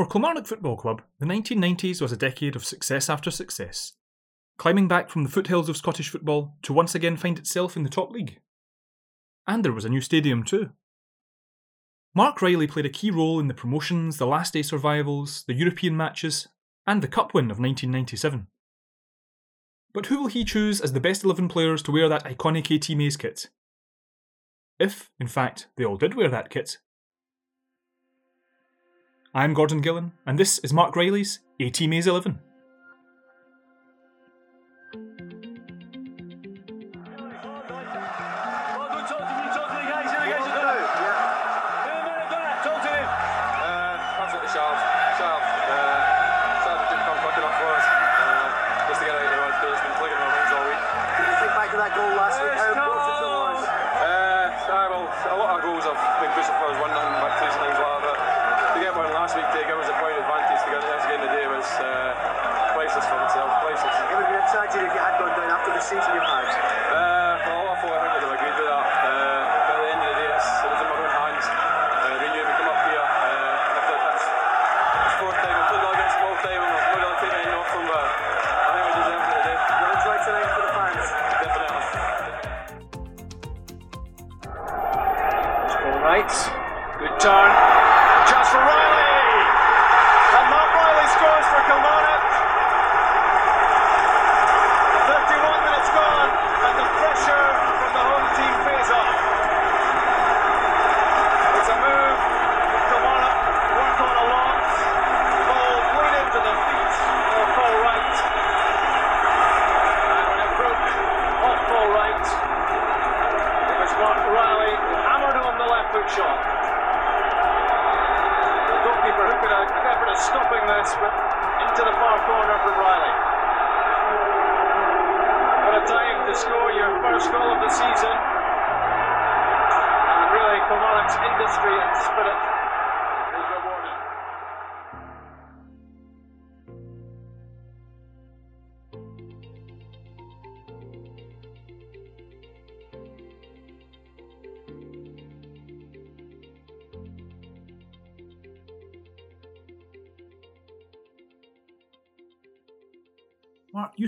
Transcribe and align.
For 0.00 0.06
Kilmarnock 0.06 0.46
Football 0.46 0.78
Club, 0.78 1.02
the 1.18 1.26
1990s 1.26 2.00
was 2.00 2.10
a 2.10 2.16
decade 2.16 2.56
of 2.56 2.64
success 2.64 3.10
after 3.10 3.30
success, 3.30 3.92
climbing 4.56 4.88
back 4.88 5.10
from 5.10 5.24
the 5.24 5.28
foothills 5.28 5.68
of 5.68 5.76
Scottish 5.76 6.08
football 6.08 6.54
to 6.62 6.72
once 6.72 6.94
again 6.94 7.18
find 7.18 7.38
itself 7.38 7.76
in 7.76 7.82
the 7.82 7.90
top 7.90 8.10
league. 8.10 8.40
And 9.46 9.62
there 9.62 9.74
was 9.74 9.84
a 9.84 9.90
new 9.90 10.00
stadium 10.00 10.42
too. 10.42 10.70
Mark 12.14 12.40
Riley 12.40 12.66
played 12.66 12.86
a 12.86 12.88
key 12.88 13.10
role 13.10 13.38
in 13.38 13.48
the 13.48 13.52
promotions, 13.52 14.16
the 14.16 14.26
last 14.26 14.54
day 14.54 14.62
survivals, 14.62 15.44
the 15.46 15.52
European 15.52 15.98
matches, 15.98 16.48
and 16.86 17.02
the 17.02 17.06
Cup 17.06 17.34
win 17.34 17.50
of 17.50 17.58
1997. 17.58 18.46
But 19.92 20.06
who 20.06 20.22
will 20.22 20.28
he 20.28 20.44
choose 20.46 20.80
as 20.80 20.94
the 20.94 21.00
best 21.00 21.24
11 21.24 21.48
players 21.48 21.82
to 21.82 21.92
wear 21.92 22.08
that 22.08 22.24
iconic 22.24 22.74
AT 22.74 22.96
Mays 22.96 23.18
kit? 23.18 23.50
If, 24.78 25.10
in 25.20 25.26
fact, 25.26 25.66
they 25.76 25.84
all 25.84 25.98
did 25.98 26.14
wear 26.14 26.30
that 26.30 26.48
kit. 26.48 26.78
I'm 29.32 29.54
Gordon 29.54 29.80
Gillan, 29.80 30.10
and 30.26 30.36
this 30.36 30.58
is 30.58 30.72
Mark 30.72 30.96
Riley's 30.96 31.38
AT 31.60 31.80
Mays 31.82 32.08
11. 32.08 32.40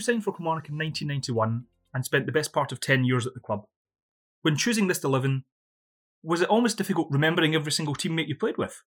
Signed 0.03 0.25
for 0.25 0.33
Kilmarnock 0.33 0.69
in 0.69 0.77
1991 0.77 1.67
and 1.95 2.05
spent 2.05 2.27
the 2.27 2.33
best 2.33 2.53
part 2.53 2.73
of 2.73 2.81
10 2.81 3.05
years 3.05 3.27
at 3.27 3.35
the 3.35 3.41
club. 3.41 3.65
When 4.43 4.57
choosing 4.57 4.89
this 4.89 5.05
11, 5.05 5.45
was 6.23 6.41
it 6.41 6.49
almost 6.49 6.79
difficult 6.79 7.09
remembering 7.11 7.55
every 7.55 7.73
single 7.73 7.95
teammate 7.95 8.29
you 8.29 8.37
played 8.37 8.59
with? 8.59 8.83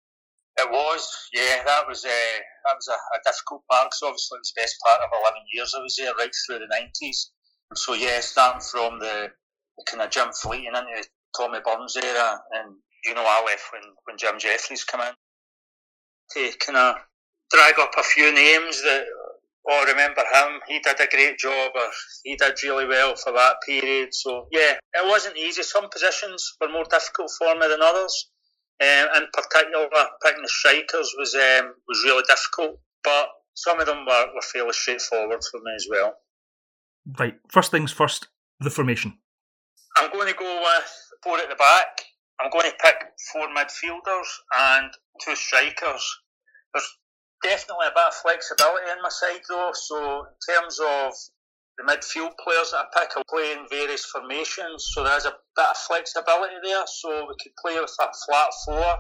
It 0.59 0.71
was, 0.71 1.29
yeah. 1.33 1.63
That 1.65 1.85
was 1.89 2.05
uh, 2.05 2.09
that 2.09 2.77
was 2.77 2.89
a, 2.89 2.93
a 2.93 3.21
difficult 3.25 3.63
part 3.71 3.89
because 3.89 4.03
obviously 4.05 4.37
it 4.37 4.45
was 4.45 4.53
the 4.55 4.61
best 4.61 4.77
part 4.85 5.01
of 5.01 5.09
11 5.13 5.41
years 5.53 5.75
I 5.77 5.83
was 5.83 5.97
there, 5.97 6.13
right 6.15 6.33
through 6.47 6.61
the 6.61 6.69
90s. 6.69 7.33
So 7.75 7.95
yeah, 7.95 8.21
starting 8.21 8.61
from 8.61 9.01
the, 9.01 9.33
the 9.79 9.85
kind 9.89 10.03
of 10.03 10.11
Jim 10.11 10.29
Fleeting 10.33 10.77
into 10.77 11.09
Tommy 11.37 11.61
Burns 11.65 11.97
era, 11.97 12.41
and 12.53 12.77
you 13.05 13.15
know 13.15 13.25
I 13.25 13.45
left 13.47 13.73
when 13.73 13.83
when 14.05 14.19
Jim 14.19 14.39
Jefferies 14.39 14.85
came 14.85 15.01
in 15.01 15.15
to 16.33 16.59
kind 16.59 16.77
of 16.77 16.97
drag 17.51 17.79
up 17.79 17.93
a 17.99 18.03
few 18.03 18.33
names 18.33 18.83
that 18.83 19.05
oh, 19.69 19.85
remember 19.87 20.23
him, 20.33 20.61
he 20.69 20.79
did 20.81 21.01
a 21.01 21.07
great 21.07 21.39
job, 21.39 21.73
or 21.75 21.91
he 22.25 22.37
did 22.37 22.63
really 22.63 22.87
well 22.87 23.15
for 23.17 23.33
that 23.33 23.57
period. 23.67 24.09
So, 24.13 24.49
yeah, 24.51 24.75
it 24.95 25.09
wasn't 25.09 25.37
easy. 25.37 25.63
Some 25.63 25.89
positions 25.91 26.57
were 26.61 26.69
more 26.69 26.85
difficult 26.91 27.31
for 27.39 27.55
me 27.55 27.69
than 27.69 27.83
others. 27.83 28.31
Um, 28.81 29.09
in 29.17 29.27
particular, 29.33 29.89
picking 30.25 30.43
the 30.43 30.49
strikers 30.49 31.15
was 31.17 31.35
um, 31.35 31.75
was 31.87 32.03
really 32.05 32.25
difficult, 32.27 32.81
but 33.05 33.29
some 33.55 33.79
of 33.79 33.87
them 33.87 34.05
were, 34.07 34.27
were 34.35 34.43
fairly 34.43 34.73
straightforward 34.73 35.41
for 35.51 35.61
me 35.61 35.73
as 35.77 35.87
well. 35.89 36.15
Right, 37.19 37.39
first 37.49 37.71
things 37.71 37.93
first, 37.93 38.29
the 38.61 38.71
formation. 38.71 39.19
I'm 39.97 40.11
going 40.11 40.29
to 40.29 40.35
go 40.35 40.61
with 40.61 40.91
four 41.23 41.39
at 41.39 41.49
the 41.49 41.55
back. 41.55 42.03
I'm 42.41 42.51
going 42.51 42.71
to 42.71 42.77
pick 42.83 42.97
four 43.33 43.47
midfielders 43.49 44.29
and 44.59 44.91
two 45.25 45.37
strikers. 45.37 46.19
There's 46.73 46.99
definitely 47.43 47.87
a 47.91 47.95
bit 47.95 48.09
of 48.09 48.15
flexibility 48.15 48.91
in 48.91 49.03
my 49.03 49.11
side 49.11 49.43
though. 49.49 49.73
So 49.75 50.27
in 50.27 50.55
terms 50.55 50.79
of 50.79 51.13
the 51.79 51.85
midfield 51.85 52.33
players 52.43 52.71
that 52.73 52.87
I 52.87 53.01
pick, 53.01 53.11
I 53.17 53.23
play 53.29 53.53
in 53.53 53.67
various 53.69 54.05
formations. 54.05 54.91
So 54.93 55.05
there's 55.05 55.27
a 55.27 55.35
bit 55.57 55.71
of 55.71 55.77
flexibility 55.77 56.57
there. 56.63 56.85
So 56.87 57.27
we 57.29 57.35
could 57.43 57.53
play 57.61 57.79
with 57.81 57.95
a 58.01 58.09
flat 58.27 58.51
four, 58.65 58.97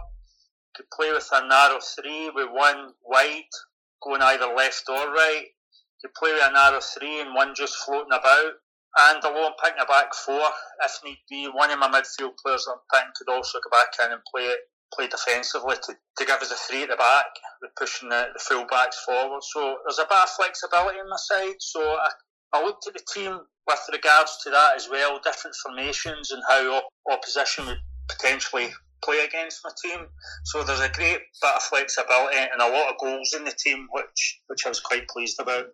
could 0.74 0.90
play 0.90 1.12
with 1.12 1.28
a 1.32 1.46
narrow 1.46 1.80
three 1.80 2.30
with 2.34 2.50
one 2.50 2.92
wide 3.04 3.52
going 4.02 4.22
either 4.22 4.52
left 4.54 4.84
or 4.88 5.12
right. 5.12 5.46
Could 6.00 6.14
play 6.14 6.32
with 6.32 6.44
a 6.44 6.52
narrow 6.52 6.80
three 6.80 7.20
and 7.20 7.34
one 7.34 7.54
just 7.54 7.76
floating 7.84 8.12
about. 8.12 8.52
And 8.92 9.24
alone 9.24 9.52
picking 9.62 9.80
a 9.80 9.86
back 9.86 10.12
four 10.12 10.42
if 10.84 11.00
need 11.04 11.18
be. 11.30 11.48
One 11.48 11.70
of 11.70 11.78
my 11.78 11.88
midfield 11.88 12.36
players 12.44 12.68
I'm 12.68 12.76
picking 12.92 13.12
could 13.16 13.32
also 13.32 13.58
go 13.64 13.70
back 13.70 13.94
in 14.04 14.12
and 14.12 14.20
play 14.28 14.44
it 14.44 14.60
play 14.94 15.08
defensively 15.08 15.76
to, 15.76 15.94
to 16.18 16.24
give 16.24 16.40
us 16.40 16.52
a 16.52 16.54
three 16.54 16.82
at 16.82 16.90
the 16.90 16.96
back, 16.96 17.26
pushing 17.78 18.08
the, 18.08 18.28
the 18.32 18.38
full 18.38 18.66
backs 18.66 19.02
forward. 19.04 19.42
So 19.42 19.78
there's 19.84 19.98
a 19.98 20.08
bit 20.08 20.22
of 20.22 20.30
flexibility 20.30 20.98
on 20.98 21.08
my 21.08 21.16
side. 21.16 21.56
So 21.60 21.80
I, 21.80 22.08
I 22.52 22.62
looked 22.62 22.86
at 22.86 22.94
the 22.94 23.04
team 23.12 23.40
with 23.66 23.88
regards 23.92 24.38
to 24.44 24.50
that 24.50 24.76
as 24.76 24.88
well, 24.90 25.20
different 25.22 25.56
formations 25.64 26.30
and 26.30 26.42
how 26.48 26.76
op- 26.76 26.92
opposition 27.10 27.66
would 27.66 27.80
potentially 28.08 28.70
play 29.04 29.24
against 29.24 29.60
my 29.64 29.70
team. 29.82 30.06
So 30.44 30.62
there's 30.62 30.80
a 30.80 30.88
great 30.88 31.20
bit 31.40 31.56
of 31.56 31.62
flexibility 31.62 32.36
and 32.36 32.60
a 32.60 32.68
lot 32.68 32.90
of 32.90 32.98
goals 33.00 33.34
in 33.36 33.44
the 33.44 33.52
team, 33.52 33.88
which 33.92 34.40
which 34.46 34.66
I 34.66 34.68
was 34.68 34.80
quite 34.80 35.08
pleased 35.08 35.40
about. 35.40 35.66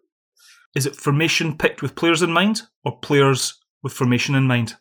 Is 0.74 0.86
it 0.86 0.96
formation 0.96 1.56
picked 1.56 1.82
with 1.82 1.96
players 1.96 2.22
in 2.22 2.30
mind, 2.30 2.62
or 2.84 2.98
players 2.98 3.58
with 3.82 3.92
formation 3.92 4.34
in 4.34 4.44
mind? 4.44 4.76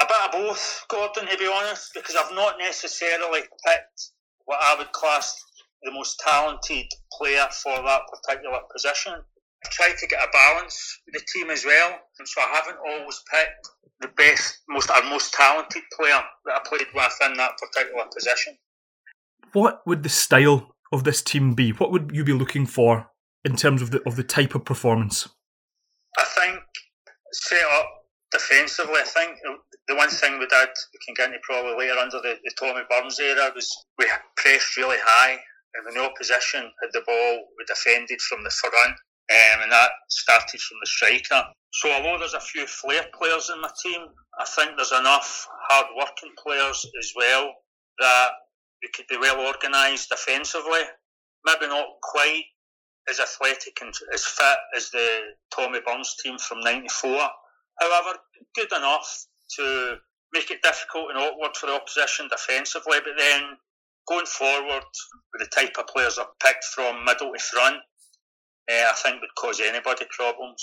A 0.00 0.06
bit 0.06 0.16
of 0.24 0.32
both, 0.32 0.84
Gordon, 0.88 1.26
to 1.26 1.38
be 1.38 1.46
honest, 1.46 1.90
because 1.94 2.16
I've 2.16 2.34
not 2.34 2.56
necessarily 2.58 3.40
picked 3.40 4.10
what 4.46 4.58
I 4.60 4.76
would 4.78 4.92
class 4.92 5.36
the 5.82 5.92
most 5.92 6.20
talented 6.26 6.86
player 7.12 7.46
for 7.62 7.76
that 7.82 8.02
particular 8.08 8.60
position. 8.72 9.12
I 9.12 9.68
tried 9.70 9.96
to 9.98 10.06
get 10.06 10.22
a 10.22 10.30
balance 10.32 11.00
with 11.06 11.20
the 11.20 11.26
team 11.32 11.50
as 11.50 11.64
well, 11.64 11.98
and 12.18 12.26
so 12.26 12.40
I 12.40 12.54
haven't 12.54 12.78
always 12.86 13.22
picked 13.30 13.68
the 14.00 14.08
best, 14.08 14.62
most 14.68 14.90
our 14.90 15.02
most 15.04 15.32
talented 15.32 15.82
player 15.96 16.20
that 16.46 16.54
I 16.54 16.68
played 16.68 16.88
with 16.94 17.18
in 17.24 17.34
that 17.34 17.52
particular 17.58 18.04
position. 18.14 18.56
What 19.52 19.82
would 19.86 20.02
the 20.02 20.08
style 20.08 20.74
of 20.92 21.04
this 21.04 21.22
team 21.22 21.54
be? 21.54 21.70
What 21.70 21.92
would 21.92 22.10
you 22.12 22.24
be 22.24 22.32
looking 22.32 22.66
for 22.66 23.10
in 23.44 23.56
terms 23.56 23.82
of 23.82 23.90
the 23.90 24.00
of 24.06 24.16
the 24.16 24.24
type 24.24 24.54
of 24.54 24.64
performance? 24.64 25.28
I 26.18 26.24
think 26.24 26.60
set 27.32 27.62
up 27.72 27.88
defensively. 28.32 28.96
I 28.96 29.04
think 29.04 29.38
the 29.92 30.00
one 30.00 30.08
thing 30.08 30.38
we 30.38 30.46
did, 30.46 30.72
we 30.92 30.98
can 31.04 31.12
get 31.12 31.28
into 31.28 31.38
probably 31.44 31.76
later 31.76 32.00
under 32.00 32.16
the, 32.24 32.40
the 32.42 32.52
Tommy 32.58 32.80
Burns 32.88 33.20
era, 33.20 33.52
was 33.54 33.68
we 33.98 34.06
pressed 34.36 34.76
really 34.78 34.96
high 35.04 35.36
and 35.74 35.84
when 35.84 35.94
the 35.94 36.08
opposition 36.08 36.64
had 36.80 36.92
the 36.92 37.02
ball, 37.06 37.44
we 37.56 37.64
defended 37.66 38.20
from 38.20 38.44
the 38.44 38.50
front, 38.50 38.96
um, 38.96 39.62
and 39.62 39.72
that 39.72 39.90
started 40.08 40.60
from 40.60 40.78
the 40.80 40.86
striker. 40.86 41.44
So 41.72 41.90
although 41.92 42.18
there's 42.18 42.34
a 42.34 42.40
few 42.40 42.66
flair 42.66 43.04
players 43.16 43.50
in 43.52 43.60
my 43.60 43.70
team, 43.82 44.06
I 44.38 44.44
think 44.44 44.72
there's 44.76 44.92
enough 44.92 45.48
hard-working 45.68 46.32
players 46.42 46.86
as 46.98 47.12
well 47.16 47.52
that 48.00 48.30
we 48.82 48.88
could 48.94 49.06
be 49.08 49.16
well 49.16 49.46
organised 49.46 50.10
defensively. 50.10 50.80
Maybe 51.44 51.68
not 51.68 51.86
quite 52.02 52.44
as 53.10 53.20
athletic 53.20 53.78
and 53.80 53.94
as 54.12 54.24
fit 54.24 54.58
as 54.76 54.90
the 54.90 55.08
Tommy 55.54 55.80
Burns 55.84 56.16
team 56.22 56.38
from 56.38 56.60
'94. 56.60 57.28
However, 57.80 58.18
good 58.54 58.72
enough 58.72 59.26
to 59.56 59.96
make 60.32 60.50
it 60.50 60.62
difficult 60.62 61.10
and 61.10 61.18
awkward 61.18 61.56
for 61.56 61.66
the 61.66 61.74
opposition 61.74 62.28
defensively. 62.28 62.98
But 63.04 63.14
then 63.18 63.42
going 64.08 64.26
forward 64.26 64.84
with 65.32 65.40
the 65.40 65.48
type 65.54 65.76
of 65.78 65.86
players 65.86 66.18
are 66.18 66.28
picked 66.42 66.64
from 66.64 67.04
middle 67.04 67.32
to 67.32 67.38
front, 67.38 67.76
uh, 68.70 68.90
I 68.90 68.94
think 69.02 69.20
would 69.20 69.34
cause 69.38 69.60
anybody 69.60 70.06
problems. 70.16 70.62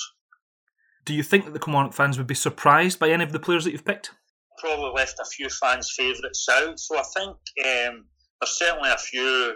Do 1.06 1.13
you 1.13 1.24
think 1.24 1.45
that 1.45 1.51
the 1.51 1.59
Kilmarnock 1.59 1.94
fans 1.94 2.18
would 2.18 2.27
be 2.27 2.36
surprised 2.36 3.00
by 3.00 3.09
any 3.09 3.24
of 3.24 3.31
the 3.31 3.39
players 3.39 3.63
that 3.63 3.71
you've 3.71 3.86
picked? 3.86 4.12
Probably 4.59 4.91
left 4.91 5.19
a 5.21 5.25
few 5.25 5.50
fans' 5.50 5.94
favourites 5.95 6.47
out. 6.51 6.80
So 6.80 6.97
I 6.97 7.03
think 7.15 7.38
um, 7.65 8.06
there's 8.41 8.57
certainly 8.57 8.89
a 8.91 8.97
few 8.97 9.56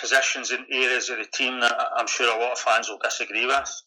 positions 0.00 0.50
and 0.50 0.64
areas 0.72 1.10
of 1.10 1.18
the 1.18 1.26
team 1.34 1.60
that 1.60 1.74
I'm 1.96 2.06
sure 2.06 2.34
a 2.34 2.40
lot 2.40 2.52
of 2.52 2.58
fans 2.58 2.88
will 2.88 2.98
disagree 3.02 3.46
with. 3.46 3.82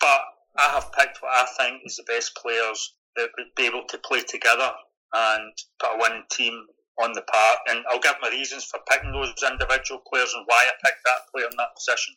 But 0.00 0.20
I 0.58 0.70
have 0.74 0.92
picked 0.92 1.22
what 1.22 1.32
I 1.34 1.46
think 1.58 1.82
is 1.84 1.96
the 1.96 2.04
best 2.04 2.36
players 2.36 2.94
that 3.16 3.28
would 3.36 3.54
be 3.56 3.66
able 3.66 3.84
to 3.88 3.98
play 3.98 4.20
together 4.20 4.70
and 5.14 5.52
put 5.80 5.94
a 5.94 5.98
winning 5.98 6.24
team 6.30 6.66
on 7.02 7.12
the 7.12 7.22
park. 7.22 7.58
And 7.68 7.84
I'll 7.90 8.00
give 8.00 8.14
my 8.22 8.28
reasons 8.28 8.64
for 8.64 8.80
picking 8.90 9.12
those 9.12 9.34
individual 9.42 10.00
players 10.10 10.32
and 10.34 10.44
why 10.46 10.66
I 10.66 10.72
picked 10.84 11.02
that 11.04 11.30
player 11.32 11.46
in 11.50 11.56
that 11.56 11.74
position. 11.76 12.14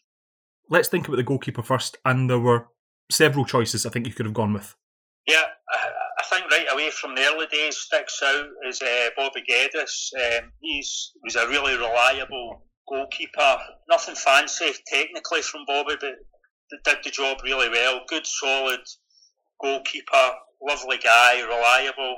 Let's 0.69 0.87
think 0.87 1.07
about 1.07 1.17
the 1.17 1.23
goalkeeper 1.23 1.63
first. 1.63 1.97
And 2.05 2.29
there 2.29 2.39
were 2.39 2.67
several 3.11 3.45
choices 3.45 3.85
I 3.85 3.89
think 3.89 4.07
you 4.07 4.13
could 4.13 4.25
have 4.25 4.35
gone 4.35 4.53
with. 4.53 4.75
Yeah, 5.27 5.43
I, 5.69 5.89
I 6.19 6.23
think 6.29 6.51
right 6.51 6.67
away 6.71 6.91
from 6.91 7.15
the 7.15 7.21
early 7.21 7.47
days 7.51 7.77
sticks 7.77 8.21
out 8.23 8.47
is 8.67 8.81
uh, 8.81 9.09
Bobby 9.17 9.43
Geddes. 9.47 10.11
Um, 10.15 10.51
he's 10.61 11.11
was 11.23 11.35
a 11.35 11.47
really 11.47 11.75
reliable 11.75 12.63
goalkeeper. 12.87 13.57
Nothing 13.89 14.15
fancy 14.15 14.71
technically 14.87 15.41
from 15.41 15.65
Bobby, 15.67 15.95
but 15.99 16.15
did 16.85 16.97
the 17.03 17.09
job 17.09 17.39
really 17.43 17.69
well. 17.69 18.01
Good, 18.07 18.25
solid 18.25 18.81
goalkeeper, 19.61 20.31
lovely 20.61 20.97
guy, 20.97 21.41
reliable, 21.41 22.15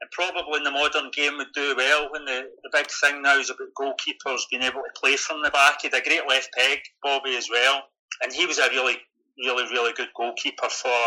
and 0.00 0.10
probably 0.10 0.58
in 0.58 0.64
the 0.64 0.70
modern 0.70 1.10
game 1.12 1.36
would 1.38 1.52
do 1.54 1.74
well. 1.76 2.08
When 2.10 2.24
the, 2.24 2.48
the 2.62 2.70
big 2.72 2.88
thing 3.00 3.22
now 3.22 3.38
is 3.38 3.50
about 3.50 3.74
goalkeepers 3.78 4.42
being 4.50 4.62
able 4.62 4.82
to 4.82 5.00
play 5.00 5.16
from 5.16 5.42
the 5.42 5.50
back. 5.50 5.78
He 5.82 5.88
had 5.88 6.00
a 6.00 6.04
great 6.04 6.28
left 6.28 6.50
peg, 6.56 6.80
Bobby 7.02 7.36
as 7.36 7.48
well, 7.50 7.82
and 8.22 8.32
he 8.32 8.46
was 8.46 8.58
a 8.58 8.68
really, 8.70 8.96
really, 9.38 9.64
really 9.70 9.92
good 9.92 10.10
goalkeeper 10.16 10.68
for 10.68 10.98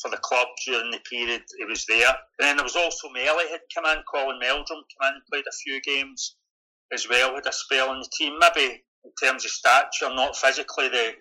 for 0.00 0.10
the 0.10 0.16
club 0.16 0.48
during 0.66 0.90
the 0.90 0.98
period 1.08 1.42
he 1.58 1.64
was 1.66 1.84
there. 1.86 2.08
And 2.08 2.40
then 2.40 2.56
there 2.56 2.64
was 2.64 2.76
also 2.76 3.10
Melly 3.10 3.44
had 3.50 3.60
come 3.74 3.84
in, 3.84 4.02
Colin 4.10 4.38
Meldrum 4.40 4.80
came 4.88 5.08
in 5.08 5.14
and 5.14 5.26
played 5.30 5.44
a 5.46 5.52
few 5.52 5.80
games 5.82 6.36
as 6.92 7.06
well, 7.08 7.34
had 7.34 7.46
a 7.46 7.52
spell 7.52 7.92
in 7.92 8.00
the 8.00 8.08
team. 8.16 8.38
Maybe 8.38 8.82
in 9.04 9.12
terms 9.22 9.44
of 9.44 9.50
stature, 9.50 10.14
not 10.14 10.36
physically 10.36 10.88
the 10.88 11.12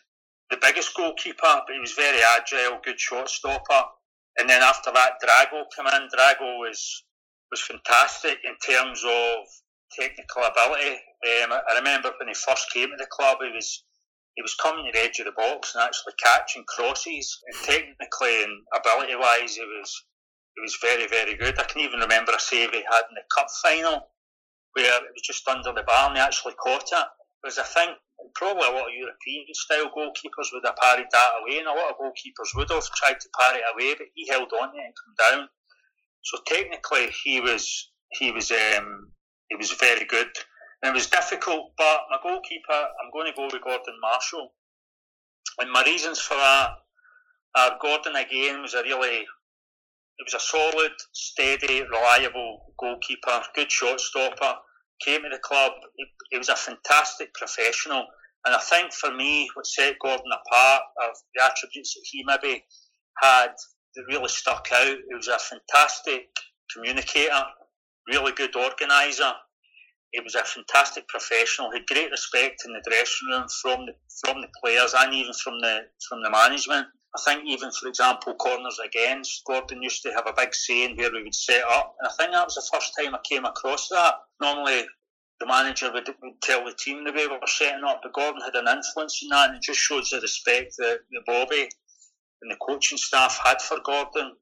the 0.50 0.58
biggest 0.62 0.94
goalkeeper, 0.96 1.38
but 1.66 1.74
he 1.74 1.80
was 1.80 1.94
very 1.94 2.20
agile, 2.38 2.80
good 2.84 3.00
shot 3.00 3.30
stopper. 3.30 3.84
And 4.40 4.50
then 4.50 4.62
after 4.62 4.92
that, 4.92 5.20
Drago 5.24 5.64
came 5.76 5.88
in. 5.88 6.10
Drago 6.10 6.60
was 6.60 7.04
was 7.52 7.62
fantastic 7.62 8.40
in 8.46 8.56
terms 8.66 9.04
of 9.06 9.46
technical 9.92 10.44
ability. 10.44 10.96
Um, 11.44 11.52
I 11.52 11.76
remember 11.76 12.12
when 12.18 12.30
he 12.30 12.34
first 12.34 12.72
came 12.72 12.90
to 12.90 12.96
the 12.98 13.08
club, 13.12 13.38
he 13.42 13.52
was 13.54 13.84
he 14.36 14.42
was 14.42 14.56
coming 14.56 14.86
to 14.86 14.92
the 14.92 15.04
edge 15.04 15.20
of 15.20 15.26
the 15.26 15.34
box 15.36 15.76
and 15.76 15.84
actually 15.84 16.14
catching 16.24 16.64
crosses. 16.64 17.38
And 17.48 17.56
technically 17.68 18.44
and 18.44 18.64
ability 18.74 19.16
wise, 19.16 19.56
he 19.56 19.66
was 19.66 20.06
he 20.56 20.62
was 20.62 20.78
very 20.82 21.08
very 21.08 21.36
good. 21.36 21.60
I 21.60 21.64
can 21.64 21.82
even 21.82 22.00
remember 22.00 22.32
a 22.32 22.40
save 22.40 22.72
he 22.72 22.84
had 22.90 23.10
in 23.10 23.16
the 23.16 23.28
cup 23.36 23.48
final 23.62 24.08
where 24.74 25.04
it 25.04 25.12
was 25.12 25.22
just 25.24 25.48
under 25.48 25.74
the 25.74 25.84
bar 25.84 26.08
and 26.08 26.18
he 26.18 26.24
actually 26.24 26.54
caught 26.54 26.88
it. 26.88 27.08
Because 27.44 27.60
I 27.60 27.64
think 27.64 27.98
probably 28.36 28.68
a 28.68 28.72
lot 28.72 28.88
of 28.88 28.94
European 28.94 29.46
style 29.54 29.92
goalkeepers 29.96 30.52
would 30.54 30.66
have 30.66 30.76
parried 30.76 31.08
that 31.12 31.32
away, 31.42 31.60
and 31.60 31.68
a 31.68 31.74
lot 31.74 31.92
of 31.92 31.98
goalkeepers 31.98 32.56
would 32.56 32.70
have 32.70 32.84
tried 32.96 33.20
to 33.20 33.30
parry 33.40 33.60
it 33.60 33.72
away, 33.74 33.96
but 33.98 34.08
he 34.14 34.28
held 34.28 34.52
on 34.54 34.70
it 34.76 34.84
and 34.86 34.94
come 34.94 35.16
down. 35.18 35.50
So 36.24 36.38
technically, 36.46 37.10
he 37.24 37.42
was 37.42 37.92
he 38.10 38.32
was 38.32 38.52
um, 38.52 39.12
he 39.50 39.56
was 39.56 39.72
very 39.72 40.06
good, 40.06 40.30
and 40.82 40.92
it 40.92 40.94
was 40.94 41.08
difficult. 41.08 41.74
But 41.78 42.02
my 42.10 42.18
goalkeeper, 42.22 42.72
I'm 42.72 43.12
going 43.14 43.32
to 43.32 43.36
go 43.36 43.46
with 43.46 43.64
Gordon 43.64 44.00
Marshall, 44.02 44.54
and 45.60 45.72
my 45.72 45.84
reasons 45.84 46.20
for 46.20 46.36
that 46.36 46.70
are 47.56 47.78
Gordon 47.82 48.16
again 48.16 48.62
was 48.62 48.74
a 48.74 48.84
really 48.84 49.26
he 50.18 50.24
was 50.24 50.36
a 50.36 50.40
solid, 50.40 50.92
steady, 51.14 51.82
reliable 51.82 52.74
goalkeeper, 52.78 53.42
good 53.56 53.72
shot 53.72 54.00
stopper. 54.00 54.56
Came 55.06 55.24
to 55.24 55.30
the 55.30 55.40
club, 55.40 55.72
he, 55.96 56.06
he 56.30 56.38
was 56.38 56.50
a 56.50 56.56
fantastic 56.56 57.34
professional. 57.34 58.06
And 58.46 58.56
I 58.56 58.60
think 58.60 58.94
for 58.94 59.14
me, 59.14 59.50
what 59.54 59.68
set 59.68 59.98
Gordon 60.00 60.26
apart 60.32 60.82
of 61.04 61.16
the 61.36 61.44
attributes 61.44 61.94
that 61.94 62.02
he 62.04 62.24
maybe 62.26 62.64
had 63.22 63.52
that 63.96 64.06
really 64.08 64.30
stuck 64.30 64.68
out, 64.74 64.98
he 65.08 65.16
was 65.16 65.28
a 65.28 65.38
fantastic 65.38 66.30
communicator, 66.74 67.44
really 68.08 68.32
good 68.32 68.56
organiser. 68.56 69.32
He 70.12 70.20
was 70.22 70.36
a 70.36 70.44
fantastic 70.44 71.08
professional. 71.08 71.72
He 71.72 71.80
had 71.80 71.88
great 71.88 72.12
respect 72.12 72.64
in 72.66 72.74
the 72.74 72.84
dressing 72.90 73.30
room 73.30 73.46
from 73.62 73.86
the 73.86 73.94
from 74.26 74.42
the 74.42 74.48
players 74.62 74.94
and 74.98 75.14
even 75.14 75.34
from 75.34 75.60
the 75.62 75.82
from 76.10 76.22
the 76.22 76.30
management. 76.30 76.88
I 77.16 77.22
think 77.26 77.44
even, 77.46 77.72
for 77.72 77.90
example, 77.90 78.34
corners 78.36 78.80
against, 78.86 79.44
Gordon 79.46 79.84
used 79.84 80.02
to 80.04 80.14
have 80.14 80.28
a 80.28 80.34
big 80.36 80.56
saying 80.56 80.96
where 80.96 81.12
we 81.12 81.24
would 81.24 81.36
set 81.36 81.64
up. 81.64 81.96
And 82.00 82.08
I 82.08 82.12
think 82.12 82.32
that 82.32 82.46
was 82.46 82.56
the 82.56 82.70
first 82.74 82.94
time 82.98 83.14
I 83.14 83.20
came 83.30 83.44
across 83.44 83.90
that. 83.90 84.16
Normally, 84.42 84.86
the 85.42 85.46
manager 85.46 85.92
would, 85.92 86.08
would 86.08 86.42
tell 86.42 86.64
the 86.64 86.74
team 86.74 87.04
the 87.04 87.12
way 87.12 87.28
we 87.28 87.34
were 87.34 87.48
setting 87.48 87.84
up, 87.84 88.02
but 88.04 88.14
Gordon 88.14 88.42
had 88.42 88.56
an 88.56 88.68
influence 88.68 89.20
in 89.24 89.30
that, 89.30 89.50
and 89.50 89.58
it 89.58 89.64
just 89.64 89.80
shows 89.80 90.10
the 90.10 90.22
respect 90.22 90.76
that, 90.78 91.00
that 91.12 91.26
Bobby 91.26 91.68
and 92.42 92.52
the 92.52 92.58
coaching 92.66 92.98
staff 92.98 93.40
had 93.44 93.62
for 93.62 93.80
Gordon. 93.84 94.36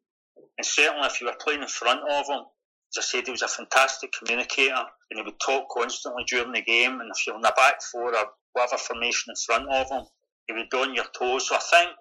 And 0.58 0.66
certainly, 0.66 1.08
if 1.08 1.22
you 1.22 1.28
were 1.28 1.36
playing 1.42 1.62
in 1.62 1.68
front 1.68 2.02
of 2.02 2.28
him, 2.28 2.44
as 2.92 2.98
I 2.98 3.02
said, 3.02 3.26
he 3.26 3.32
was 3.32 3.42
a 3.42 3.48
fantastic 3.48 4.12
communicator, 4.12 4.76
and 5.10 5.20
he 5.20 5.22
would 5.22 5.40
talk 5.40 5.70
constantly 5.70 6.24
during 6.28 6.52
the 6.52 6.62
game. 6.62 7.00
And 7.00 7.10
if 7.16 7.26
you're 7.26 7.36
in 7.36 7.42
the 7.42 7.54
back 7.56 7.82
four 7.92 8.14
or 8.16 8.26
whatever 8.54 8.78
formation 8.78 9.32
in 9.32 9.36
front 9.46 9.72
of 9.72 9.90
him, 9.90 10.06
he 10.48 10.54
would 10.54 10.70
be 10.70 10.78
on 10.78 10.96
your 10.96 11.06
toes. 11.18 11.48
So 11.48 11.56
I 11.56 11.60
think 11.60 11.96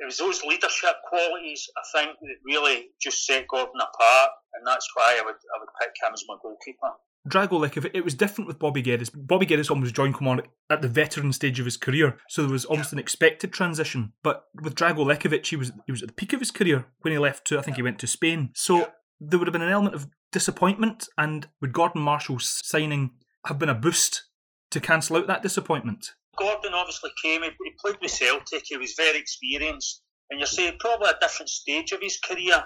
it 0.00 0.06
was 0.06 0.16
those 0.16 0.42
leadership 0.42 0.96
qualities 1.08 1.68
I 1.76 1.98
think 1.98 2.16
that 2.20 2.36
really 2.44 2.88
just 3.00 3.26
set 3.26 3.46
Gordon 3.48 3.80
apart, 3.80 4.30
and 4.54 4.66
that's 4.66 4.88
why 4.94 5.18
I 5.20 5.24
would 5.24 5.34
I 5.34 5.60
would 5.60 5.68
pick 5.80 5.92
him 6.02 6.12
as 6.12 6.24
my 6.26 6.36
goalkeeper. 6.42 6.92
Drago 7.28 7.60
Lekovic, 7.60 7.90
it 7.92 8.04
was 8.04 8.14
different 8.14 8.48
with 8.48 8.58
Bobby 8.58 8.80
Geddes. 8.80 9.10
Bobby 9.10 9.44
Geddes 9.44 9.68
almost 9.68 9.94
joined 9.94 10.14
Kilmarnock 10.16 10.48
at 10.70 10.80
the 10.80 10.88
veteran 10.88 11.34
stage 11.34 11.60
of 11.60 11.66
his 11.66 11.76
career, 11.76 12.16
so 12.30 12.42
there 12.42 12.50
was 12.50 12.64
almost 12.64 12.94
an 12.94 12.98
expected 12.98 13.52
transition. 13.52 14.14
But 14.22 14.44
with 14.54 14.74
Drago 14.74 15.04
Lekovic, 15.04 15.46
he 15.46 15.56
was 15.56 15.70
he 15.86 15.92
was 15.92 16.02
at 16.02 16.08
the 16.08 16.14
peak 16.14 16.32
of 16.32 16.40
his 16.40 16.50
career 16.50 16.86
when 17.00 17.12
he 17.12 17.18
left 17.18 17.46
to 17.48 17.58
I 17.58 17.62
think 17.62 17.76
he 17.76 17.82
went 17.82 17.98
to 17.98 18.06
Spain. 18.06 18.50
So 18.54 18.90
there 19.20 19.38
would 19.38 19.48
have 19.48 19.52
been 19.52 19.60
an 19.60 19.68
element 19.68 19.94
of 19.94 20.08
disappointment, 20.32 21.08
and 21.18 21.46
would 21.60 21.74
Gordon 21.74 22.00
Marshall's 22.00 22.60
signing 22.64 23.10
have 23.46 23.58
been 23.58 23.68
a 23.68 23.74
boost 23.74 24.24
to 24.70 24.80
cancel 24.80 25.16
out 25.16 25.26
that 25.26 25.42
disappointment? 25.42 26.12
Gordon 26.36 26.74
obviously 26.74 27.10
came, 27.22 27.42
he, 27.42 27.70
played 27.80 27.96
with 28.00 28.10
Celtic, 28.10 28.62
he 28.64 28.76
was 28.76 28.94
very 28.96 29.18
experienced, 29.18 30.02
and 30.30 30.38
you're 30.40 30.46
saying 30.46 30.76
probably 30.78 31.10
a 31.10 31.18
different 31.20 31.50
stage 31.50 31.92
of 31.92 32.00
his 32.00 32.18
career 32.18 32.64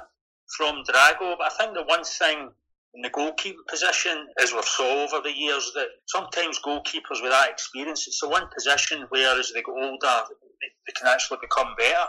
from 0.56 0.82
Drago. 0.84 1.36
But 1.38 1.52
I 1.52 1.56
think 1.58 1.74
the 1.74 1.82
one 1.84 2.04
thing 2.04 2.50
in 2.94 3.02
the 3.02 3.10
goalkeeping 3.10 3.66
position, 3.68 4.28
as 4.40 4.52
we've 4.52 4.64
saw 4.64 5.04
over 5.04 5.20
the 5.20 5.36
years, 5.36 5.72
that 5.74 5.88
sometimes 6.06 6.60
goalkeepers 6.64 7.22
with 7.22 7.30
that 7.30 7.50
experience, 7.50 8.06
it's 8.06 8.20
the 8.20 8.28
one 8.28 8.48
position 8.54 9.06
where 9.08 9.38
as 9.38 9.50
they 9.52 9.62
get 9.62 9.74
older, 9.74 10.22
they, 10.60 10.68
they 10.86 10.92
can 10.96 11.08
actually 11.08 11.38
become 11.40 11.74
better. 11.76 12.06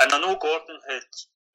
And 0.00 0.12
I 0.12 0.18
know 0.18 0.36
Gordon 0.36 0.80
had, 0.88 1.02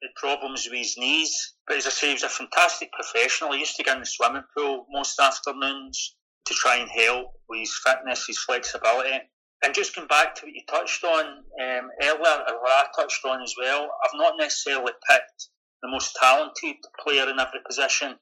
had 0.02 0.14
problems 0.16 0.64
with 0.64 0.78
his 0.78 0.96
knees, 0.96 1.54
but 1.66 1.76
as 1.76 1.86
I 1.86 1.90
say, 1.90 2.06
he 2.08 2.14
was 2.14 2.22
a 2.22 2.28
fantastic 2.28 2.90
professional. 2.92 3.52
He 3.52 3.60
used 3.60 3.76
to 3.76 3.82
get 3.82 3.96
in 3.96 4.00
the 4.00 4.06
swimming 4.06 4.44
pool 4.56 4.86
most 4.90 5.18
afternoons 5.20 6.16
to 6.46 6.54
try 6.54 6.76
and 6.76 6.90
help 6.90 7.32
with 7.48 7.60
his 7.60 7.78
fitness, 7.84 8.26
his 8.26 8.38
flexibility. 8.38 9.18
And 9.64 9.74
just 9.74 9.94
going 9.94 10.08
back 10.08 10.34
to 10.34 10.46
what 10.46 10.54
you 10.54 10.60
touched 10.68 11.04
on 11.04 11.24
um, 11.24 11.90
earlier, 12.02 12.44
or 12.48 12.60
what 12.60 12.72
I 12.72 12.86
touched 12.96 13.24
on 13.24 13.42
as 13.42 13.54
well, 13.56 13.90
I've 14.04 14.18
not 14.18 14.34
necessarily 14.38 14.92
picked 15.08 15.48
the 15.82 15.88
most 15.88 16.16
talented 16.20 16.76
player 17.02 17.28
in 17.28 17.38
every 17.38 17.60
position. 17.66 18.16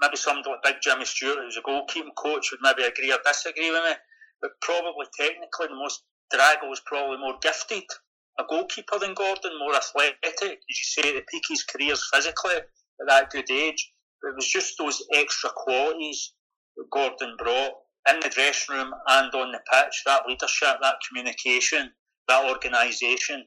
Maybe 0.00 0.16
somebody 0.16 0.50
like 0.50 0.62
Big 0.62 0.76
Jimmy 0.82 1.04
Stewart, 1.04 1.38
who's 1.38 1.56
a 1.56 1.62
goalkeeping 1.62 2.14
coach, 2.16 2.50
would 2.50 2.60
maybe 2.62 2.82
agree 2.82 3.12
or 3.12 3.18
disagree 3.24 3.70
with 3.70 3.82
me. 3.84 3.94
But 4.40 4.50
probably 4.60 5.06
technically, 5.18 5.68
the 5.68 5.76
most 5.76 6.02
Drago 6.32 6.68
was 6.68 6.80
probably 6.80 7.18
more 7.18 7.38
gifted 7.40 7.84
a 8.38 8.44
goalkeeper 8.48 8.98
than 8.98 9.14
Gordon, 9.14 9.58
more 9.58 9.74
athletic, 9.74 10.16
as 10.24 10.42
you 10.42 10.84
say, 10.84 11.02
the 11.14 11.22
peak 11.28 11.44
of 11.44 11.50
his 11.50 11.64
careers 11.64 12.08
physically 12.12 12.56
at 12.56 13.06
that 13.06 13.30
good 13.30 13.50
age. 13.50 13.92
But 14.20 14.30
it 14.30 14.36
was 14.36 14.48
just 14.48 14.78
those 14.78 15.02
extra 15.12 15.50
qualities 15.54 16.32
Gordon 16.90 17.36
brought 17.38 17.72
in 18.08 18.20
the 18.20 18.28
dressing 18.28 18.76
room 18.76 18.92
and 19.08 19.34
on 19.34 19.52
the 19.52 19.60
pitch, 19.72 20.02
that 20.06 20.26
leadership, 20.26 20.76
that 20.82 20.96
communication, 21.08 21.92
that 22.28 22.48
organisation, 22.48 23.44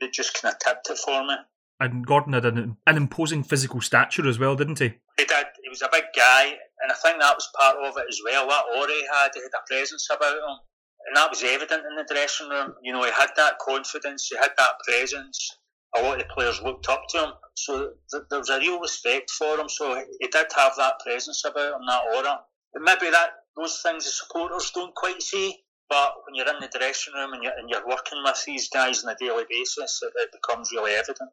it 0.00 0.12
just 0.12 0.40
kind 0.40 0.54
of 0.54 0.58
tipped 0.60 0.90
it 0.90 0.98
for 0.98 1.22
me. 1.24 1.34
And 1.80 2.06
Gordon 2.06 2.32
had 2.32 2.44
an, 2.44 2.76
an 2.86 2.96
imposing 2.96 3.44
physical 3.44 3.80
stature 3.80 4.28
as 4.28 4.38
well, 4.38 4.56
didn't 4.56 4.80
he? 4.80 4.94
He 5.16 5.24
did. 5.24 5.46
He 5.62 5.68
was 5.68 5.82
a 5.82 5.88
big 5.92 6.04
guy, 6.16 6.54
and 6.82 6.90
I 6.90 6.94
think 6.94 7.20
that 7.20 7.36
was 7.36 7.48
part 7.58 7.76
of 7.76 7.96
it 7.96 8.06
as 8.08 8.20
well. 8.24 8.48
That 8.48 8.64
aura 8.76 8.88
he 8.88 9.06
had, 9.12 9.30
he 9.34 9.40
had 9.40 9.50
a 9.54 9.66
presence 9.68 10.08
about 10.10 10.34
him, 10.34 10.58
and 11.06 11.16
that 11.16 11.30
was 11.30 11.42
evident 11.42 11.84
in 11.88 11.96
the 11.96 12.12
dressing 12.12 12.48
room. 12.48 12.74
You 12.82 12.92
know, 12.92 13.04
he 13.04 13.10
had 13.10 13.30
that 13.36 13.58
confidence, 13.60 14.28
he 14.28 14.36
had 14.36 14.52
that 14.58 14.72
presence. 14.86 15.58
A 15.96 16.02
lot 16.02 16.20
of 16.20 16.26
the 16.26 16.34
players 16.34 16.60
looked 16.62 16.88
up 16.88 17.02
to 17.10 17.18
him, 17.18 17.30
so 17.54 17.92
th- 18.10 18.24
there 18.28 18.40
was 18.40 18.50
a 18.50 18.58
real 18.58 18.80
respect 18.80 19.30
for 19.30 19.58
him. 19.58 19.68
So 19.68 19.94
he 20.20 20.26
did 20.26 20.46
have 20.54 20.72
that 20.76 20.98
presence 21.04 21.44
about 21.44 21.74
him, 21.74 21.86
that 21.86 22.02
aura. 22.14 22.40
Maybe 22.80 23.10
that 23.10 23.30
those 23.56 23.80
things 23.82 24.04
the 24.04 24.10
supporters 24.10 24.70
don't 24.74 24.94
quite 24.94 25.22
see. 25.22 25.56
But 25.88 26.12
when 26.26 26.34
you're 26.34 26.54
in 26.54 26.60
the 26.60 26.78
dressing 26.78 27.14
room 27.14 27.32
and 27.32 27.42
you're, 27.42 27.52
and 27.58 27.70
you're 27.70 27.86
working 27.86 28.22
with 28.22 28.44
these 28.44 28.68
guys 28.68 29.04
on 29.04 29.10
a 29.10 29.16
daily 29.18 29.44
basis, 29.48 30.00
it, 30.02 30.12
it 30.16 30.30
becomes 30.32 30.70
really 30.70 30.92
evident. 30.92 31.30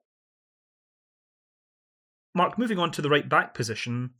Mark, 2.33 2.57
moving 2.57 2.79
on 2.79 2.91
to 2.91 3.01
the 3.01 3.09
right 3.09 3.27
back 3.27 3.53
position, 3.53 4.11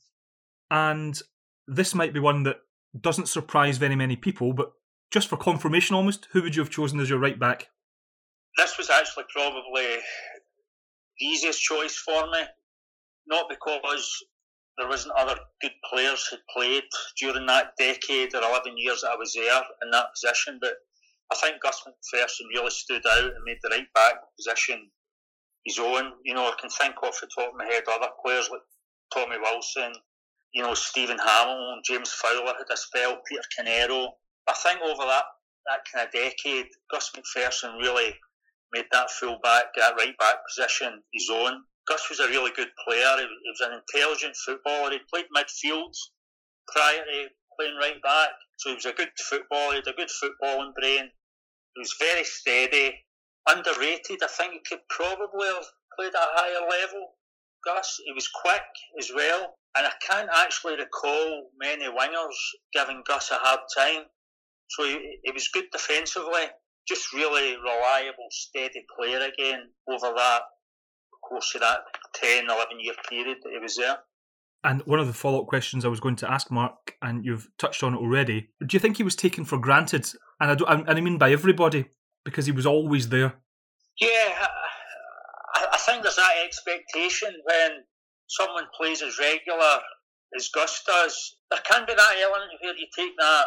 and 0.69 1.21
this 1.67 1.95
might 1.95 2.13
be 2.13 2.19
one 2.19 2.43
that 2.43 2.57
doesn't 2.99 3.27
surprise 3.27 3.77
very 3.77 3.95
many 3.95 4.15
people, 4.15 4.53
but 4.53 4.73
just 5.11 5.27
for 5.27 5.37
confirmation 5.37 5.95
almost, 5.95 6.27
who 6.31 6.41
would 6.41 6.55
you 6.55 6.61
have 6.61 6.71
chosen 6.71 6.99
as 6.99 7.09
your 7.09 7.19
right 7.19 7.39
back? 7.39 7.69
This 8.57 8.77
was 8.77 8.89
actually 8.89 9.25
probably 9.33 9.97
the 11.19 11.25
easiest 11.25 11.61
choice 11.61 11.95
for 11.95 12.29
me, 12.31 12.41
not 13.27 13.49
because 13.49 14.23
there 14.77 14.87
wasn't 14.87 15.15
other 15.17 15.35
good 15.61 15.71
players 15.89 16.27
who 16.27 16.37
played 16.53 16.83
during 17.19 17.45
that 17.45 17.73
decade 17.77 18.33
or 18.35 18.41
11 18.41 18.77
years 18.77 19.01
that 19.01 19.11
I 19.11 19.15
was 19.15 19.33
there 19.33 19.61
in 19.83 19.91
that 19.91 20.07
position, 20.13 20.59
but 20.61 20.73
I 21.31 21.35
think 21.35 21.61
Gus 21.61 21.81
McPherson 21.87 22.49
really 22.53 22.71
stood 22.71 23.05
out 23.05 23.23
and 23.23 23.43
made 23.45 23.57
the 23.63 23.69
right 23.69 23.87
back 23.93 24.15
position 24.37 24.89
his 25.65 25.79
own. 25.79 26.13
You 26.23 26.33
know, 26.35 26.45
I 26.45 26.53
can 26.59 26.69
think 26.69 27.01
off 27.01 27.19
the 27.21 27.27
top 27.35 27.49
of 27.49 27.57
my 27.57 27.65
head 27.65 27.83
other 27.89 28.11
players 28.23 28.49
like 28.51 28.61
Tommy 29.13 29.37
Wilson, 29.41 29.93
you 30.53 30.61
know, 30.61 30.73
Stephen 30.73 31.17
Hamill, 31.17 31.79
James 31.83 32.11
Fowler 32.11 32.53
had 32.57 32.71
a 32.71 32.77
spell, 32.77 33.21
Peter 33.27 33.41
Canero. 33.57 34.09
I 34.47 34.53
think 34.53 34.81
over 34.81 35.03
that, 35.03 35.25
that 35.67 35.81
kind 35.91 36.07
of 36.07 36.13
decade, 36.13 36.67
Gus 36.91 37.11
McPherson 37.11 37.79
really 37.79 38.13
made 38.71 38.85
that 38.91 39.09
full 39.11 39.39
back, 39.43 39.65
that 39.75 39.95
right 39.97 40.17
back 40.17 40.35
position 40.47 41.01
his 41.11 41.29
own. 41.31 41.63
Gus 41.87 42.09
was 42.09 42.19
a 42.19 42.27
really 42.27 42.51
good 42.55 42.71
player. 42.87 43.17
He 43.17 43.51
was 43.51 43.61
an 43.61 43.79
intelligent 43.79 44.35
footballer. 44.35 44.91
He 44.91 44.99
played 45.09 45.25
midfield 45.35 45.93
prior 46.67 47.03
to 47.03 47.27
playing 47.57 47.77
right 47.77 48.01
back, 48.01 48.29
so 48.57 48.69
he 48.69 48.75
was 48.75 48.85
a 48.85 48.93
good 48.93 49.11
footballer. 49.29 49.73
He 49.73 49.77
had 49.77 49.87
a 49.87 49.93
good 49.93 50.09
footballing 50.09 50.73
brain. 50.73 51.09
He 51.75 51.79
was 51.79 51.95
very 51.99 52.23
steady 52.23 53.05
underrated. 53.47 54.23
I 54.23 54.27
think 54.27 54.53
he 54.53 54.59
could 54.67 54.87
probably 54.89 55.47
have 55.47 55.65
played 55.95 56.15
at 56.15 56.21
a 56.21 56.33
higher 56.33 56.67
level. 56.67 57.15
Gus, 57.65 57.99
he 58.05 58.11
was 58.13 58.27
quick 58.29 58.65
as 58.99 59.11
well, 59.13 59.57
and 59.77 59.87
I 59.87 59.91
can't 60.01 60.29
actually 60.33 60.77
recall 60.77 61.49
many 61.59 61.85
wingers 61.85 62.37
giving 62.73 63.03
Gus 63.07 63.31
a 63.31 63.35
hard 63.35 63.61
time. 63.75 64.05
So 64.69 64.85
he, 64.85 65.19
he 65.23 65.31
was 65.31 65.49
good 65.49 65.65
defensively, 65.71 66.45
just 66.87 67.13
really 67.13 67.55
reliable, 67.57 68.27
steady 68.31 68.85
player 68.97 69.19
again 69.19 69.69
over 69.87 70.13
that 70.15 70.41
course 71.27 71.53
of 71.55 71.61
that 71.61 71.79
10, 72.15 72.45
11 72.45 72.79
year 72.79 72.93
period 73.09 73.37
that 73.43 73.51
he 73.51 73.59
was 73.59 73.75
there. 73.75 73.97
And 74.63 74.81
one 74.83 74.99
of 74.99 75.07
the 75.07 75.13
follow 75.13 75.41
up 75.41 75.47
questions 75.47 75.85
I 75.85 75.89
was 75.89 75.99
going 75.99 76.15
to 76.17 76.31
ask 76.31 76.49
Mark, 76.49 76.95
and 77.01 77.23
you've 77.23 77.47
touched 77.59 77.83
on 77.83 77.93
it 77.93 77.97
already. 77.97 78.49
Do 78.65 78.73
you 78.73 78.79
think 78.79 78.97
he 78.97 79.03
was 79.03 79.15
taken 79.15 79.45
for 79.45 79.59
granted? 79.59 80.07
And 80.39 80.51
I, 80.51 80.55
don't, 80.55 80.87
and 80.87 80.97
I 80.97 81.01
mean 81.01 81.19
by 81.19 81.31
everybody 81.31 81.85
because 82.23 82.47
he 82.47 82.51
was 82.51 82.65
always 82.65 83.09
there. 83.09 83.35
Yeah, 84.01 84.47
I, 85.53 85.67
I 85.73 85.77
think 85.77 86.01
there's 86.01 86.15
that 86.15 86.43
expectation 86.43 87.29
when 87.43 87.83
someone 88.27 88.65
plays 88.75 89.01
as 89.01 89.19
regular 89.19 89.79
as 90.35 90.49
Gus 90.49 90.81
does. 90.85 91.37
There 91.51 91.61
can 91.63 91.85
be 91.85 91.93
that 91.93 92.15
element 92.21 92.51
where 92.59 92.75
you 92.75 92.87
take 92.97 93.13
that 93.19 93.45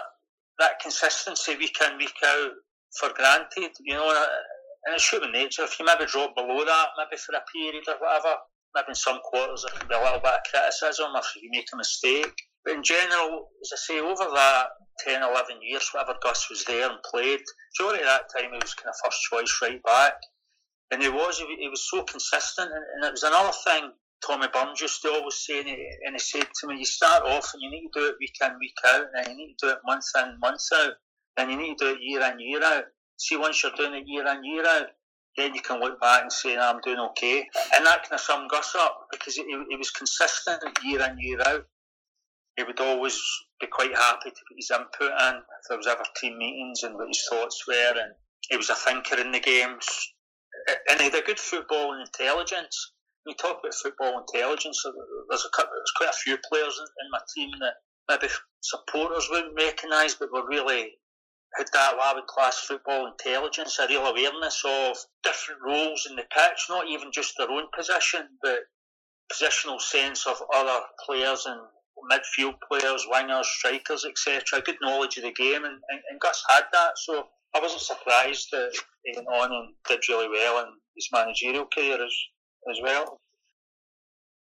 that 0.61 0.81
consistency 0.81 1.57
week 1.57 1.77
in 1.87 1.99
week 1.99 2.15
out 2.25 2.53
for 2.99 3.11
granted. 3.15 3.73
You 3.81 3.95
know, 3.95 4.27
and 4.89 4.97
it's 4.97 5.11
human 5.11 5.33
nature. 5.33 5.69
If 5.69 5.79
you 5.79 5.85
maybe 5.85 6.09
drop 6.09 6.35
below 6.35 6.65
that, 6.65 6.89
maybe 6.97 7.21
for 7.21 7.37
a 7.37 7.45
period 7.53 7.85
or 7.89 8.01
whatever, 8.01 8.41
maybe 8.75 8.89
in 8.89 8.95
some 8.95 9.21
quarters 9.21 9.69
there 9.69 9.77
can 9.77 9.87
be 9.87 9.95
a 9.95 10.01
little 10.01 10.25
bit 10.25 10.33
of 10.33 10.49
criticism 10.49 11.13
if 11.13 11.29
you 11.37 11.51
make 11.53 11.69
a 11.75 11.77
mistake. 11.77 12.33
But 12.65 12.75
in 12.75 12.83
general, 12.83 13.53
as 13.61 13.69
I 13.73 13.77
say, 13.77 14.01
over 14.01 14.25
that 14.33 14.67
10, 15.05 15.23
11 15.23 15.61
years, 15.61 15.91
whatever 15.93 16.17
Gus 16.23 16.49
was 16.49 16.65
there 16.65 16.89
and 16.89 17.03
played, 17.05 17.41
of 17.41 18.01
that 18.01 18.33
time 18.33 18.49
he 18.49 18.59
was 18.59 18.73
kind 18.73 18.89
of 18.89 18.97
first 19.05 19.21
choice 19.29 19.53
right 19.61 19.83
back. 19.85 20.15
And 20.91 21.03
he 21.03 21.11
was, 21.11 21.37
he 21.37 21.69
was 21.69 21.85
so 21.91 22.03
consistent. 22.05 22.73
And, 22.73 23.05
it 23.05 23.13
was 23.13 23.23
another 23.23 23.53
thing 23.69 23.93
Tommy 24.25 24.49
Burns 24.53 24.81
used 24.81 25.03
to 25.03 25.13
always 25.13 25.37
say, 25.45 25.61
and 25.61 25.69
he, 25.69 25.89
and 26.07 26.15
he 26.15 26.19
said 26.19 26.49
to 26.61 26.67
me, 26.67 26.79
you 26.79 26.87
start 26.87 27.25
off 27.25 27.53
and 27.53 27.63
you 27.63 27.71
need 27.71 27.91
to 27.93 28.01
do 28.01 28.07
it 28.07 28.17
week 28.19 28.37
in, 28.43 28.59
week 28.59 28.75
out, 28.87 29.07
and 29.15 29.29
you 29.29 29.37
need 29.37 29.57
to 29.61 29.67
do 29.67 29.73
it 29.73 29.79
month 29.85 30.05
in, 30.17 30.39
month 30.41 30.65
out, 30.75 30.95
and 31.37 31.51
you 31.51 31.59
need 31.59 31.77
to 31.77 31.85
do 31.85 31.91
it 31.93 31.99
year 32.01 32.23
in, 32.23 32.41
year 32.41 32.63
out. 32.65 32.85
See, 33.19 33.37
once 33.37 33.63
you're 33.63 33.73
doing 33.77 33.95
it 33.95 34.05
year 34.07 34.27
in, 34.27 34.45
year 34.45 34.65
out, 34.67 34.87
then 35.37 35.55
you 35.55 35.61
can 35.61 35.81
look 35.81 36.01
back 36.01 36.23
and 36.23 36.33
say, 36.33 36.57
I'm 36.57 36.81
doing 36.81 36.99
okay. 36.99 37.47
And 37.75 37.85
that 37.85 38.03
kind 38.03 38.15
of 38.15 38.21
summed 38.21 38.51
Gus 38.51 38.75
up 38.77 39.09
because 39.11 39.35
he, 39.35 39.45
he 39.69 39.77
was 39.77 39.91
consistent 39.91 40.63
year 40.85 41.01
in, 41.03 41.19
year 41.19 41.39
out. 41.47 41.67
He 42.57 42.65
would 42.65 42.81
always 42.81 43.21
be 43.61 43.67
quite 43.67 43.95
happy 43.95 44.31
to 44.31 44.37
put 44.49 44.57
his 44.57 44.71
input 44.71 45.13
in 45.21 45.35
if 45.37 45.69
there 45.69 45.79
was 45.79 45.87
ever 45.87 46.03
team 46.21 46.39
meetings 46.39 46.83
and 46.83 46.95
what 46.95 47.09
his 47.09 47.25
thoughts 47.29 47.65
were. 47.69 47.95
And 48.01 48.15
he 48.49 48.57
was 48.57 48.71
a 48.71 48.75
thinker 48.75 49.21
in 49.21 49.33
the 49.33 49.41
games. 49.41 49.87
And 50.91 51.01
he 51.01 51.07
had 51.07 51.15
a 51.15 51.27
good 51.27 51.39
football 51.39 52.01
intelligence. 52.01 52.93
You 53.27 53.35
talk 53.35 53.61
about 53.61 53.75
football 53.75 54.19
intelligence, 54.21 54.83
there's, 54.85 55.45
a, 55.45 55.51
there's 55.57 55.93
quite 55.97 56.11
a 56.11 56.17
few 56.25 56.39
players 56.49 56.81
in 56.81 57.11
my 57.11 57.21
team 57.35 57.51
that 57.61 57.75
maybe 58.09 58.33
supporters 58.61 59.29
wouldn't 59.31 59.55
recognise, 59.55 60.15
but 60.15 60.33
were 60.33 60.49
really 60.49 60.95
had 61.57 61.67
that 61.73 61.97
what 61.97 62.07
I 62.07 62.15
would 62.15 62.27
class 62.27 62.59
football 62.59 63.07
intelligence, 63.07 63.79
a 63.79 63.89
real 63.89 64.07
awareness 64.07 64.63
of 64.65 64.97
different 65.23 65.61
roles 65.65 66.07
in 66.09 66.17
the 66.17 66.23
pitch, 66.23 66.67
not 66.69 66.89
even 66.89 67.11
just 67.13 67.35
their 67.39 67.51
own 67.51 67.65
position, 67.77 68.29
but 68.43 68.61
positional 69.33 69.81
sense 69.81 70.27
of 70.27 70.37
other 70.55 70.81
players 71.05 71.47
and 71.47 71.61
midfield 72.11 72.55
players, 72.69 73.07
wingers, 73.13 73.45
strikers, 73.45 74.05
etc. 74.05 74.63
Good 74.63 74.79
knowledge 74.81 75.17
of 75.17 75.25
the 75.25 75.33
game, 75.33 75.65
and, 75.65 75.81
and, 75.89 76.01
and 76.11 76.21
Gus 76.21 76.43
had 76.49 76.65
that. 76.73 76.93
So 76.97 77.25
I 77.55 77.61
wasn't 77.61 77.83
surprised 77.83 78.49
that 78.53 78.73
he 79.05 79.13
went 79.17 79.29
on 79.29 79.53
and 79.53 79.75
did 79.89 80.01
really 80.09 80.29
well 80.29 80.65
in 80.65 80.73
his 80.97 81.09
managerial 81.13 81.67
career 81.73 81.95
as, 81.95 82.15
as 82.71 82.79
well. 82.83 83.19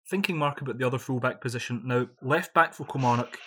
Thinking, 0.09 0.37
Mark, 0.37 0.61
about 0.61 0.79
the 0.79 0.87
other 0.87 0.99
fullback 0.99 1.41
position 1.41 1.83
now, 1.85 2.09
left 2.21 2.53
back 2.55 2.75
for 2.75 2.85
Kilmarnock, 2.85 3.39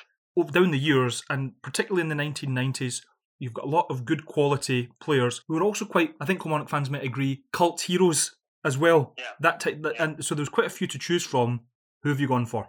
down 0.51 0.71
the 0.71 0.79
years, 0.79 1.23
and 1.29 1.53
particularly 1.61 2.01
in 2.01 2.15
the 2.15 2.23
1990s, 2.23 3.01
You've 3.39 3.53
got 3.53 3.65
a 3.65 3.69
lot 3.69 3.85
of 3.89 4.05
good 4.05 4.25
quality 4.25 4.89
players 4.99 5.41
who 5.47 5.57
are 5.57 5.63
also 5.63 5.85
quite, 5.85 6.15
I 6.19 6.25
think 6.25 6.41
Kilmarnock 6.41 6.69
fans 6.69 6.89
might 6.89 7.03
agree, 7.03 7.43
cult 7.53 7.81
heroes 7.81 8.35
as 8.65 8.77
well. 8.77 9.13
Yeah. 9.17 9.25
That 9.39 9.59
type, 9.59 9.79
yeah. 9.83 10.03
and 10.03 10.25
so 10.25 10.33
there's 10.35 10.49
quite 10.49 10.67
a 10.67 10.71
few 10.71 10.87
to 10.87 10.99
choose 10.99 11.23
from. 11.25 11.61
Who 12.03 12.09
have 12.09 12.19
you 12.19 12.27
gone 12.27 12.45
for? 12.45 12.67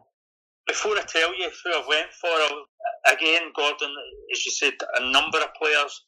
Before 0.66 0.96
I 0.96 1.02
tell 1.02 1.34
you 1.36 1.50
who 1.64 1.72
I've 1.72 1.86
went 1.88 2.08
for, 2.20 2.28
again, 3.12 3.50
Gordon, 3.56 3.94
as 4.32 4.44
you 4.44 4.52
said, 4.52 4.74
a 4.98 5.10
number 5.10 5.38
of 5.38 5.48
players. 5.60 6.04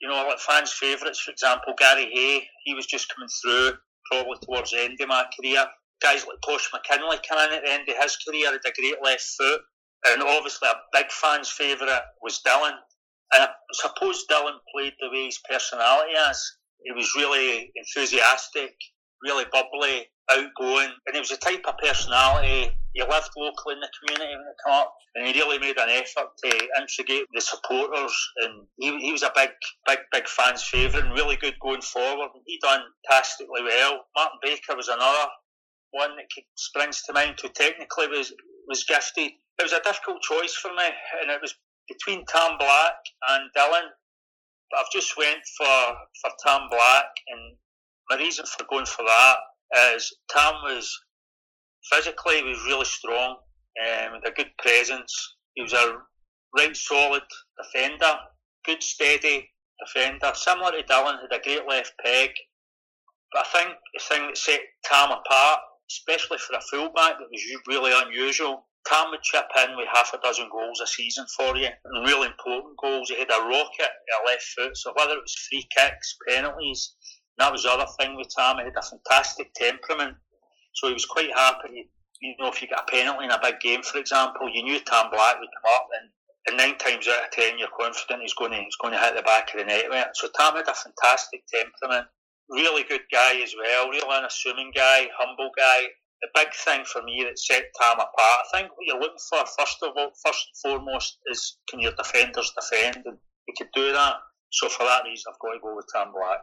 You 0.00 0.08
know, 0.08 0.26
like 0.28 0.38
fans' 0.38 0.72
favourites, 0.72 1.20
for 1.20 1.30
example, 1.30 1.74
Gary 1.78 2.10
Hay. 2.12 2.46
He 2.64 2.74
was 2.74 2.86
just 2.86 3.12
coming 3.14 3.28
through, 3.42 3.72
probably 4.10 4.36
towards 4.42 4.70
the 4.72 4.82
end 4.82 5.00
of 5.00 5.08
my 5.08 5.24
career. 5.38 5.64
Guys 6.02 6.26
like 6.26 6.36
Tosh 6.44 6.70
McKinlay 6.70 7.18
coming 7.26 7.52
in 7.52 7.58
at 7.58 7.64
the 7.64 7.72
end 7.72 7.88
of 7.88 7.96
his 7.96 8.16
career 8.16 8.46
had 8.46 8.54
a 8.56 8.80
great 8.80 9.02
left 9.02 9.24
foot. 9.38 9.60
And 10.08 10.22
obviously, 10.22 10.68
a 10.68 10.74
big 10.92 11.10
fan's 11.10 11.48
favourite 11.48 12.02
was 12.22 12.40
Dylan. 12.46 12.76
And 13.34 13.42
I 13.42 13.48
suppose 13.72 14.24
Dylan 14.30 14.58
played 14.74 14.94
the 15.00 15.10
way 15.10 15.26
his 15.26 15.40
personality 15.48 16.12
is. 16.12 16.56
He 16.84 16.92
was 16.92 17.10
really 17.16 17.72
enthusiastic, 17.74 18.74
really 19.22 19.44
bubbly, 19.52 20.06
outgoing, 20.30 20.90
and 21.06 21.14
he 21.14 21.18
was 21.18 21.30
the 21.30 21.36
type 21.36 21.62
of 21.66 21.78
personality. 21.78 22.70
He 22.92 23.02
lived 23.02 23.30
locally 23.36 23.74
in 23.74 23.80
the 23.80 23.90
community 23.98 24.34
when 24.36 24.46
it 24.46 24.56
came 24.64 24.74
up, 24.74 24.94
and 25.14 25.26
he 25.26 25.38
really 25.38 25.58
made 25.58 25.76
an 25.78 25.90
effort 25.90 26.30
to 26.44 26.68
instigate 26.78 27.26
the 27.34 27.40
supporters. 27.40 28.14
And 28.38 28.66
he, 28.78 28.96
he 28.98 29.12
was 29.12 29.22
a 29.22 29.32
big, 29.34 29.50
big, 29.86 29.98
big 30.12 30.28
fan's 30.28 30.62
favourite 30.62 31.04
and 31.04 31.14
really 31.14 31.36
good 31.36 31.58
going 31.60 31.82
forward. 31.82 32.30
And 32.34 32.42
he 32.46 32.58
done 32.62 32.80
fantastically 33.08 33.62
well. 33.62 34.06
Martin 34.16 34.38
Baker 34.42 34.76
was 34.76 34.88
another 34.88 35.28
one 35.90 36.16
that 36.16 36.26
springs 36.56 37.02
to 37.02 37.12
mind 37.12 37.38
who 37.40 37.48
technically 37.48 38.08
was 38.08 38.32
was 38.66 38.84
gifted. 38.84 39.32
It 39.58 39.62
was 39.62 39.72
a 39.72 39.80
difficult 39.80 40.22
choice 40.22 40.54
for 40.54 40.68
me, 40.68 40.88
and 41.22 41.30
it 41.30 41.40
was 41.40 41.54
between 41.88 42.24
Tam 42.26 42.58
Black 42.58 42.94
and 43.28 43.50
Dylan. 43.56 43.88
But 44.70 44.80
I've 44.80 44.92
just 44.92 45.16
went 45.16 45.40
for, 45.56 45.66
for 46.20 46.30
Tam 46.44 46.68
Black, 46.70 47.06
and 47.28 47.56
my 48.10 48.16
reason 48.16 48.44
for 48.46 48.64
going 48.68 48.86
for 48.86 49.04
that 49.04 49.36
is 49.94 50.16
Tam 50.30 50.54
was 50.64 50.90
physically 51.90 52.36
he 52.36 52.42
was 52.44 52.64
really 52.66 52.84
strong, 52.84 53.36
um, 53.84 54.12
with 54.12 54.26
a 54.26 54.34
good 54.34 54.50
presence. 54.58 55.36
He 55.54 55.62
was 55.62 55.72
a 55.72 55.98
right 56.56 56.76
solid 56.76 57.22
defender, 57.62 58.14
good 58.64 58.82
steady 58.82 59.48
defender, 59.84 60.32
similar 60.34 60.72
to 60.72 60.82
Dylan, 60.82 61.20
had 61.20 61.38
a 61.38 61.42
great 61.42 61.66
left 61.68 61.92
peg. 62.04 62.30
But 63.32 63.46
I 63.46 63.58
think 63.58 63.76
the 63.94 64.02
thing 64.02 64.26
that 64.28 64.38
set 64.38 64.60
Tam 64.84 65.10
apart, 65.10 65.60
especially 65.90 66.38
for 66.38 66.56
a 66.56 66.60
fullback, 66.70 67.18
that 67.18 67.28
was 67.30 67.62
really 67.66 67.92
unusual. 68.06 68.66
Tam 68.86 69.10
would 69.10 69.22
chip 69.22 69.46
in 69.64 69.76
with 69.76 69.88
half 69.92 70.14
a 70.14 70.18
dozen 70.18 70.48
goals 70.50 70.80
a 70.80 70.86
season 70.86 71.26
for 71.36 71.56
you, 71.56 71.68
and 71.84 72.06
really 72.06 72.28
important 72.28 72.76
goals. 72.78 73.08
He 73.08 73.18
had 73.18 73.30
a 73.30 73.42
rocket 73.42 73.90
at 73.90 74.26
left 74.26 74.44
foot, 74.56 74.76
so 74.76 74.92
whether 74.96 75.14
it 75.14 75.22
was 75.22 75.46
free 75.50 75.66
kicks, 75.76 76.16
penalties, 76.28 76.94
that 77.38 77.52
was 77.52 77.64
the 77.64 77.72
other 77.72 77.86
thing 77.98 78.16
with 78.16 78.28
Tam. 78.36 78.58
He 78.58 78.64
had 78.64 78.72
a 78.76 78.82
fantastic 78.82 79.52
temperament, 79.54 80.16
so 80.74 80.88
he 80.88 80.94
was 80.94 81.04
quite 81.04 81.34
happy. 81.34 81.90
You 82.20 82.34
know, 82.38 82.48
if 82.48 82.62
you 82.62 82.68
get 82.68 82.80
a 82.80 82.90
penalty 82.90 83.24
in 83.24 83.30
a 83.30 83.40
big 83.42 83.60
game, 83.60 83.82
for 83.82 83.98
example, 83.98 84.48
you 84.48 84.62
knew 84.62 84.80
Tam 84.80 85.10
Black 85.10 85.38
would 85.38 85.48
come 85.62 85.72
up, 85.74 85.88
and, 86.00 86.10
and 86.48 86.56
nine 86.56 86.78
times 86.78 87.08
out 87.08 87.26
of 87.26 87.30
ten, 87.32 87.58
you're 87.58 87.68
confident 87.78 88.22
he's 88.22 88.34
going 88.34 88.52
to 88.52 88.58
he's 88.58 88.80
going 88.80 88.94
to 88.94 89.00
hit 89.00 89.16
the 89.16 89.22
back 89.22 89.52
of 89.52 89.60
the 89.60 89.66
net. 89.66 90.16
So 90.16 90.28
Tam 90.34 90.54
had 90.54 90.68
a 90.68 90.74
fantastic 90.74 91.42
temperament 91.52 92.06
really 92.48 92.84
good 92.84 93.02
guy 93.12 93.40
as 93.42 93.54
well, 93.56 93.90
real 93.90 94.08
unassuming 94.10 94.72
guy, 94.74 95.08
humble 95.18 95.50
guy. 95.56 95.86
The 96.22 96.28
big 96.34 96.54
thing 96.54 96.84
for 96.84 97.02
me 97.02 97.24
that 97.24 97.38
set 97.38 97.70
Tam 97.80 97.98
apart, 98.00 98.16
I 98.18 98.44
think 98.52 98.70
what 98.70 98.86
you're 98.86 99.00
looking 99.00 99.20
for 99.28 99.44
first 99.58 99.82
of 99.82 99.92
all, 99.96 100.12
first 100.24 100.48
and 100.48 100.56
foremost, 100.62 101.18
is 101.30 101.58
can 101.68 101.80
your 101.80 101.92
defenders 101.92 102.52
defend, 102.56 103.04
and 103.04 103.18
he 103.46 103.52
could 103.56 103.70
do 103.74 103.92
that. 103.92 104.16
So 104.50 104.68
for 104.68 104.84
that 104.84 105.04
reason, 105.04 105.28
I've 105.28 105.38
got 105.38 105.52
to 105.52 105.60
go 105.60 105.76
with 105.76 105.86
Tam 105.92 106.12
Black. 106.12 106.40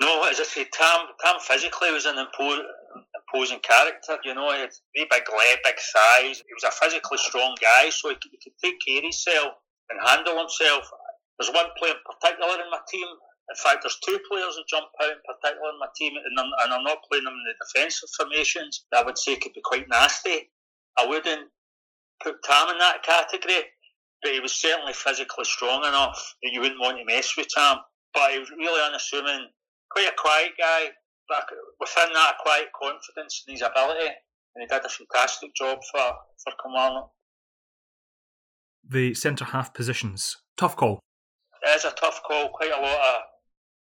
No, 0.00 0.22
as 0.28 0.38
I 0.38 0.44
say, 0.44 0.64
Tam 0.70 1.08
Tam 1.24 1.40
physically 1.40 1.90
was 1.90 2.06
an 2.06 2.18
imposing 2.18 3.60
character. 3.60 4.18
You 4.24 4.34
know, 4.34 4.52
he 4.52 4.60
had 4.60 4.70
very 4.94 5.08
big 5.10 5.24
leg, 5.26 5.58
big 5.64 5.78
thighs. 5.80 6.44
He 6.46 6.54
was 6.54 6.68
a 6.68 6.70
physically 6.70 7.18
strong 7.18 7.56
guy, 7.60 7.90
so 7.90 8.10
he 8.10 8.16
he 8.30 8.38
could 8.44 8.58
take 8.62 8.78
care 8.86 8.98
of 8.98 9.04
himself 9.04 9.54
and 9.90 9.98
handle 10.06 10.38
himself. 10.38 10.84
There's 11.38 11.52
one 11.52 11.66
player 11.78 11.94
in 11.96 12.04
particular 12.04 12.62
in 12.62 12.70
my 12.70 12.80
team 12.88 13.08
in 13.48 13.56
fact, 13.56 13.82
there's 13.82 13.98
two 14.04 14.18
players 14.28 14.56
that 14.56 14.66
jump 14.66 14.90
out 15.02 15.14
in 15.14 15.22
particular 15.22 15.70
in 15.70 15.78
my 15.78 15.86
team, 15.94 16.14
and 16.18 16.34
I'm, 16.38 16.50
and 16.64 16.74
I'm 16.74 16.82
not 16.82 16.98
playing 17.08 17.24
them 17.24 17.34
in 17.34 17.46
the 17.46 17.54
defensive 17.62 18.10
formations 18.18 18.84
that 18.90 19.02
I 19.02 19.06
would 19.06 19.18
say 19.18 19.36
could 19.36 19.54
be 19.54 19.62
quite 19.62 19.88
nasty. 19.88 20.50
I 20.98 21.06
wouldn't 21.06 21.48
put 22.22 22.42
Tam 22.42 22.70
in 22.70 22.78
that 22.78 23.04
category, 23.04 23.62
but 24.22 24.32
he 24.32 24.40
was 24.40 24.52
certainly 24.52 24.92
physically 24.92 25.44
strong 25.44 25.86
enough 25.86 26.18
that 26.42 26.50
you 26.52 26.60
wouldn't 26.60 26.80
want 26.80 26.98
to 26.98 27.04
mess 27.04 27.36
with 27.36 27.46
Tam. 27.54 27.78
But 28.14 28.32
he 28.32 28.40
was 28.40 28.50
really 28.50 28.82
unassuming, 28.82 29.46
quite 29.90 30.08
a 30.08 30.14
quiet 30.18 30.52
guy, 30.58 30.90
but 31.28 31.46
within 31.78 32.12
that 32.14 32.38
quiet 32.42 32.68
confidence 32.74 33.44
in 33.46 33.54
his 33.54 33.62
ability, 33.62 34.10
and 34.56 34.62
he 34.62 34.66
did 34.66 34.84
a 34.84 34.88
fantastic 34.88 35.54
job 35.54 35.78
for, 35.92 36.02
for 36.42 36.52
Kilmarnock. 36.62 37.10
The 38.88 39.14
centre 39.14 39.44
half 39.44 39.72
positions, 39.72 40.36
tough 40.56 40.74
call. 40.74 40.98
It 41.62 41.76
is 41.76 41.84
a 41.84 41.92
tough 41.92 42.22
call, 42.26 42.48
quite 42.48 42.70
a 42.70 42.80
lot 42.80 42.98
of 42.98 43.22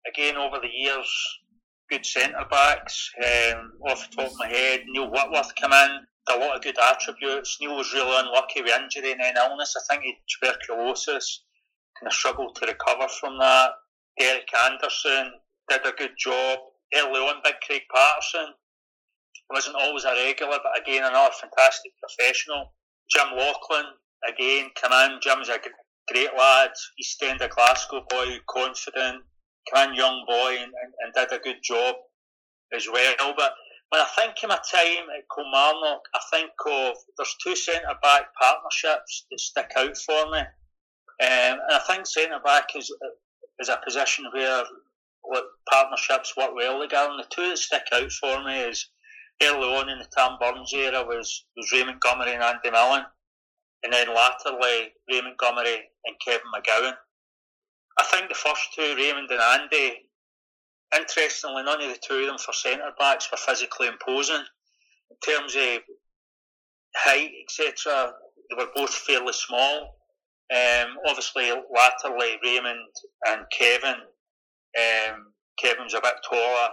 again 0.08 0.36
over 0.36 0.58
the 0.60 0.68
years, 0.68 1.10
good 1.90 2.06
centre 2.06 2.46
backs. 2.50 3.10
Um, 3.18 3.72
off 3.88 4.08
the 4.10 4.16
top 4.16 4.32
of 4.32 4.38
my 4.38 4.48
head, 4.48 4.82
Neil 4.86 5.10
Whitworth 5.10 5.54
came 5.54 5.72
in, 5.72 5.98
a 6.28 6.38
lot 6.38 6.56
of 6.56 6.62
good 6.62 6.78
attributes. 6.78 7.58
Neil 7.60 7.76
was 7.76 7.92
really 7.92 8.16
unlucky 8.16 8.62
with 8.62 8.72
injury 8.72 9.12
and 9.12 9.20
then 9.20 9.36
illness. 9.36 9.74
I 9.76 9.94
think 9.94 10.04
he 10.04 10.12
had 10.12 10.54
tuberculosis, 10.56 11.44
kind 11.98 12.08
of 12.08 12.12
struggled 12.12 12.56
to 12.56 12.66
recover 12.66 13.08
from 13.08 13.38
that. 13.38 13.72
Derek 14.18 14.48
Anderson 14.64 15.32
did 15.68 15.86
a 15.86 15.92
good 15.92 16.14
job. 16.18 16.58
Early 16.94 17.20
on, 17.20 17.40
Big 17.44 17.54
Craig 17.64 17.82
Paterson 17.94 18.54
wasn't 19.50 19.76
always 19.76 20.04
a 20.04 20.14
regular, 20.14 20.58
but 20.62 20.80
again, 20.80 21.04
another 21.04 21.34
fantastic 21.40 21.92
professional. 21.98 22.72
Jim 23.10 23.28
Lauchlan, 23.36 23.90
again, 24.28 24.70
come 24.80 24.92
in. 24.92 25.18
Jim's 25.20 25.48
a 25.48 25.58
great 26.12 26.30
lad. 26.36 26.70
East 26.98 27.22
End 27.22 27.40
of 27.40 27.50
Glasgow 27.50 28.04
boy, 28.08 28.38
confident, 28.48 29.22
can 29.72 29.94
young 29.94 30.24
boy 30.26 30.56
and, 30.60 30.72
and, 30.82 30.92
and, 31.00 31.14
did 31.14 31.32
a 31.32 31.42
good 31.42 31.62
job 31.62 31.96
as 32.74 32.86
well. 32.90 33.34
But 33.36 33.52
when 33.90 34.00
I 34.00 34.06
think 34.16 34.34
of 34.42 34.48
my 34.48 34.56
time 34.56 35.06
at 35.16 35.24
Kilmarnock, 35.34 36.02
I 36.14 36.20
think 36.30 36.50
of 36.66 36.96
there's 37.16 37.36
two 37.42 37.56
centre 37.56 37.98
back 38.02 38.34
partnerships 38.40 39.26
that 39.30 39.40
stick 39.40 39.70
out 39.76 39.96
for 39.96 40.30
me. 40.30 40.38
Um, 40.38 41.58
and 41.68 41.72
I 41.72 41.80
think 41.86 42.06
centre 42.06 42.40
back 42.44 42.70
is 42.76 42.92
is 43.60 43.68
a 43.68 43.80
position 43.84 44.24
where 44.32 44.64
partnerships 45.70 46.36
work 46.36 46.54
well 46.54 46.80
together. 46.80 47.10
And 47.10 47.20
the 47.20 47.28
two 47.34 47.48
that 47.48 47.58
stick 47.58 47.84
out 47.92 48.10
for 48.12 48.42
me 48.44 48.60
is 48.60 48.88
early 49.42 49.68
on 49.76 49.88
in 49.88 49.98
the 49.98 50.06
Tam 50.16 50.36
Burns 50.40 50.72
era 50.72 51.04
was, 51.04 51.44
was 51.56 51.72
Ray 51.72 51.84
Montgomery 51.84 52.34
and 52.34 52.42
Andy 52.42 52.70
Millen. 52.70 53.04
And 53.82 53.92
then 53.92 54.08
latterly 54.08 54.92
Ray 55.10 55.20
Montgomery 55.22 55.90
and 56.04 56.16
Kevin 56.24 56.46
McGowne. 56.54 56.94
I 58.00 58.04
think 58.04 58.30
the 58.30 58.34
first 58.34 58.72
two, 58.74 58.94
Raymond 58.96 59.30
and 59.30 59.60
Andy, 59.60 60.08
interestingly, 60.96 61.62
none 61.62 61.82
of 61.82 61.88
the 61.88 62.00
two 62.02 62.20
of 62.20 62.26
them 62.26 62.38
for 62.38 62.54
centre 62.54 62.92
backs 62.98 63.28
were 63.30 63.36
physically 63.36 63.88
imposing. 63.88 64.42
In 65.10 65.16
terms 65.22 65.54
of 65.54 65.82
height, 66.96 67.30
etc., 67.42 68.12
they 68.48 68.56
were 68.56 68.70
both 68.74 68.94
fairly 68.94 69.34
small. 69.34 69.98
Um, 70.50 70.96
obviously, 71.06 71.50
latterly, 71.50 72.38
Raymond 72.42 72.88
and 73.28 73.44
Kevin, 73.56 74.00
um, 74.78 75.32
a 75.62 76.00
bit 76.00 76.14
taller, 76.26 76.68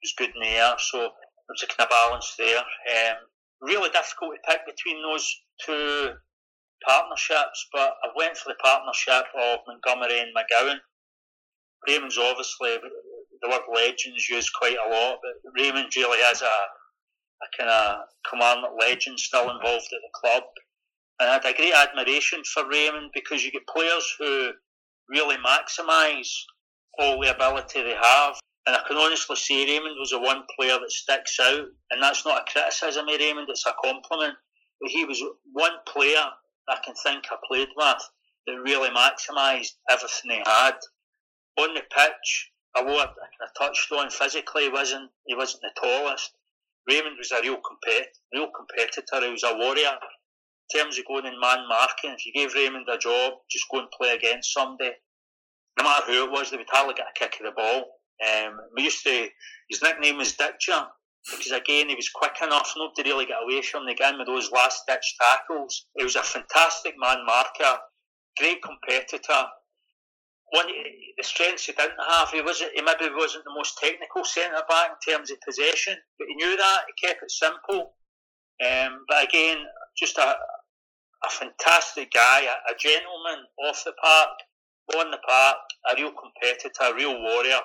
was 0.00 0.14
good 0.16 0.30
in 0.30 0.42
the 0.42 0.48
air, 0.48 0.74
so 0.78 0.98
there 0.98 1.08
was 1.50 1.64
a 1.64 1.66
kind 1.66 1.80
of 1.80 1.90
balance 1.90 2.34
there. 2.38 2.58
Um, 2.58 3.16
really 3.60 3.90
difficult 3.90 4.34
to 4.36 4.52
pick 4.52 4.60
between 4.64 5.02
those 5.02 5.28
two 5.66 6.12
partnerships, 6.86 7.68
but 7.72 7.96
I 8.04 8.08
went 8.16 8.36
for 8.36 8.50
the 8.50 8.62
partnership 8.62 9.26
of 9.38 9.60
Montgomery 9.66 10.20
and 10.20 10.34
McGowne. 10.34 10.78
Raymond's 11.86 12.18
obviously 12.18 12.78
the 13.42 13.48
word 13.48 13.62
legends 13.74 14.28
used 14.28 14.52
quite 14.54 14.76
a 14.76 14.88
lot, 14.88 15.18
but 15.22 15.52
Raymond 15.60 15.94
really 15.96 16.22
has 16.22 16.42
a, 16.42 16.44
a 16.44 17.48
kind 17.58 17.70
of 17.70 18.04
Kilmarnock 18.28 18.72
legend 18.80 19.18
still 19.18 19.50
involved 19.50 19.88
at 19.92 20.00
the 20.00 20.10
club. 20.14 20.44
And 21.20 21.28
I 21.28 21.34
had 21.34 21.44
a 21.44 21.56
great 21.56 21.74
admiration 21.74 22.42
for 22.44 22.68
Raymond 22.68 23.10
because 23.14 23.44
you 23.44 23.50
get 23.50 23.66
players 23.66 24.06
who 24.18 24.52
really 25.08 25.36
maximise 25.36 26.30
all 26.98 27.20
the 27.20 27.34
ability 27.34 27.82
they 27.82 27.96
have. 28.00 28.36
And 28.66 28.76
I 28.76 28.82
can 28.86 28.96
honestly 28.96 29.36
say 29.36 29.66
Raymond 29.66 29.96
was 29.98 30.10
the 30.10 30.20
one 30.20 30.42
player 30.56 30.78
that 30.78 30.90
sticks 30.90 31.38
out, 31.40 31.66
and 31.90 32.02
that's 32.02 32.24
not 32.24 32.42
a 32.42 32.50
criticism 32.50 33.08
of 33.08 33.18
Raymond, 33.18 33.48
it's 33.50 33.66
a 33.66 33.72
compliment. 33.82 34.34
But 34.80 34.90
he 34.90 35.04
was 35.04 35.22
one 35.52 35.72
player 35.86 36.24
I 36.72 36.78
can 36.84 36.94
think 36.94 37.24
I 37.30 37.36
played 37.46 37.68
with 37.76 38.02
that 38.46 38.54
really 38.64 38.88
maximised 38.90 39.72
everything 39.90 40.30
he 40.30 40.42
had. 40.44 40.76
On 41.58 41.74
the 41.74 41.82
pitch, 41.82 42.50
although 42.74 42.98
I, 42.98 43.04
I 43.04 43.46
touched 43.58 43.92
on 43.92 44.10
physically, 44.10 44.64
he 44.64 44.68
wasn't 44.70 45.10
he 45.26 45.34
wasn't 45.34 45.62
the 45.62 45.80
tallest. 45.80 46.32
Raymond 46.88 47.16
was 47.18 47.30
a 47.30 47.42
real 47.42 47.56
compet, 47.56 48.06
real 48.32 48.48
competitor. 48.56 49.24
He 49.26 49.32
was 49.32 49.44
a 49.44 49.54
warrior. 49.54 49.98
In 50.72 50.80
terms 50.80 50.98
of 50.98 51.04
going 51.06 51.26
in 51.26 51.38
man 51.38 51.68
marking, 51.68 52.12
if 52.12 52.24
you 52.24 52.32
gave 52.32 52.54
Raymond 52.54 52.88
a 52.90 52.96
job, 52.96 53.34
just 53.50 53.66
go 53.70 53.80
and 53.80 53.90
play 53.90 54.14
against 54.14 54.54
somebody. 54.54 54.92
No 55.78 55.84
matter 55.84 56.06
who 56.06 56.24
it 56.24 56.30
was, 56.30 56.50
they 56.50 56.56
would 56.56 56.66
hardly 56.70 56.94
get 56.94 57.06
a 57.06 57.18
kick 57.18 57.38
of 57.40 57.46
the 57.46 57.52
ball. 57.52 57.84
Um, 58.26 58.58
we 58.74 58.84
used 58.84 59.04
to, 59.04 59.28
his 59.68 59.82
nickname 59.82 60.16
was 60.16 60.32
Ditcher 60.32 60.86
because 61.30 61.52
again 61.52 61.88
he 61.88 61.94
was 61.94 62.08
quick 62.08 62.36
enough, 62.42 62.72
nobody 62.76 63.10
really 63.10 63.26
got 63.26 63.44
away 63.44 63.62
from 63.62 63.86
the 63.86 63.94
game 63.94 64.18
with 64.18 64.26
those 64.26 64.50
last 64.50 64.82
ditch 64.88 65.16
tackles. 65.20 65.86
He 65.96 66.04
was 66.04 66.16
a 66.16 66.22
fantastic 66.22 66.94
man 66.98 67.24
marker, 67.26 67.78
great 68.38 68.62
competitor. 68.62 69.46
One 70.50 70.66
the 70.66 71.24
strengths 71.24 71.66
he 71.66 71.72
didn't 71.72 71.96
have, 72.08 72.30
he 72.30 72.42
was 72.42 72.58
he 72.60 72.82
maybe 72.82 73.14
wasn't 73.14 73.44
the 73.44 73.54
most 73.54 73.78
technical 73.78 74.24
centre 74.24 74.62
back 74.68 74.90
in 74.90 75.12
terms 75.12 75.30
of 75.30 75.38
possession, 75.46 75.96
but 76.18 76.28
he 76.28 76.34
knew 76.34 76.56
that 76.56 76.80
he 76.86 77.06
kept 77.06 77.22
it 77.22 77.30
simple. 77.30 77.94
Um, 78.62 79.04
but 79.08 79.24
again, 79.24 79.58
just 79.96 80.18
a 80.18 80.36
a 81.24 81.30
fantastic 81.30 82.10
guy, 82.12 82.42
a, 82.42 82.72
a 82.72 82.74
gentleman 82.78 83.46
off 83.64 83.82
the 83.84 83.92
park, 84.02 84.30
on 84.96 85.10
the 85.10 85.18
park, 85.26 85.56
a 85.90 85.96
real 85.96 86.12
competitor, 86.12 86.92
a 86.92 86.94
real 86.94 87.20
warrior 87.22 87.60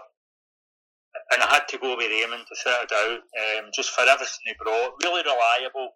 and 1.34 1.44
I 1.44 1.48
had 1.48 1.68
to 1.70 1.78
go 1.78 1.96
with 1.96 2.08
Raymond 2.08 2.46
to 2.48 2.56
sit 2.56 2.72
it 2.72 2.92
out, 2.92 3.20
um, 3.20 3.72
just 3.74 3.92
for 3.92 4.02
everything 4.02 4.46
he 4.46 4.54
brought. 4.60 4.96
Really 5.04 5.24
reliable, 5.24 5.92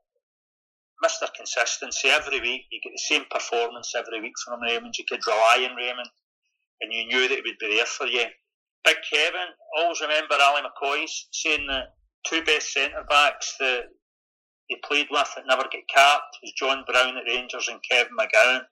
Mr. 1.04 1.28
Consistency. 1.36 2.10
Every 2.10 2.40
week 2.40 2.64
you 2.72 2.80
get 2.84 2.94
the 2.94 3.16
same 3.16 3.26
performance 3.30 3.94
every 3.96 4.22
week 4.22 4.34
from 4.44 4.62
Raymond. 4.62 4.96
You 4.98 5.06
could 5.10 5.26
rely 5.26 5.68
on 5.70 5.76
Raymond, 5.76 6.10
and 6.82 6.92
you 6.92 7.06
knew 7.08 7.28
that 7.28 7.36
he 7.36 7.44
would 7.46 7.60
be 7.60 7.76
there 7.76 7.86
for 7.86 8.08
you. 8.08 8.26
Big 8.84 8.98
Kevin. 9.12 9.54
Always 9.78 10.02
remember 10.02 10.36
Ali 10.42 10.62
McCoist 10.62 11.28
saying 11.32 11.68
that 11.68 11.94
two 12.26 12.44
best 12.44 12.74
centre 12.74 13.06
backs 13.10 13.56
that 13.60 13.86
he 14.68 14.78
played 14.84 15.08
with 15.12 15.30
that 15.36 15.46
never 15.48 15.68
get 15.72 15.88
capped 15.94 16.38
was 16.42 16.54
John 16.58 16.84
Brown 16.88 17.18
at 17.18 17.28
Rangers 17.28 17.68
and 17.68 17.80
Kevin 17.90 18.14
McGowne. 18.18 18.64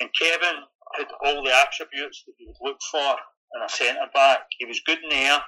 And 0.00 0.10
Kevin 0.20 0.62
had 0.96 1.06
all 1.24 1.42
the 1.42 1.54
attributes 1.54 2.24
that 2.26 2.34
you 2.38 2.48
would 2.48 2.68
look 2.68 2.78
for 2.90 3.16
in 3.54 3.62
a 3.62 3.68
centre 3.68 4.10
back. 4.12 4.46
He 4.58 4.66
was 4.66 4.80
good 4.86 4.98
in 5.02 5.10
the 5.10 5.16
air 5.16 5.40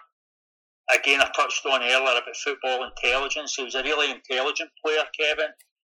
again, 0.94 1.20
I 1.20 1.30
touched 1.34 1.64
on 1.66 1.82
earlier 1.82 2.18
about 2.18 2.36
football 2.42 2.84
intelligence. 2.84 3.54
He 3.54 3.64
was 3.64 3.74
a 3.74 3.82
really 3.82 4.10
intelligent 4.10 4.70
player, 4.84 5.02
Kevin. 5.18 5.50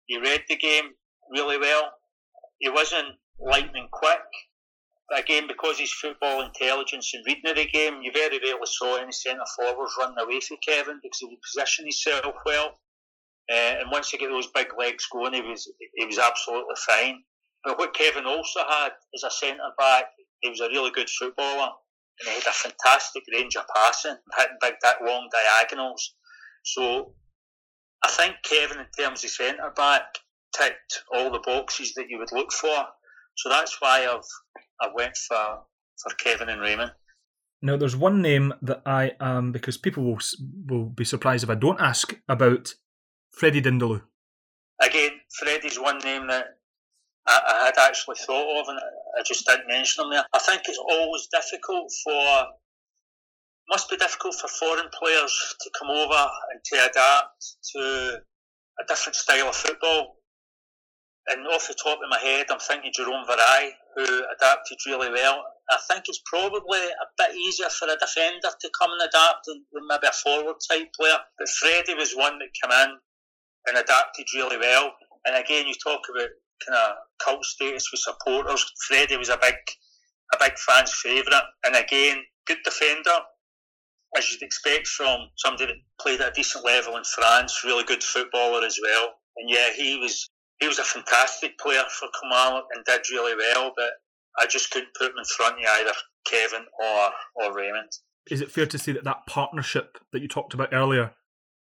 He 0.05 0.17
read 0.19 0.43
the 0.47 0.57
game 0.57 0.91
really 1.29 1.57
well. 1.57 1.91
he 2.59 2.69
wasn't 2.69 3.07
lightning 3.39 3.87
quick. 3.91 4.19
But 5.09 5.19
again, 5.19 5.47
because 5.47 5.77
he's 5.77 5.91
football 5.91 6.41
intelligence 6.41 7.13
and 7.13 7.23
reading 7.25 7.49
of 7.49 7.55
the 7.57 7.65
game, 7.65 8.01
you 8.01 8.11
very 8.13 8.39
rarely 8.39 8.65
saw 8.65 8.97
any 8.97 9.11
centre 9.11 9.43
forwards 9.57 9.93
running 9.99 10.17
away 10.19 10.39
from 10.39 10.57
Kevin 10.65 10.99
because 11.01 11.19
he 11.19 11.25
would 11.25 11.41
position 11.41 11.85
himself 11.85 12.35
well. 12.45 12.79
Uh, 13.51 13.79
and 13.81 13.91
once 13.91 14.09
he 14.09 14.17
get 14.17 14.29
those 14.29 14.47
big 14.47 14.67
legs 14.77 15.07
going, 15.11 15.33
he 15.33 15.41
was 15.41 15.69
he 15.95 16.05
was 16.05 16.19
absolutely 16.19 16.75
fine. 16.87 17.23
But 17.65 17.77
what 17.77 17.93
Kevin 17.93 18.25
also 18.25 18.61
had 18.69 18.91
as 19.13 19.23
a 19.23 19.31
centre 19.31 19.73
back, 19.77 20.05
he 20.41 20.49
was 20.49 20.61
a 20.61 20.69
really 20.69 20.91
good 20.91 21.09
footballer, 21.09 21.71
and 22.21 22.29
he 22.29 22.35
had 22.35 22.47
a 22.47 22.51
fantastic 22.51 23.23
range 23.33 23.55
of 23.55 23.65
passing, 23.75 24.15
hitting 24.37 24.57
big, 24.61 24.73
long 25.05 25.27
diagonals. 25.31 26.15
So 26.63 27.13
I 28.03 28.09
think 28.09 28.35
Kevin, 28.43 28.79
in 28.79 28.87
terms 28.97 29.23
of 29.23 29.29
centre 29.29 29.71
back, 29.75 30.03
ticked 30.55 31.03
all 31.13 31.31
the 31.31 31.41
boxes 31.45 31.93
that 31.95 32.09
you 32.09 32.17
would 32.19 32.31
look 32.31 32.51
for. 32.51 32.85
So 33.37 33.49
that's 33.49 33.81
why 33.81 34.05
I've 34.05 34.21
I 34.81 34.89
went 34.93 35.17
for 35.27 35.59
for 36.01 36.15
Kevin 36.15 36.49
and 36.49 36.61
Raymond. 36.61 36.91
Now, 37.61 37.77
there's 37.77 37.95
one 37.95 38.21
name 38.21 38.53
that 38.63 38.81
I 38.85 39.11
am 39.19 39.51
because 39.51 39.77
people 39.77 40.03
will 40.03 40.19
will 40.67 40.85
be 40.85 41.05
surprised 41.05 41.43
if 41.43 41.49
I 41.49 41.55
don't 41.55 41.79
ask 41.79 42.15
about 42.27 42.73
Freddie 43.31 43.61
Dindeleux. 43.61 44.01
Again, 44.81 45.11
Freddie's 45.39 45.79
one 45.79 45.99
name 45.99 46.27
that 46.27 46.57
I, 47.27 47.65
had 47.65 47.77
actually 47.77 48.17
thought 48.17 48.61
of, 48.61 48.67
and 48.67 48.79
I 48.79 49.21
just 49.25 49.45
didn't 49.45 49.67
mention 49.67 50.03
them 50.03 50.11
there. 50.11 50.25
I 50.33 50.39
think 50.39 50.63
it's 50.65 50.79
always 50.79 51.27
difficult 51.31 51.91
for 52.03 52.47
must 53.69 53.89
be 53.89 53.95
difficult 53.95 54.35
for 54.35 54.47
foreign 54.47 54.89
players 54.91 55.55
to 55.61 55.69
come 55.79 55.89
over 55.89 56.27
and 56.51 56.59
to 56.65 56.75
adapt 56.89 57.55
to 57.71 58.21
a 58.79 58.83
different 58.87 59.15
style 59.15 59.47
of 59.47 59.55
football. 59.55 60.17
And 61.27 61.47
off 61.47 61.67
the 61.67 61.75
top 61.81 61.99
of 62.03 62.09
my 62.09 62.19
head, 62.19 62.47
I'm 62.49 62.59
thinking 62.59 62.91
Jerome 62.93 63.25
Vareille, 63.25 63.71
who 63.95 64.03
adapted 64.35 64.77
really 64.87 65.11
well. 65.11 65.43
I 65.69 65.77
think 65.89 66.03
it's 66.07 66.21
probably 66.25 66.79
a 66.79 67.07
bit 67.17 67.35
easier 67.35 67.69
for 67.69 67.87
a 67.87 67.95
defender 67.95 68.49
to 68.59 68.69
come 68.77 68.91
and 68.91 69.07
adapt 69.07 69.45
than, 69.45 69.63
than 69.71 69.87
maybe 69.87 70.07
a 70.07 70.11
forward 70.11 70.55
type 70.69 70.91
player. 70.93 71.19
But 71.37 71.47
Freddie 71.47 71.93
was 71.93 72.13
one 72.13 72.39
that 72.39 72.49
came 72.61 72.75
in 72.83 72.97
and 73.67 73.77
adapted 73.77 74.25
really 74.35 74.57
well. 74.57 74.91
And 75.25 75.37
again, 75.37 75.67
you 75.67 75.75
talk 75.75 76.01
about 76.09 76.29
kind 76.67 76.77
of 76.77 76.95
cult 77.23 77.43
status 77.45 77.89
with 77.91 78.01
supporters. 78.01 78.65
Freddie 78.87 79.17
was 79.17 79.29
a 79.29 79.37
big, 79.41 79.55
a 80.33 80.37
big 80.39 80.57
fan's 80.57 80.93
favourite, 80.93 81.43
and 81.65 81.75
again, 81.75 82.23
good 82.47 82.57
defender, 82.63 83.17
as 84.17 84.31
you'd 84.31 84.41
expect 84.41 84.87
from 84.87 85.27
somebody 85.37 85.67
that 85.67 85.75
played 86.01 86.21
at 86.21 86.29
a 86.29 86.33
decent 86.33 86.65
level 86.65 86.97
in 86.97 87.03
France. 87.03 87.63
Really 87.63 87.83
good 87.83 88.03
footballer 88.03 88.65
as 88.65 88.77
well. 88.81 89.13
And 89.37 89.49
yeah, 89.49 89.71
he 89.75 89.97
was 89.97 90.29
he 90.59 90.67
was 90.67 90.79
a 90.79 90.83
fantastic 90.83 91.57
player 91.57 91.83
for 91.89 92.07
Kilmarnock 92.19 92.65
and 92.75 92.85
did 92.85 93.01
really 93.11 93.35
well. 93.35 93.71
But 93.75 93.91
I 94.39 94.47
just 94.47 94.71
couldn't 94.71 94.93
put 94.97 95.11
him 95.11 95.17
in 95.17 95.25
front 95.25 95.55
of 95.59 95.65
either 95.65 95.93
Kevin 96.25 96.65
or 96.83 97.09
or 97.35 97.55
Raymond. 97.55 97.89
Is 98.29 98.41
it 98.41 98.51
fair 98.51 98.67
to 98.67 98.77
say 98.77 98.91
that 98.91 99.03
that 99.05 99.25
partnership 99.27 99.97
that 100.11 100.21
you 100.21 100.27
talked 100.27 100.53
about 100.53 100.73
earlier 100.73 101.13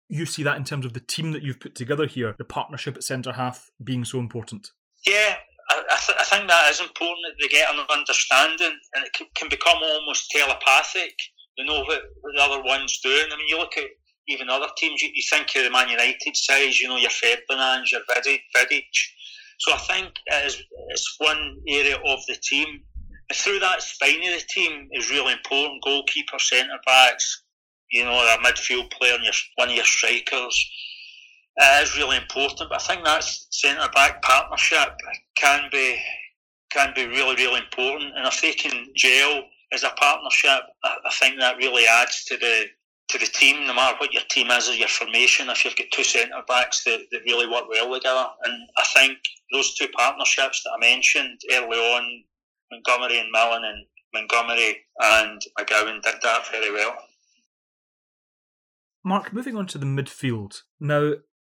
you 0.09 0.27
see 0.27 0.43
that 0.43 0.57
in 0.57 0.65
terms 0.65 0.87
of 0.87 0.93
the 0.93 1.01
team 1.01 1.33
that 1.33 1.43
you've 1.43 1.61
put 1.61 1.75
together 1.75 2.07
here, 2.07 2.35
the 2.39 2.45
partnership 2.45 2.97
at 2.97 3.03
centre 3.03 3.33
half 3.33 3.71
being 3.83 4.05
so 4.05 4.19
important? 4.19 4.71
Yeah, 5.07 5.37
I, 5.71 5.99
th- 6.05 6.19
I, 6.19 6.25
think 6.25 6.49
that 6.49 6.71
is 6.71 6.81
important 6.81 7.27
that 7.27 7.37
they 7.41 7.49
get 7.49 7.73
an 7.73 7.85
understanding 7.91 8.75
and 8.95 9.05
it 9.05 9.13
can, 9.13 9.27
can 9.35 9.49
become 9.49 9.79
almost 9.83 10.31
telepathic. 10.31 11.15
They 11.57 11.65
know 11.65 11.81
what, 11.81 12.03
what, 12.21 12.35
the 12.35 12.43
other 12.43 12.63
one's 12.63 12.99
doing. 13.01 13.27
I 13.33 13.37
mean, 13.37 13.47
you 13.49 13.59
look 13.59 13.77
at 13.77 13.87
even 14.29 14.51
other 14.51 14.67
teams, 14.77 15.03
you, 15.03 15.11
you 15.15 15.23
think 15.31 15.49
of 15.57 15.65
the 15.65 15.71
Man 15.71 15.89
United 15.89 16.37
size, 16.37 16.81
you 16.81 16.89
know, 16.89 16.97
your 16.97 17.11
Ferdinands, 17.11 17.93
your 17.93 18.03
Vidic. 18.11 18.83
So 19.59 19.73
I 19.73 19.79
think 19.79 20.13
it 20.27 20.47
is, 20.47 20.63
it's 20.89 21.15
one 21.19 21.57
area 21.69 21.97
of 21.97 22.19
the 22.27 22.37
team. 22.43 22.83
Through 23.33 23.61
that 23.61 23.83
spine 23.83 24.23
of 24.23 24.41
the 24.41 24.45
team 24.49 24.89
is 24.93 25.11
really 25.11 25.33
important. 25.33 25.83
Goalkeeper, 25.85 26.39
centre 26.39 26.79
backs, 26.85 27.45
you 27.91 28.05
know, 28.05 28.13
a 28.13 28.39
midfield 28.45 28.91
player 28.93 29.15
and 29.15 29.25
your, 29.25 29.33
one 29.57 29.69
of 29.69 29.75
your 29.75 29.85
strikers 29.85 30.71
uh, 31.61 31.81
is 31.83 31.97
really 31.97 32.17
important. 32.17 32.69
But 32.71 32.83
I 32.83 32.85
think 32.85 33.05
that 33.05 33.25
centre 33.25 33.89
back 33.95 34.23
partnership 34.23 34.91
can 35.37 35.69
be 35.71 35.99
can 36.71 36.93
be 36.95 37.07
really 37.07 37.37
really 37.37 37.61
important. 37.61 38.13
And 38.17 38.27
if 38.27 38.41
they 38.41 38.53
can 38.53 38.87
gel 38.95 39.43
as 39.73 39.85
a 39.85 39.91
partnership, 39.91 40.63
I, 40.85 40.97
I 41.05 41.13
think 41.19 41.39
that 41.39 41.57
really 41.57 41.87
adds 41.87 42.25
to 42.27 42.37
the 42.37 42.67
to 43.09 43.19
the 43.19 43.27
team, 43.27 43.67
no 43.67 43.75
matter 43.75 43.97
what 43.99 44.13
your 44.13 44.23
team 44.29 44.51
is 44.51 44.69
or 44.69 44.75
your 44.75 44.89
formation, 44.89 45.49
if 45.49 45.65
you've 45.65 45.77
got 45.77 45.87
two 45.93 46.03
centre 46.03 46.43
backs 46.49 46.83
that, 46.85 47.01
that 47.13 47.21
really 47.25 47.47
work 47.47 47.69
well 47.69 47.95
together. 47.95 48.27
And 48.45 48.69
I 48.77 48.85
think 48.95 49.19
those 49.53 49.75
two 49.75 49.87
partnerships 49.97 50.63
that 50.65 50.73
I 50.77 50.81
mentioned 50.81 51.41
early 51.53 51.79
on, 51.79 52.25
Montgomery 52.73 53.21
and 53.21 53.31
Millen 53.31 53.63
and 53.65 53.87
Montgomery 54.13 54.79
and 54.99 55.41
McGowne 55.59 56.03
did 56.03 56.15
that 56.23 56.49
very 56.51 56.73
well. 56.73 56.97
Mark, 59.05 59.33
moving 59.33 59.57
on 59.57 59.69
to 59.69 59.79
the 59.79 59.87
midfield. 59.87 60.63
Now, 60.81 61.13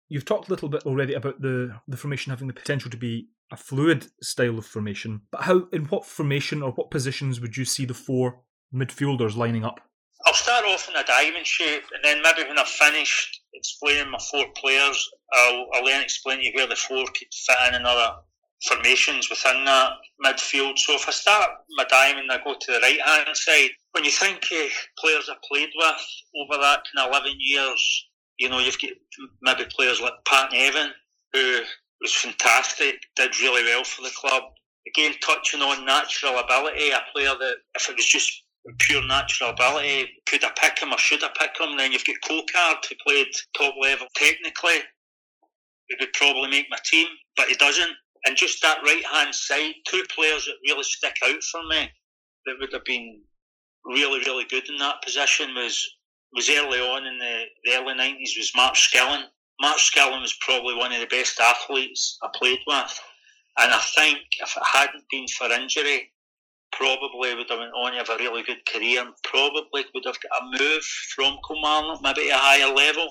you've 0.09 0.25
talked 0.25 0.47
a 0.47 0.51
little 0.51 0.69
bit 0.69 0.85
already 0.85 1.13
about 1.13 1.41
the, 1.41 1.79
the 1.87 1.97
formation 1.97 2.29
having 2.29 2.47
the 2.47 2.53
potential 2.53 2.89
to 2.91 2.97
be 2.97 3.27
a 3.51 3.57
fluid 3.57 4.07
style 4.21 4.57
of 4.57 4.65
formation, 4.65 5.21
but 5.31 5.41
how, 5.41 5.67
in 5.71 5.85
what 5.85 6.05
formation 6.05 6.61
or 6.61 6.71
what 6.71 6.91
positions 6.91 7.39
would 7.39 7.55
you 7.55 7.65
see 7.65 7.85
the 7.85 7.93
four 7.93 8.41
midfielders 8.73 9.37
lining 9.37 9.63
up? 9.63 9.79
I'll 10.25 10.33
start 10.33 10.65
off 10.65 10.89
in 10.89 10.95
a 10.95 11.05
diamond 11.05 11.45
shape, 11.45 11.83
and 11.93 12.03
then 12.03 12.21
maybe 12.21 12.47
when 12.47 12.57
I've 12.57 12.67
finished 12.67 13.41
explaining 13.53 14.11
my 14.11 14.19
four 14.31 14.45
players, 14.55 15.09
I'll, 15.33 15.67
I'll 15.73 15.85
then 15.85 16.01
explain 16.01 16.39
to 16.39 16.43
you 16.43 16.51
where 16.55 16.67
the 16.67 16.75
four 16.75 17.05
could 17.05 17.27
fit 17.33 17.55
in 17.69 17.75
another 17.75 18.15
formations 18.67 19.29
within 19.29 19.65
that 19.65 19.91
midfield. 20.25 20.77
So 20.79 20.95
if 20.95 21.07
I 21.07 21.11
start 21.11 21.49
my 21.77 21.85
diamond, 21.85 22.31
I 22.31 22.43
go 22.43 22.55
to 22.59 22.71
the 22.71 22.79
right 22.79 22.99
hand 23.05 23.37
side. 23.37 23.69
When 23.91 24.03
you 24.03 24.11
think 24.11 24.43
of 24.43 24.71
players 24.99 25.29
I 25.29 25.35
played 25.47 25.69
with 25.75 26.05
over 26.35 26.61
that 26.61 26.83
kind 26.95 27.07
of 27.07 27.11
11 27.11 27.37
years, 27.39 28.06
you 28.39 28.49
know, 28.49 28.59
you've 28.59 28.79
got 28.79 28.91
maybe 29.41 29.69
players 29.69 30.01
like 30.01 30.13
Pat 30.25 30.51
Nevin, 30.51 30.91
who 31.33 31.59
was 32.01 32.13
fantastic, 32.13 32.95
did 33.15 33.39
really 33.39 33.63
well 33.63 33.83
for 33.83 34.03
the 34.03 34.11
club. 34.15 34.43
Again, 34.87 35.13
touching 35.21 35.61
on 35.61 35.85
natural 35.85 36.39
ability, 36.39 36.91
a 36.91 36.99
player 37.13 37.33
that 37.39 37.55
if 37.75 37.89
it 37.89 37.95
was 37.95 38.05
just 38.05 38.43
pure 38.79 39.05
natural 39.05 39.49
ability, 39.49 40.09
could 40.25 40.43
I 40.43 40.51
pick 40.57 40.79
him 40.79 40.93
or 40.93 40.97
should 40.97 41.23
I 41.23 41.29
pick 41.37 41.59
him? 41.59 41.77
Then 41.77 41.91
you've 41.91 42.05
got 42.05 42.15
Cocard, 42.23 42.85
who 42.87 42.95
played 43.05 43.27
top 43.57 43.75
level 43.81 44.07
technically. 44.15 44.79
He 45.87 45.95
would 45.99 46.13
probably 46.13 46.49
make 46.49 46.67
my 46.69 46.77
team, 46.85 47.07
but 47.35 47.47
he 47.47 47.55
doesn't. 47.55 47.91
And 48.25 48.35
just 48.35 48.61
that 48.61 48.81
right 48.83 49.05
hand 49.13 49.33
side, 49.33 49.73
two 49.87 50.03
players 50.13 50.45
that 50.45 50.55
really 50.67 50.83
stick 50.83 51.15
out 51.25 51.41
for 51.43 51.65
me 51.67 51.89
that 52.45 52.55
would 52.59 52.73
have 52.73 52.85
been 52.85 53.21
really, 53.85 54.19
really 54.19 54.45
good 54.49 54.67
in 54.69 54.77
that 54.77 55.01
position 55.01 55.53
was 55.55 55.87
was 56.33 56.49
early 56.49 56.79
on 56.79 57.05
in 57.05 57.17
the, 57.17 57.43
the 57.63 57.73
early 57.73 57.95
nineties 57.95 58.35
was 58.37 58.51
Mark 58.55 58.75
Skilling. 58.75 59.25
Mark 59.61 59.79
Skilling 59.79 60.21
was 60.21 60.37
probably 60.41 60.75
one 60.75 60.91
of 60.91 60.99
the 60.99 61.07
best 61.07 61.39
athletes 61.39 62.17
I 62.21 62.29
played 62.35 62.59
with. 62.67 62.99
And 63.59 63.71
I 63.71 63.81
think 63.95 64.19
if 64.39 64.55
it 64.55 64.63
hadn't 64.63 65.05
been 65.09 65.27
for 65.27 65.51
injury, 65.51 66.11
probably 66.71 67.33
would 67.33 67.49
have 67.49 67.59
went 67.59 67.73
on 67.73 67.91
to 67.91 67.97
have 67.97 68.09
a 68.09 68.17
really 68.17 68.43
good 68.43 68.63
career 68.71 69.01
and 69.01 69.13
probably 69.23 69.85
would 69.93 70.05
have 70.05 70.17
got 70.21 70.41
a 70.41 70.63
move 70.63 70.83
from 71.15 71.37
Kilmarnock, 71.47 72.01
maybe 72.03 72.29
a 72.29 72.37
higher 72.37 72.71
level. 72.71 73.07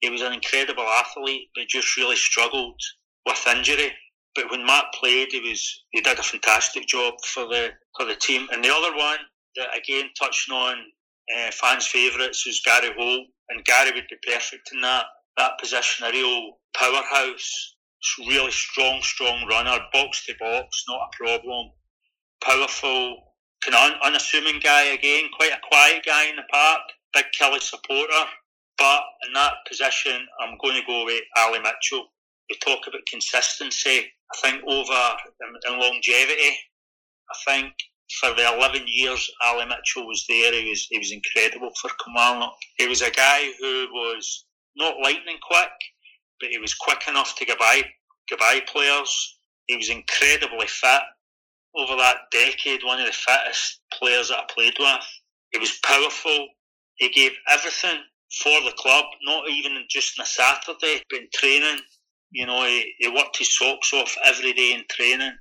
He 0.00 0.10
was 0.10 0.22
an 0.22 0.32
incredible 0.32 0.84
athlete, 0.84 1.48
but 1.56 1.66
just 1.66 1.96
really 1.96 2.14
struggled 2.14 2.80
with 3.26 3.44
injury. 3.48 3.90
But 4.36 4.50
when 4.52 4.64
Mark 4.64 4.86
played, 4.94 5.32
he 5.32 5.40
was 5.40 5.84
he 5.90 6.00
did 6.00 6.18
a 6.18 6.22
fantastic 6.22 6.86
job 6.86 7.14
for 7.26 7.46
the 7.46 7.70
for 7.96 8.06
the 8.06 8.14
team. 8.14 8.46
And 8.52 8.64
the 8.64 8.72
other 8.72 8.96
one 8.96 9.18
that 9.56 9.76
again 9.76 10.10
touching 10.16 10.54
on 10.54 10.76
uh, 11.36 11.50
fans' 11.52 11.86
favourites 11.86 12.46
was 12.46 12.60
Gary 12.64 12.92
Holt, 12.96 13.26
and 13.50 13.64
Gary 13.64 13.92
would 13.92 14.08
be 14.08 14.16
perfect 14.30 14.70
in 14.72 14.80
that 14.82 15.06
that 15.36 15.58
position, 15.60 16.04
a 16.04 16.10
real 16.10 16.58
powerhouse, 16.76 17.76
really 18.18 18.50
strong, 18.50 19.00
strong 19.02 19.46
runner, 19.48 19.78
box 19.92 20.26
to 20.26 20.34
box, 20.38 20.84
not 20.88 21.08
a 21.08 21.16
problem, 21.16 21.70
powerful, 22.42 23.34
kind 23.62 23.94
of 23.94 24.00
unassuming 24.04 24.60
guy 24.60 24.82
again, 24.82 25.28
quite 25.36 25.52
a 25.52 25.60
quiet 25.68 26.04
guy 26.04 26.24
in 26.28 26.36
the 26.36 26.42
park, 26.50 26.80
big 27.14 27.26
Killie 27.38 27.60
supporter. 27.60 28.24
But 28.76 29.02
in 29.26 29.32
that 29.34 29.54
position, 29.68 30.26
I'm 30.40 30.56
going 30.62 30.80
to 30.80 30.86
go 30.86 31.04
with 31.04 31.22
Ali 31.36 31.58
Mitchell. 31.58 32.06
We 32.48 32.56
talk 32.64 32.86
about 32.86 33.00
consistency. 33.10 34.06
I 34.32 34.36
think 34.42 34.62
over 34.66 35.16
in 35.68 35.80
longevity, 35.80 36.56
I 37.30 37.36
think 37.46 37.72
for 38.20 38.34
the 38.34 38.54
11 38.54 38.82
years 38.86 39.30
Ali 39.44 39.66
Mitchell 39.66 40.06
was 40.06 40.24
there, 40.28 40.52
he 40.52 40.70
was 40.70 40.86
he 40.90 40.98
was 40.98 41.12
incredible 41.12 41.70
for 41.80 41.90
Kilmarnock. 42.02 42.56
He 42.76 42.88
was 42.88 43.02
a 43.02 43.10
guy 43.10 43.50
who 43.60 43.88
was 43.92 44.46
not 44.76 45.00
lightning 45.02 45.38
quick, 45.42 45.70
but 46.40 46.50
he 46.50 46.58
was 46.58 46.74
quick 46.74 47.06
enough 47.08 47.34
to 47.36 47.44
get 47.44 47.58
by, 47.58 47.82
get 48.28 48.38
by 48.38 48.60
players. 48.66 49.38
He 49.66 49.76
was 49.76 49.90
incredibly 49.90 50.66
fit 50.66 51.02
over 51.76 51.96
that 51.96 52.30
decade, 52.32 52.82
one 52.82 53.00
of 53.00 53.06
the 53.06 53.12
fittest 53.12 53.80
players 53.92 54.28
that 54.28 54.38
I 54.38 54.52
played 54.52 54.74
with. 54.78 55.04
He 55.52 55.58
was 55.58 55.78
powerful. 55.84 56.48
He 56.96 57.10
gave 57.10 57.32
everything 57.48 58.00
for 58.42 58.60
the 58.62 58.74
club, 58.76 59.04
not 59.22 59.48
even 59.48 59.84
just 59.88 60.18
on 60.18 60.24
a 60.24 60.26
Saturday, 60.26 61.02
but 61.10 61.20
in 61.20 61.28
training. 61.34 61.80
You 62.30 62.46
know, 62.46 62.64
he, 62.64 62.94
he 62.98 63.08
worked 63.08 63.38
his 63.38 63.56
socks 63.56 63.92
off 63.92 64.16
every 64.24 64.52
day 64.52 64.74
in 64.74 64.84
training. 64.90 65.32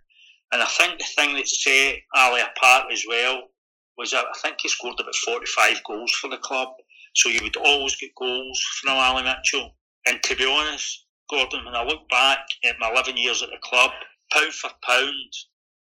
And 0.51 0.62
I 0.62 0.65
think 0.65 0.97
the 0.97 1.05
thing 1.15 1.36
that 1.36 1.47
set 1.47 1.95
Ali 2.15 2.41
apart 2.41 2.91
as 2.91 3.03
well 3.07 3.49
was 3.97 4.12
that 4.12 4.25
I 4.25 4.38
think 4.39 4.57
he 4.62 4.69
scored 4.69 4.99
about 4.99 5.15
45 5.15 5.83
goals 5.83 6.12
for 6.12 6.29
the 6.29 6.38
club. 6.38 6.69
So 7.15 7.29
you 7.29 7.39
would 7.41 7.57
always 7.57 7.95
get 7.95 8.15
goals 8.15 8.60
from 8.79 8.93
Ali 8.93 9.23
Mitchell. 9.23 9.75
And 10.05 10.21
to 10.23 10.36
be 10.36 10.45
honest, 10.45 11.05
Gordon, 11.29 11.65
when 11.65 11.75
I 11.75 11.83
look 11.83 12.07
back 12.10 12.39
at 12.63 12.79
my 12.79 12.91
11 12.91 13.17
years 13.17 13.41
at 13.41 13.49
the 13.49 13.57
club, 13.62 13.91
pound 14.31 14.53
for 14.53 14.69
pound, 14.83 15.33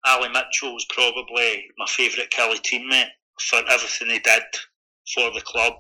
Ali 0.06 0.30
Mitchell 0.30 0.74
was 0.74 0.86
probably 0.90 1.66
my 1.78 1.86
favourite 1.88 2.32
Killie 2.32 2.62
teammate 2.62 3.10
for 3.40 3.60
everything 3.70 4.10
he 4.10 4.20
did 4.20 4.44
for 5.14 5.32
the 5.32 5.42
club. 5.42 5.74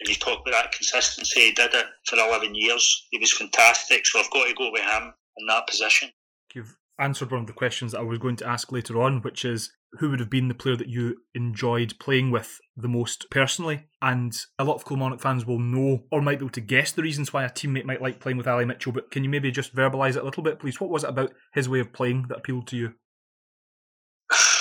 And 0.00 0.08
you 0.08 0.14
talk 0.14 0.40
about 0.40 0.52
that 0.52 0.72
consistency, 0.72 1.40
he 1.40 1.52
did 1.52 1.72
it 1.72 1.86
for 2.06 2.16
11 2.16 2.54
years. 2.54 3.06
He 3.10 3.18
was 3.18 3.32
fantastic, 3.32 4.06
so 4.06 4.20
I've 4.20 4.30
got 4.30 4.46
to 4.46 4.54
go 4.54 4.70
with 4.70 4.82
him 4.82 5.14
in 5.38 5.46
that 5.46 5.66
position. 5.66 6.10
You've 6.54 6.76
answered 6.98 7.30
one 7.30 7.40
of 7.40 7.46
the 7.46 7.52
questions 7.52 7.92
that 7.92 8.00
I 8.00 8.04
was 8.04 8.18
going 8.18 8.36
to 8.36 8.46
ask 8.46 8.72
later 8.72 9.00
on, 9.00 9.22
which 9.22 9.44
is 9.44 9.72
who 9.98 10.10
would 10.10 10.20
have 10.20 10.30
been 10.30 10.48
the 10.48 10.54
player 10.54 10.76
that 10.76 10.88
you 10.88 11.16
enjoyed 11.34 11.94
playing 11.98 12.30
with 12.30 12.58
the 12.76 12.88
most 12.88 13.26
personally? 13.30 13.86
And 14.02 14.36
a 14.58 14.64
lot 14.64 14.74
of 14.74 14.84
Kilmarnock 14.84 15.20
fans 15.20 15.46
will 15.46 15.58
know 15.58 16.04
or 16.10 16.22
might 16.22 16.38
be 16.38 16.44
able 16.44 16.52
to 16.52 16.60
guess 16.60 16.92
the 16.92 17.02
reasons 17.02 17.32
why 17.32 17.44
a 17.44 17.50
teammate 17.50 17.84
might 17.84 18.02
like 18.02 18.20
playing 18.20 18.38
with 18.38 18.48
Ali 18.48 18.64
Mitchell, 18.64 18.92
but 18.92 19.10
can 19.10 19.24
you 19.24 19.30
maybe 19.30 19.50
just 19.50 19.74
verbalise 19.74 20.16
it 20.16 20.22
a 20.22 20.24
little 20.24 20.42
bit, 20.42 20.58
please? 20.58 20.80
What 20.80 20.90
was 20.90 21.04
it 21.04 21.10
about 21.10 21.32
his 21.54 21.68
way 21.68 21.80
of 21.80 21.92
playing 21.92 22.26
that 22.28 22.38
appealed 22.38 22.66
to 22.68 22.76
you? 22.76 22.94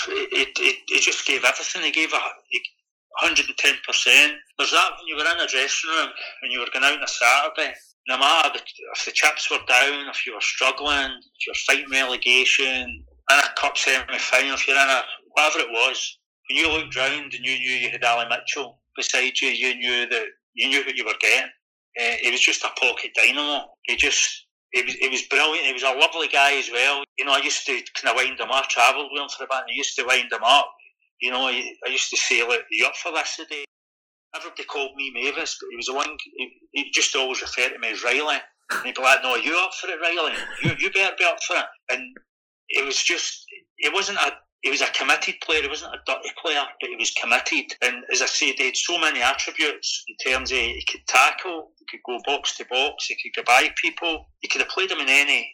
It, 0.07 0.49
it, 0.59 0.77
it 0.87 1.01
just 1.01 1.25
gave 1.25 1.43
everything. 1.43 1.81
He 1.83 1.91
gave 1.91 2.13
a, 2.13 2.19
110%. 3.23 3.45
There's 4.57 4.71
that 4.71 4.91
when 4.97 5.07
you 5.07 5.15
were 5.15 5.21
in 5.21 5.39
a 5.39 5.47
dressing 5.47 5.89
room 5.89 6.09
and 6.43 6.51
you 6.51 6.59
were 6.59 6.67
going 6.71 6.85
out 6.85 6.97
on 6.97 7.03
a 7.03 7.07
Saturday 7.07 7.73
no 8.07 8.17
matter 8.17 8.59
if 8.95 9.05
the 9.05 9.11
chips 9.11 9.49
were 9.49 9.57
down, 9.67 10.09
if 10.09 10.25
you 10.25 10.33
were 10.33 10.41
struggling, 10.41 11.11
if 11.11 11.47
you're 11.47 11.55
fighting 11.67 11.89
relegation, 11.91 13.03
in 13.31 13.39
a 13.39 13.59
cup 13.59 13.77
semi 13.77 14.17
final, 14.17 14.53
if 14.53 14.67
you're 14.67 14.77
in 14.77 14.89
a 14.89 15.01
whatever 15.31 15.59
it 15.59 15.71
was, 15.71 16.17
when 16.49 16.59
you 16.59 16.71
looked 16.71 16.95
round 16.95 17.33
and 17.33 17.45
you 17.45 17.57
knew 17.57 17.75
you 17.75 17.89
had 17.89 18.03
Ali 18.03 18.25
Mitchell 18.29 18.79
beside 18.95 19.39
you, 19.41 19.49
you 19.49 19.75
knew 19.75 20.07
that 20.09 20.25
you 20.53 20.69
knew 20.69 20.83
what 20.85 20.95
you 20.95 21.05
were 21.05 21.13
getting. 21.19 21.49
Uh, 21.99 22.15
he 22.21 22.31
was 22.31 22.41
just 22.41 22.63
a 22.63 22.69
pocket 22.79 23.11
dynamo. 23.15 23.65
He 23.83 23.95
just 23.95 24.45
he 24.71 24.83
was, 24.83 24.93
he 24.95 25.09
was 25.09 25.21
brilliant. 25.23 25.65
He 25.65 25.73
was 25.73 25.83
a 25.83 25.97
lovely 25.97 26.27
guy 26.27 26.57
as 26.57 26.69
well. 26.71 27.03
You 27.17 27.25
know, 27.25 27.33
I 27.33 27.39
used 27.39 27.65
to 27.65 27.81
kind 27.95 28.11
of 28.11 28.15
wind 28.15 28.39
him 28.39 28.51
up. 28.51 28.65
I 28.65 28.67
travelled 28.69 29.09
with 29.11 29.21
him 29.21 29.29
for 29.29 29.45
a 29.45 29.47
bit, 29.47 29.57
and 29.61 29.71
I 29.71 29.73
used 29.73 29.95
to 29.95 30.05
wind 30.05 30.31
him 30.31 30.43
up. 30.43 30.71
You 31.21 31.31
know, 31.31 31.47
I, 31.47 31.71
I 31.87 31.89
used 31.89 32.09
to 32.11 32.17
say, 32.17 32.45
"Look, 32.45 32.61
you 32.69 32.85
up 32.85 32.95
for 32.95 33.11
this 33.11 33.37
today?" 33.37 33.65
Everybody 34.35 34.63
called 34.65 34.95
me 34.95 35.11
Mavis, 35.13 35.57
but 35.59 35.67
he 35.71 35.77
was 35.77 35.85
the 35.85 35.93
one, 35.93 36.17
he, 36.35 36.51
he 36.71 36.91
just 36.91 37.15
always 37.15 37.41
referred 37.41 37.69
to 37.69 37.79
me 37.79 37.91
as 37.91 38.03
Riley. 38.03 38.37
And 38.71 38.85
he'd 38.85 38.95
be 38.95 39.01
like, 39.01 39.23
no, 39.23 39.35
you 39.35 39.57
up 39.57 39.73
for 39.73 39.87
it, 39.89 39.99
Riley? 40.01 40.33
You, 40.63 40.71
you 40.79 40.91
better 40.91 41.15
be 41.17 41.25
up 41.25 41.37
for 41.47 41.55
it. 41.55 41.65
And 41.91 42.17
it 42.69 42.85
was 42.85 43.01
just, 43.01 43.45
it 43.77 43.93
wasn't 43.93 44.17
a, 44.17 44.33
he 44.61 44.71
was 44.71 44.81
a 44.81 44.87
committed 44.87 45.35
player. 45.43 45.61
He 45.61 45.67
wasn't 45.67 45.93
a 45.93 45.99
dirty 46.05 46.31
player, 46.41 46.63
but 46.81 46.89
he 46.89 46.95
was 46.95 47.11
committed. 47.11 47.77
And 47.83 48.03
as 48.11 48.21
I 48.21 48.25
said, 48.25 48.55
he 48.57 48.65
had 48.65 48.75
so 48.75 48.97
many 48.97 49.21
attributes 49.21 50.03
in 50.07 50.31
terms 50.31 50.51
of 50.51 50.57
he 50.57 50.83
could 50.89 51.05
tackle, 51.07 51.71
he 51.77 51.85
could 51.89 52.03
go 52.05 52.19
box 52.25 52.57
to 52.57 52.65
box, 52.65 53.05
he 53.05 53.15
could 53.15 53.35
go 53.35 53.43
by 53.45 53.69
people. 53.81 54.25
He 54.39 54.47
could 54.47 54.61
have 54.61 54.69
played 54.69 54.91
him 54.91 54.99
in 54.99 55.09
any 55.09 55.47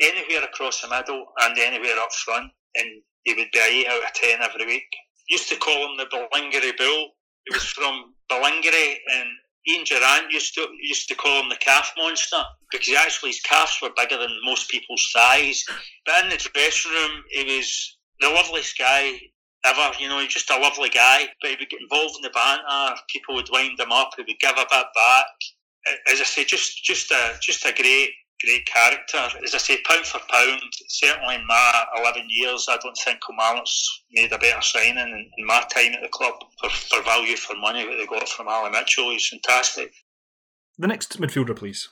anywhere 0.00 0.44
across 0.44 0.80
the 0.80 0.88
middle 0.88 1.26
and 1.42 1.56
anywhere 1.58 1.98
up 1.98 2.12
front, 2.12 2.50
and 2.74 2.86
he 3.24 3.34
would 3.34 3.50
be 3.52 3.60
eight 3.60 3.86
out 3.86 4.02
of 4.02 4.12
ten 4.14 4.40
every 4.42 4.66
week. 4.66 4.88
Used 5.28 5.48
to 5.50 5.56
call 5.56 5.90
him 5.90 5.96
the 5.96 6.06
Ballingry 6.06 6.76
Bull 6.76 7.10
was 7.52 7.64
from 7.64 8.14
Ballingry, 8.30 8.96
and 9.14 9.28
Ian 9.68 9.84
Durrant 9.84 10.32
used 10.32 10.54
to 10.54 10.66
used 10.80 11.08
to 11.08 11.14
call 11.14 11.42
him 11.42 11.48
the 11.48 11.56
calf 11.56 11.92
monster 11.96 12.42
because 12.72 12.94
actually 12.94 13.30
his 13.30 13.40
calves 13.40 13.78
were 13.82 13.90
bigger 13.96 14.16
than 14.16 14.30
most 14.44 14.70
people's 14.70 15.06
thighs. 15.14 15.64
But 16.06 16.24
in 16.24 16.30
the 16.30 16.36
dressing 16.36 16.92
room, 16.92 17.24
he 17.30 17.56
was 17.56 17.98
the 18.20 18.30
loveliest 18.30 18.78
guy 18.78 19.20
ever. 19.64 19.92
You 19.98 20.08
know, 20.08 20.20
he's 20.20 20.32
just 20.32 20.50
a 20.50 20.58
lovely 20.58 20.88
guy. 20.88 21.28
But 21.40 21.50
he 21.50 21.56
would 21.58 21.68
get 21.68 21.80
involved 21.80 22.16
in 22.16 22.22
the 22.22 22.30
banter. 22.30 23.00
People 23.08 23.34
would 23.34 23.50
wind 23.52 23.78
him 23.78 23.92
up. 23.92 24.10
He 24.16 24.22
would 24.22 24.40
give 24.40 24.52
a 24.52 24.66
bit 24.70 24.86
back. 24.94 25.26
As 26.10 26.20
I 26.20 26.24
say, 26.24 26.44
just 26.44 26.82
just 26.84 27.10
a 27.10 27.34
just 27.40 27.64
a 27.64 27.72
great 27.72 28.10
great 28.44 28.66
character. 28.66 29.18
As 29.44 29.54
I 29.54 29.58
say, 29.58 29.78
pound 29.82 30.06
for 30.06 30.20
pound, 30.28 30.62
certainly 30.88 31.36
in 31.36 31.46
my 31.46 31.84
11 31.98 32.26
years, 32.28 32.66
I 32.68 32.78
don't 32.78 32.96
think 32.96 33.20
Kilmarnock's 33.26 34.02
made 34.12 34.32
a 34.32 34.38
better 34.38 34.62
signing 34.62 34.98
in, 34.98 35.30
in, 35.36 35.46
my 35.46 35.62
time 35.72 35.92
at 35.94 36.02
the 36.02 36.08
club 36.08 36.34
for, 36.60 36.70
for 36.70 37.02
value 37.02 37.36
for 37.36 37.56
money 37.56 37.84
that 37.84 37.96
they 37.96 38.06
got 38.06 38.28
from 38.28 38.48
Ali 38.48 38.70
Mitchell. 38.70 39.10
He's 39.10 39.28
fantastic. 39.28 39.92
The 40.78 40.88
next 40.88 41.20
midfielder, 41.20 41.56
please. 41.56 41.88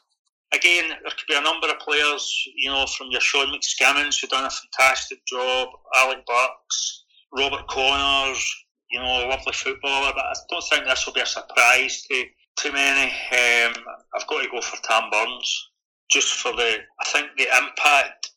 Again, 0.54 0.88
there 0.88 1.10
could 1.10 1.28
be 1.28 1.36
a 1.36 1.42
number 1.42 1.68
of 1.68 1.78
players, 1.78 2.32
you 2.56 2.70
know, 2.70 2.86
from 2.86 3.08
your 3.10 3.20
Sean 3.20 3.48
McSkimmings, 3.48 4.20
who've 4.20 4.30
done 4.30 4.46
a 4.46 4.50
fantastic 4.50 5.18
job, 5.26 5.68
Alec 6.00 6.24
Burks, 6.26 7.04
Robert 7.36 7.68
Connors, 7.68 8.64
you 8.90 8.98
know, 8.98 9.26
a 9.26 9.28
lovely 9.28 9.52
footballer, 9.52 10.12
but 10.14 10.24
I 10.24 10.32
don't 10.48 10.64
think 10.64 10.84
this 10.86 11.04
will 11.04 11.12
be 11.12 11.20
a 11.20 11.26
surprise 11.26 12.02
to 12.10 12.24
too 12.56 12.72
many. 12.72 13.12
Um, 13.12 13.74
I've 14.14 14.26
got 14.26 14.42
to 14.42 14.48
go 14.50 14.62
for 14.62 14.82
Tam 14.82 15.10
Burns 15.10 15.68
just 16.10 16.34
for 16.34 16.52
the, 16.52 16.78
I 17.00 17.04
think 17.10 17.30
the 17.36 17.46
impact 17.56 18.30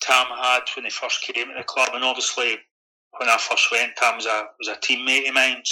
Tam 0.00 0.26
had 0.28 0.62
when 0.76 0.84
he 0.84 0.90
first 0.90 1.22
came 1.22 1.48
to 1.48 1.54
the 1.56 1.64
club, 1.64 1.90
and 1.94 2.04
obviously 2.04 2.56
when 3.18 3.28
I 3.28 3.36
first 3.38 3.70
went, 3.72 3.96
Tam 3.96 4.16
was 4.16 4.26
a 4.26 4.44
was 4.58 4.68
a 4.68 4.76
teammate 4.76 5.28
of 5.28 5.34
mine 5.34 5.62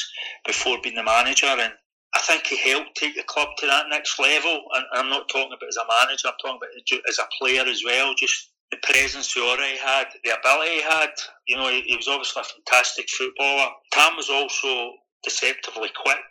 before 0.47 0.79
being 0.83 0.97
the 0.97 1.05
manager, 1.05 1.47
and 1.47 1.73
I 2.15 2.21
think 2.21 2.47
he 2.47 2.57
helped 2.57 2.97
take 2.97 3.15
the 3.15 3.23
club 3.23 3.49
to 3.59 3.67
that 3.67 3.87
next 3.89 4.19
level. 4.19 4.63
And 4.75 4.85
I'm 4.95 5.09
not 5.09 5.29
talking 5.29 5.53
about 5.53 5.69
as 5.69 5.77
a 5.77 5.87
manager; 5.87 6.29
I'm 6.29 6.35
talking 6.43 6.59
about 6.59 7.03
as 7.09 7.19
a 7.19 7.29
player 7.39 7.63
as 7.63 7.83
well. 7.85 8.15
Just 8.17 8.51
the 8.71 8.79
presence 8.83 9.33
he 9.33 9.41
already 9.41 9.79
had, 9.79 10.07
the 10.25 10.37
ability 10.37 10.77
he 10.77 10.83
had. 10.83 11.11
You 11.47 11.57
know, 11.57 11.69
he, 11.69 11.83
he 11.83 11.97
was 11.97 12.09
obviously 12.09 12.43
a 12.43 12.45
fantastic 12.45 13.09
footballer. 13.11 13.69
Tam 13.93 14.17
was 14.17 14.29
also 14.31 14.93
deceptively 15.23 15.91
quick. 15.95 16.25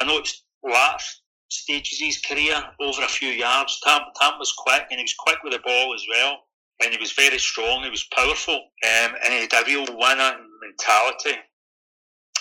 I 0.00 0.04
know 0.04 0.18
it's 0.18 0.44
last 0.62 1.22
stages 1.54 2.00
of 2.00 2.06
his 2.06 2.20
career 2.20 2.62
over 2.80 3.02
a 3.02 3.08
few 3.08 3.28
yards. 3.28 3.80
Tam, 3.84 4.02
Tam 4.20 4.38
was 4.38 4.52
quick 4.52 4.86
and 4.90 4.98
he 4.98 5.04
was 5.04 5.14
quick 5.18 5.38
with 5.42 5.52
the 5.52 5.60
ball 5.60 5.94
as 5.94 6.04
well. 6.08 6.38
And 6.82 6.92
he 6.92 6.98
was 6.98 7.12
very 7.12 7.38
strong, 7.38 7.84
he 7.84 7.90
was 7.90 8.08
powerful, 8.14 8.54
um, 8.54 9.14
and 9.24 9.32
he 9.32 9.40
had 9.40 9.52
a 9.52 9.64
real 9.64 9.86
winner 9.96 10.36
mentality. 10.60 11.38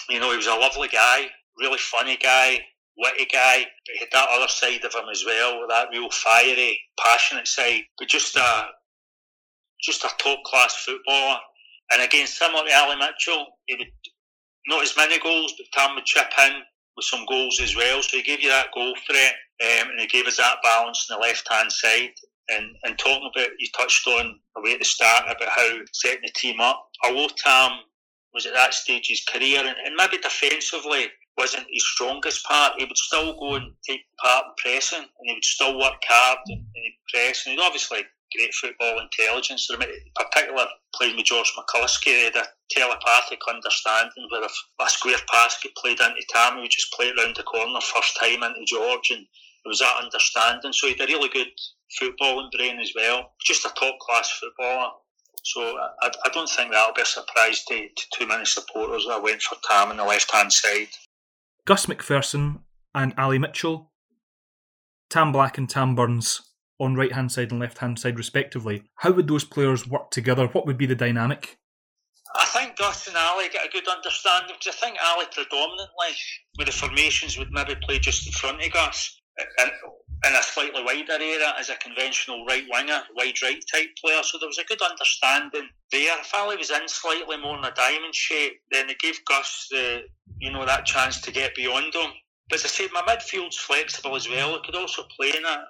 You 0.10 0.20
know, 0.20 0.32
he 0.32 0.38
was 0.38 0.48
a 0.48 0.56
lovely 0.56 0.88
guy, 0.88 1.28
really 1.60 1.78
funny 1.78 2.18
guy, 2.18 2.60
witty 2.98 3.26
guy, 3.32 3.60
but 3.86 3.94
he 3.94 4.00
had 4.00 4.10
that 4.12 4.30
other 4.30 4.48
side 4.48 4.84
of 4.84 4.94
him 4.94 5.10
as 5.12 5.24
well, 5.26 5.66
that 5.70 5.90
real 5.92 6.10
fiery, 6.10 6.80
passionate 7.00 7.48
side. 7.48 7.84
But 7.98 8.08
just 8.08 8.36
a 8.36 8.66
just 9.82 10.04
a 10.04 10.10
top 10.18 10.44
class 10.46 10.76
footballer. 10.84 11.38
And 11.94 12.02
again, 12.02 12.26
similar 12.26 12.66
to 12.66 12.74
Ali 12.74 12.96
Mitchell, 12.96 13.46
he 13.68 13.76
would 13.76 13.88
not 14.68 14.84
as 14.84 14.96
many 14.96 15.20
goals, 15.20 15.54
but 15.58 15.68
Tam 15.74 15.96
would 15.96 16.06
chip 16.06 16.32
in 16.40 16.62
with 16.96 17.06
some 17.06 17.26
goals 17.28 17.60
as 17.62 17.76
well. 17.76 18.02
So 18.02 18.18
he 18.18 18.24
gave 18.24 18.42
you 18.42 18.50
that 18.50 18.74
goal 18.74 18.94
threat, 19.06 19.34
um, 19.62 19.92
and 19.92 20.00
he 20.00 20.08
gave 20.08 20.28
us 20.28 20.38
that 20.38 20.58
balance 20.64 21.08
on 21.10 21.20
the 21.20 21.26
left 21.26 21.48
hand 21.52 21.72
side. 21.72 22.14
And, 22.50 22.76
and 22.84 22.98
talking 23.00 23.30
about, 23.34 23.50
you 23.58 23.68
touched 23.76 24.06
on 24.06 24.38
away 24.58 24.74
at 24.74 24.80
the 24.80 24.86
start 24.86 25.24
about 25.26 25.48
how 25.48 25.78
setting 25.94 26.24
the 26.24 26.32
team 26.36 26.60
up. 26.60 26.90
Although 27.06 27.30
Tam 27.38 27.72
was 28.34 28.46
at 28.46 28.54
that 28.54 28.74
stage 28.74 29.08
his 29.08 29.24
career, 29.24 29.60
and, 29.60 29.76
and 29.86 29.96
maybe 29.96 30.18
defensively 30.18 31.08
wasn't 31.38 31.66
his 31.72 31.88
strongest 31.94 32.46
part, 32.46 32.74
he 32.78 32.86
would 32.86 32.98
still 32.98 33.40
go 33.40 33.56
and 33.56 33.72
take 33.88 34.02
part 34.22 34.46
in 34.46 34.52
pressing, 34.58 35.00
and 35.00 35.26
he 35.26 35.34
would 35.34 35.46
still 35.46 35.80
work 35.80 36.02
hard 36.04 36.40
and, 36.48 36.60
and 36.60 36.94
press. 37.10 37.46
And 37.46 37.56
he'd 37.56 37.64
obviously 37.64 38.02
great 38.36 38.54
football 38.54 39.00
intelligence. 39.00 39.70
In 39.70 39.80
particular, 40.16 40.66
playing 40.96 41.16
with 41.16 41.26
George 41.26 41.52
McCluskey, 41.58 42.06
they 42.06 42.24
had 42.24 42.36
a 42.36 42.48
telepathic 42.72 43.40
understanding 43.48 44.28
where 44.30 44.44
if 44.44 44.56
a 44.80 44.90
square 44.90 45.18
pass 45.32 45.60
get 45.62 45.76
played 45.76 46.00
into 46.00 46.24
Tam, 46.30 46.60
would 46.60 46.70
just 46.70 46.92
play 46.94 47.08
it 47.08 47.18
round 47.18 47.36
the 47.36 47.44
corner 47.44 47.80
first 47.82 48.18
time 48.20 48.44
into 48.44 48.66
George, 48.66 49.12
and 49.12 49.22
it 49.22 49.68
was 49.68 49.80
that 49.80 50.04
understanding. 50.04 50.74
So 50.74 50.88
he 50.88 50.94
had 50.94 51.10
a 51.10 51.14
really 51.14 51.30
good 51.30 51.52
footballing 52.02 52.52
brain 52.52 52.80
as 52.80 52.92
well. 52.96 53.32
Just 53.46 53.66
a 53.66 53.70
top 53.70 54.00
class 54.00 54.30
footballer. 54.40 54.92
So 55.44 55.62
I, 56.02 56.10
I 56.26 56.30
don't 56.34 56.50
think 56.50 56.72
that'll 56.72 56.94
be 56.94 57.02
a 57.02 57.06
surprise 57.06 57.64
to, 57.66 57.76
to 57.76 58.04
too 58.14 58.28
many 58.28 58.46
supporters 58.46 59.06
that 59.08 59.22
went 59.22 59.42
for 59.42 59.58
Tam 59.70 59.92
on 59.92 59.98
the 59.98 60.06
left 60.06 60.32
hand 60.32 60.54
side. 60.54 60.88
Gus 61.66 61.86
McPherson 61.86 62.62
and 62.96 63.14
Ali 63.18 63.40
Mitchell, 63.40 63.92
Tam 65.10 65.32
Black 65.32 65.58
and 65.58 65.70
Tam 65.70 65.96
Burns 65.96 66.42
on 66.84 66.96
right 66.96 67.12
hand 67.12 67.32
side 67.32 67.52
and 67.52 67.60
left 67.60 67.80
hand 67.80 67.98
side, 67.98 68.18
respectively. 68.18 68.84
How 68.96 69.12
would 69.12 69.28
those 69.28 69.44
players 69.44 69.88
work 69.88 70.12
together? 70.12 70.48
What 70.48 70.66
would 70.66 70.78
be 70.78 70.86
the 70.86 70.96
dynamic? 70.96 71.58
I 72.36 72.46
think 72.46 72.78
Gus 72.78 73.08
and 73.08 73.16
Ali 73.16 73.50
get 73.50 73.66
a 73.66 73.72
good 73.72 73.88
understanding 73.88 74.56
because 74.60 74.76
I 74.76 74.86
think 74.86 74.98
Ali 75.06 75.26
predominantly 75.32 76.14
with 76.58 76.68
the 76.68 76.74
formations 76.74 77.38
would 77.38 77.52
maybe 77.52 77.76
play 77.84 78.00
just 78.00 78.26
in 78.26 78.34
front 78.34 78.64
of 78.64 78.72
Gus 78.72 79.20
and 79.60 79.72
in 80.26 80.34
a 80.34 80.42
slightly 80.42 80.82
wider 80.84 81.14
area 81.14 81.54
as 81.60 81.70
a 81.70 81.76
conventional 81.76 82.46
right 82.46 82.64
winger, 82.72 83.02
wide 83.16 83.42
right 83.44 83.64
type 83.72 83.90
player. 84.04 84.24
So 84.24 84.38
there 84.40 84.48
was 84.48 84.58
a 84.58 84.64
good 84.64 84.82
understanding 84.82 85.70
there. 85.92 86.20
If 86.20 86.34
Ali 86.34 86.58
was 86.58 86.72
in 86.72 86.88
slightly 86.88 87.38
more 87.38 87.58
in 87.58 87.66
a 87.66 87.72
diamond 87.72 88.16
shape, 88.16 88.54
then 88.72 88.90
it 88.90 89.00
gave 89.00 89.24
Gus 89.26 89.68
the 89.70 90.04
you 90.40 90.52
know 90.52 90.66
that 90.66 90.86
chance 90.86 91.22
to 91.22 91.32
get 91.32 91.56
beyond 91.56 91.94
him. 91.94 92.12
But 92.50 92.60
as 92.60 92.66
I 92.66 92.70
said, 92.70 92.90
my 92.94 93.02
midfield's 93.02 93.58
flexible 93.58 94.16
as 94.16 94.28
well. 94.28 94.56
It 94.56 94.64
could 94.64 94.76
also 94.76 95.04
play 95.16 95.30
in 95.36 95.46
a 95.46 95.66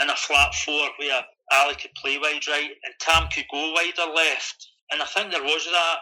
in 0.00 0.10
a 0.10 0.16
flat 0.16 0.54
four 0.54 0.88
where 0.98 1.22
Ali 1.52 1.74
could 1.74 1.94
play 1.94 2.18
wide 2.18 2.46
right 2.48 2.70
and 2.84 2.94
Tam 3.00 3.28
could 3.28 3.46
go 3.50 3.72
wider 3.72 4.12
left. 4.12 4.68
And 4.92 5.02
I 5.02 5.06
think 5.06 5.30
there 5.30 5.42
was 5.42 5.64
that 5.64 5.98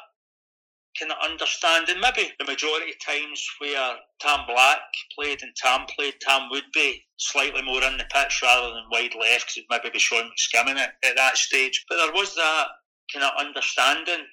kind 0.99 1.13
of 1.13 1.19
understanding. 1.25 2.01
Maybe 2.01 2.33
the 2.39 2.45
majority 2.45 2.93
of 2.93 3.05
times 3.05 3.45
where 3.59 3.97
Tam 4.21 4.41
Black 4.47 4.81
played 5.19 5.43
and 5.43 5.55
Tam 5.57 5.87
played, 5.97 6.15
Tam 6.21 6.49
would 6.51 6.71
be 6.75 7.03
slightly 7.17 7.63
more 7.63 7.83
in 7.83 7.97
the 7.97 8.05
pitch 8.13 8.41
rather 8.43 8.75
than 8.75 8.91
wide 8.91 9.15
left 9.19 9.47
because 9.47 9.57
it'd 9.57 9.71
maybe 9.71 9.91
be 9.93 9.99
Sean 9.99 10.25
McSkimming 10.25 10.77
it 10.77 10.91
at 11.05 11.17
that 11.17 11.37
stage. 11.37 11.85
But 11.89 11.97
there 11.97 12.13
was 12.13 12.35
that 12.35 12.67
kind 13.13 13.25
of 13.25 13.47
understanding 13.47 14.27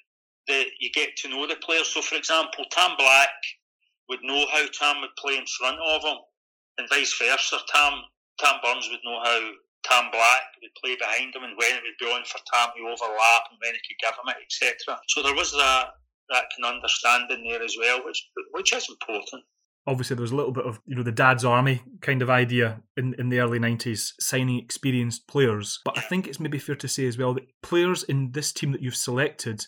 that 0.48 0.66
you 0.80 0.90
get 0.92 1.16
to 1.16 1.28
know 1.28 1.46
the 1.46 1.56
players. 1.56 1.88
So, 1.88 2.02
for 2.02 2.16
example, 2.16 2.64
Tam 2.70 2.92
Black 2.98 3.30
would 4.08 4.20
know 4.22 4.46
how 4.52 4.66
Tam 4.72 5.00
would 5.00 5.16
play 5.18 5.36
in 5.36 5.44
front 5.58 5.78
of 5.80 6.02
him, 6.02 6.18
and 6.78 6.88
vice 6.88 7.16
versa. 7.16 7.58
Tam 7.72 8.02
Tam 8.40 8.56
Burns 8.64 8.88
would 8.88 9.04
know 9.04 9.20
how 9.22 9.40
Tam 9.84 10.10
Black 10.10 10.56
would 10.62 10.74
play 10.82 10.96
behind 10.96 11.34
him 11.34 11.44
and 11.44 11.56
when 11.56 11.76
it 11.76 11.82
would 11.84 12.00
be 12.00 12.06
on 12.06 12.24
for 12.24 12.40
Tam 12.52 12.72
to 12.76 12.82
overlap 12.82 13.44
and 13.52 13.60
when 13.60 13.74
he 13.74 13.80
could 13.84 14.00
give 14.00 14.16
him 14.16 14.32
it, 14.32 14.40
etc. 14.40 14.98
So 15.08 15.22
there 15.22 15.34
was 15.34 15.52
that 15.52 16.00
that 16.30 16.44
kind 16.54 16.64
of 16.64 16.74
understanding 16.76 17.48
there 17.48 17.62
as 17.62 17.76
well, 17.78 18.04
which 18.04 18.28
which 18.52 18.72
is 18.72 18.88
important. 18.88 19.44
Obviously, 19.86 20.14
there 20.14 20.22
was 20.22 20.32
a 20.32 20.36
little 20.36 20.52
bit 20.52 20.66
of 20.66 20.80
you 20.86 20.96
know 20.96 21.02
the 21.02 21.12
dad's 21.12 21.44
army 21.44 21.82
kind 22.00 22.22
of 22.22 22.30
idea 22.30 22.82
in, 22.96 23.14
in 23.18 23.28
the 23.28 23.40
early 23.40 23.58
nineties, 23.58 24.14
signing 24.20 24.58
experienced 24.58 25.26
players. 25.26 25.80
But 25.84 25.98
I 25.98 26.02
think 26.02 26.26
it's 26.26 26.40
maybe 26.40 26.58
fair 26.58 26.76
to 26.76 26.88
say 26.88 27.06
as 27.06 27.18
well 27.18 27.34
that 27.34 27.48
players 27.62 28.02
in 28.02 28.32
this 28.32 28.52
team 28.52 28.72
that 28.72 28.82
you've 28.82 28.96
selected 28.96 29.66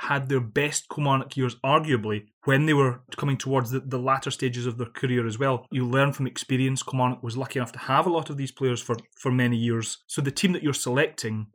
had 0.00 0.28
their 0.28 0.40
best 0.40 0.88
Kilmarnock 0.88 1.36
years, 1.36 1.56
arguably, 1.64 2.26
when 2.44 2.66
they 2.66 2.74
were 2.74 3.02
coming 3.16 3.36
towards 3.36 3.70
the, 3.70 3.80
the 3.80 3.98
latter 3.98 4.30
stages 4.30 4.66
of 4.66 4.78
their 4.78 4.88
career 4.88 5.26
as 5.26 5.38
well. 5.38 5.66
You 5.70 5.86
learn 5.86 6.12
from 6.12 6.26
experience. 6.26 6.82
Kilmarnock 6.82 7.22
was 7.22 7.36
lucky 7.36 7.58
enough 7.58 7.72
to 7.72 7.78
have 7.78 8.06
a 8.06 8.10
lot 8.10 8.30
of 8.30 8.36
these 8.36 8.52
players 8.52 8.80
for, 8.80 8.96
for 9.18 9.30
many 9.30 9.56
years. 9.56 9.98
So 10.06 10.22
the 10.22 10.30
team 10.30 10.52
that 10.52 10.62
you're 10.62 10.72
selecting 10.72 11.48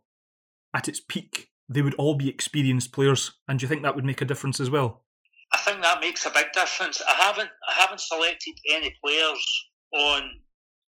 at 0.76 0.88
its 0.88 1.00
peak, 1.00 1.50
they 1.68 1.82
would 1.82 1.96
all 1.96 2.16
be 2.16 2.30
experienced 2.30 2.92
players. 2.92 3.32
And 3.48 3.60
do 3.60 3.64
you 3.64 3.68
think 3.68 3.82
that 3.84 3.96
would 3.96 4.06
make 4.06 4.22
a 4.22 4.26
difference 4.26 4.60
as 4.60 4.70
well? 4.70 5.04
I 5.54 5.58
think 5.60 5.82
that 5.82 6.02
makes 6.02 6.26
a 6.26 6.32
big 6.32 6.52
difference. 6.54 7.02
I 7.08 7.14
haven't 7.24 7.50
I 7.70 7.74
haven't 7.82 8.02
selected 8.02 8.56
any 8.72 8.94
players 9.04 9.68
on 9.94 10.22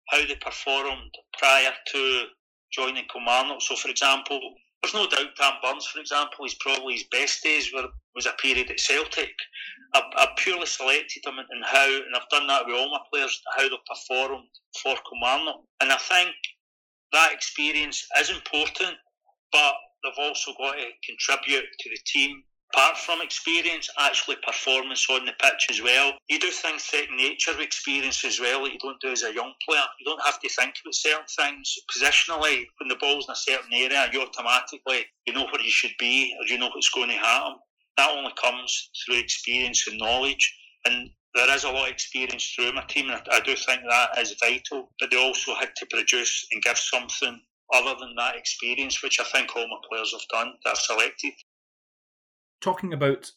how 0.10 0.26
they 0.26 0.36
performed 0.36 1.12
prior 1.38 1.72
to 1.92 2.24
joining 2.72 3.06
Kilmarnock. 3.12 3.62
So, 3.62 3.76
for 3.76 3.90
example, 3.90 4.40
there's 4.84 4.94
no 4.94 5.08
doubt 5.08 5.36
Tam 5.38 5.54
Burns, 5.64 5.86
for 5.86 6.00
example, 6.00 6.44
he's 6.44 6.56
probably 6.56 6.94
his 6.94 7.06
best 7.06 7.42
days 7.42 7.72
were, 7.74 7.88
was 8.16 8.26
a 8.26 8.34
period 8.34 8.70
at 8.70 8.80
Celtic. 8.80 9.34
I've, 9.94 10.04
I've 10.18 10.36
purely 10.36 10.66
selected 10.66 11.26
him 11.26 11.36
and 11.38 11.64
how, 11.64 11.88
and 11.88 12.16
I've 12.16 12.30
done 12.30 12.48
that 12.48 12.66
with 12.66 12.76
all 12.76 12.92
my 12.92 13.00
players, 13.12 13.42
how 13.56 13.64
they 13.64 13.78
performed 13.88 14.48
for 14.82 14.96
Kilmarnock. 15.10 15.62
And 15.80 15.92
I 15.92 15.98
think 15.98 16.36
that 17.14 17.32
experience 17.32 18.06
is 18.20 18.30
important, 18.30 18.96
but 19.52 19.74
they've 20.04 20.14
also 20.26 20.52
got 20.58 20.74
to 20.74 20.86
contribute 21.06 21.66
to 21.80 21.90
the 21.90 22.00
team 22.06 22.44
apart 22.74 22.98
from 22.98 23.22
experience, 23.22 23.90
actually 24.00 24.38
performance 24.46 25.06
on 25.10 25.26
the 25.26 25.34
pitch 25.42 25.68
as 25.70 25.82
well. 25.82 26.14
You 26.30 26.40
do 26.40 26.50
things 26.50 26.90
that 26.92 27.06
nature 27.16 27.52
with 27.52 27.62
experience 27.62 28.26
as 28.26 28.40
well 28.40 28.64
that 28.64 28.74
you 28.74 28.80
don't 28.80 29.00
do 29.02 29.12
as 29.12 29.24
a 29.24 29.34
young 29.34 29.54
player. 29.68 29.84
You 30.00 30.06
don't 30.06 30.26
have 30.26 30.40
to 30.40 30.50
think 30.50 30.76
about 30.84 30.96
certain 30.96 31.26
things. 31.38 31.76
Positionally, 31.96 32.66
when 32.80 32.90
the 32.90 32.98
ball's 33.00 33.28
in 33.28 33.34
a 33.34 33.36
certain 33.36 33.74
area, 33.74 34.10
you 34.12 34.22
automatically 34.22 35.06
you 35.26 35.34
know 35.34 35.46
where 35.46 35.62
you 35.62 35.72
should 35.72 35.94
be 36.00 36.36
or 36.40 36.46
you 36.48 36.58
know 36.58 36.70
what's 36.74 36.90
going 36.90 37.10
to 37.10 37.16
happen. 37.16 37.56
That 37.98 38.10
only 38.10 38.34
comes 38.42 38.90
through 39.06 39.20
experience 39.20 39.88
and 39.88 40.00
knowledge. 40.00 40.60
And 40.86 41.10
there 41.36 41.56
is 41.56 41.64
a 41.64 41.72
lot 41.72 41.88
of 41.88 41.94
experience 41.94 42.54
through 42.56 42.74
my 42.74 42.84
team, 42.84 43.10
and 43.10 43.22
I 43.32 43.40
do 43.40 43.56
think 43.56 43.82
that 43.88 44.18
is 44.18 44.36
vital. 44.40 44.92
But 45.00 45.12
they 45.12 45.18
also 45.18 45.56
had 45.56 45.76
to 45.76 45.86
produce 45.92 46.48
and 46.52 46.62
give 46.62 46.78
something 46.78 47.40
other 47.74 47.96
than 48.00 48.14
that 48.18 48.36
experience, 48.36 49.02
which 49.02 49.20
I 49.20 49.24
think 49.26 49.56
all 49.56 49.68
my 49.68 49.78
players 49.90 50.12
have 50.12 50.28
done 50.32 50.54
that 50.64 50.72
I've 50.72 50.78
selected 50.78 51.34
talking 52.64 52.94
about 52.94 53.32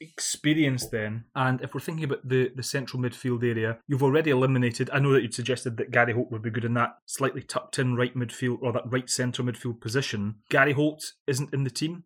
experience 0.00 0.86
then, 0.86 1.24
and 1.34 1.60
if 1.60 1.74
we're 1.74 1.80
thinking 1.80 2.04
about 2.04 2.26
the, 2.26 2.50
the 2.54 2.62
central 2.62 3.02
midfield 3.02 3.44
area, 3.44 3.78
you've 3.86 4.02
already 4.02 4.30
eliminated. 4.30 4.88
I 4.92 4.98
know 4.98 5.12
that 5.12 5.22
you'd 5.22 5.34
suggested 5.34 5.76
that 5.76 5.90
Gary 5.90 6.14
Holt 6.14 6.30
would 6.30 6.42
be 6.42 6.50
good 6.50 6.64
in 6.64 6.74
that 6.74 6.96
slightly 7.04 7.42
tucked 7.42 7.78
in 7.78 7.96
right 7.96 8.14
midfield 8.14 8.62
or 8.62 8.72
that 8.72 8.90
right 8.90 9.10
centre 9.10 9.42
midfield 9.42 9.80
position. 9.80 10.36
Gary 10.48 10.72
Holt 10.72 11.12
isn't 11.26 11.52
in 11.52 11.64
the 11.64 11.70
team, 11.70 12.04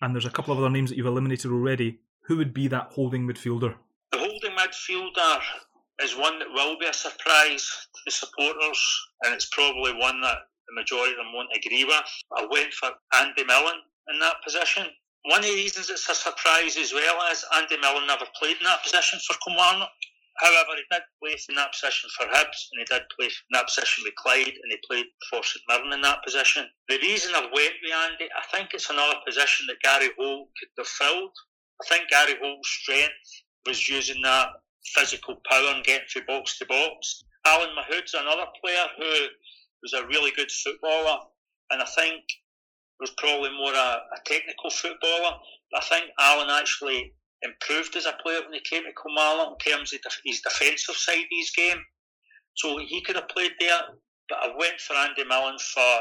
and 0.00 0.14
there's 0.14 0.26
a 0.26 0.30
couple 0.30 0.52
of 0.52 0.60
other 0.60 0.70
names 0.70 0.90
that 0.90 0.96
you've 0.96 1.06
eliminated 1.06 1.50
already. 1.50 2.00
Who 2.26 2.36
would 2.36 2.54
be 2.54 2.68
that 2.68 2.92
holding 2.92 3.26
midfielder? 3.26 3.74
The 4.12 4.18
holding 4.18 4.52
midfielder 4.52 5.40
is 6.02 6.16
one 6.16 6.38
that 6.38 6.48
will 6.52 6.78
be 6.78 6.86
a 6.86 6.92
surprise 6.92 7.88
to 7.94 8.00
the 8.06 8.12
supporters, 8.12 9.00
and 9.24 9.34
it's 9.34 9.48
probably 9.48 9.92
one 9.92 10.20
that 10.20 10.38
the 10.68 10.80
majority 10.80 11.12
of 11.12 11.18
them 11.18 11.32
won't 11.34 11.50
agree 11.56 11.84
with. 11.84 12.04
I 12.36 12.46
went 12.48 12.72
for 12.74 12.90
Andy 13.16 13.44
Millen 13.44 13.80
in 14.12 14.20
that 14.20 14.36
position. 14.44 14.86
One 15.24 15.40
of 15.40 15.46
the 15.46 15.54
reasons 15.54 15.90
it's 15.90 16.08
a 16.08 16.14
surprise 16.14 16.76
as 16.76 16.92
well 16.92 17.20
is 17.30 17.44
Andy 17.54 17.76
Millen 17.76 18.06
never 18.06 18.24
played 18.38 18.56
in 18.56 18.64
that 18.64 18.82
position 18.82 19.18
for 19.26 19.36
Kilmarnock. 19.44 19.92
However, 20.38 20.72
he 20.76 20.84
did 20.90 21.02
play 21.20 21.36
in 21.48 21.54
that 21.56 21.72
position 21.72 22.08
for 22.16 22.24
Hibs 22.24 22.72
and 22.72 22.80
he 22.80 22.84
did 22.88 23.02
play 23.14 23.26
in 23.26 23.52
that 23.52 23.66
position 23.66 24.04
with 24.04 24.14
Clyde 24.14 24.56
and 24.56 24.72
he 24.72 24.78
played 24.88 25.06
for 25.28 25.42
St 25.44 25.62
Mirren 25.68 25.92
in 25.92 26.00
that 26.00 26.24
position. 26.24 26.66
The 26.88 26.96
reason 26.98 27.34
I've 27.34 27.52
went 27.52 27.74
with 27.82 27.92
Andy, 27.92 28.28
I 28.32 28.56
think 28.56 28.72
it's 28.72 28.88
another 28.88 29.20
position 29.26 29.66
that 29.68 29.82
Gary 29.82 30.08
Holt 30.16 30.48
could 30.58 30.70
have 30.78 30.86
filled. 30.86 31.36
I 31.82 31.88
think 31.88 32.08
Gary 32.08 32.36
Holt's 32.40 32.68
strength 32.68 33.44
was 33.66 33.88
using 33.88 34.22
that 34.22 34.48
physical 34.94 35.36
power 35.44 35.74
and 35.74 35.84
getting 35.84 36.08
from 36.08 36.24
box 36.26 36.58
to 36.58 36.66
box. 36.66 37.24
Alan 37.44 37.74
Mahood's 37.76 38.14
another 38.14 38.46
player 38.64 38.86
who 38.96 39.28
was 39.82 39.92
a 39.92 40.06
really 40.06 40.32
good 40.32 40.50
footballer 40.50 41.18
and 41.70 41.82
I 41.82 41.86
think 41.96 42.24
was 43.00 43.10
probably 43.16 43.50
more 43.56 43.72
a, 43.72 44.02
a 44.14 44.20
technical 44.26 44.70
footballer. 44.70 45.36
I 45.74 45.80
think 45.88 46.06
Alan 46.18 46.50
actually 46.50 47.14
improved 47.42 47.96
as 47.96 48.06
a 48.06 48.18
player 48.22 48.40
when 48.42 48.52
he 48.52 48.60
came 48.60 48.84
to 48.84 48.92
Kilmarnock 48.92 49.56
in 49.64 49.72
terms 49.72 49.92
of 49.92 50.00
his 50.24 50.42
defensive 50.42 50.96
side 50.96 51.24
of 51.24 51.30
his 51.30 51.50
game. 51.50 51.78
So 52.54 52.78
he 52.78 53.02
could 53.02 53.16
have 53.16 53.28
played 53.28 53.52
there. 53.58 53.80
But 54.28 54.38
I 54.42 54.54
went 54.56 54.80
for 54.80 54.94
Andy 54.94 55.24
Millen 55.24 55.58
for 55.58 56.00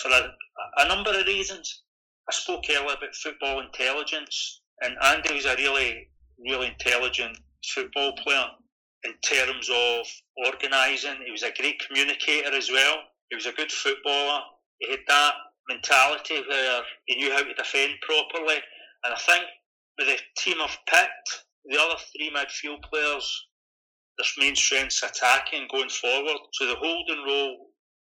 for 0.00 0.10
a, 0.10 0.32
a 0.78 0.88
number 0.88 1.10
of 1.10 1.26
reasons. 1.26 1.82
I 2.28 2.32
spoke 2.32 2.64
earlier 2.70 2.94
about 2.96 3.14
football 3.14 3.60
intelligence, 3.60 4.62
and 4.82 4.96
Andy 5.02 5.34
was 5.34 5.44
a 5.44 5.56
really, 5.56 6.08
really 6.38 6.68
intelligent 6.68 7.36
football 7.74 8.12
player 8.22 8.46
in 9.04 9.12
terms 9.22 9.68
of 9.68 10.06
organising. 10.46 11.16
He 11.24 11.32
was 11.32 11.42
a 11.42 11.52
great 11.52 11.82
communicator 11.86 12.54
as 12.54 12.70
well. 12.70 12.96
He 13.30 13.36
was 13.36 13.46
a 13.46 13.52
good 13.52 13.72
footballer. 13.72 14.40
He 14.78 14.90
had 14.90 15.00
that 15.08 15.34
mentality 15.70 16.42
where 16.48 16.82
he 17.06 17.16
knew 17.16 17.32
how 17.32 17.42
to 17.42 17.54
defend 17.54 17.94
properly. 18.02 18.58
And 19.04 19.14
I 19.14 19.18
think 19.18 19.44
with 19.98 20.08
the 20.08 20.18
team 20.36 20.56
I've 20.60 20.76
picked, 20.88 21.44
the 21.64 21.80
other 21.80 21.96
three 22.12 22.30
midfield 22.30 22.82
players, 22.90 23.46
their 24.18 24.44
main 24.44 24.56
strengths 24.56 25.02
attacking 25.02 25.68
going 25.70 25.88
forward. 25.88 26.38
So 26.52 26.66
the 26.66 26.76
holding 26.76 27.24
role 27.26 27.68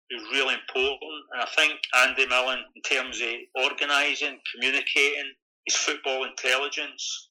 is 0.09 0.23
really 0.31 0.55
important. 0.55 1.23
And 1.33 1.41
I 1.41 1.47
think 1.55 1.79
Andy 1.95 2.25
Millen, 2.25 2.59
in 2.75 2.81
terms 2.81 3.21
of 3.21 3.63
organising, 3.63 4.39
communicating, 4.53 5.33
his 5.69 5.75
football 5.75 6.25
intelligence. 6.25 7.29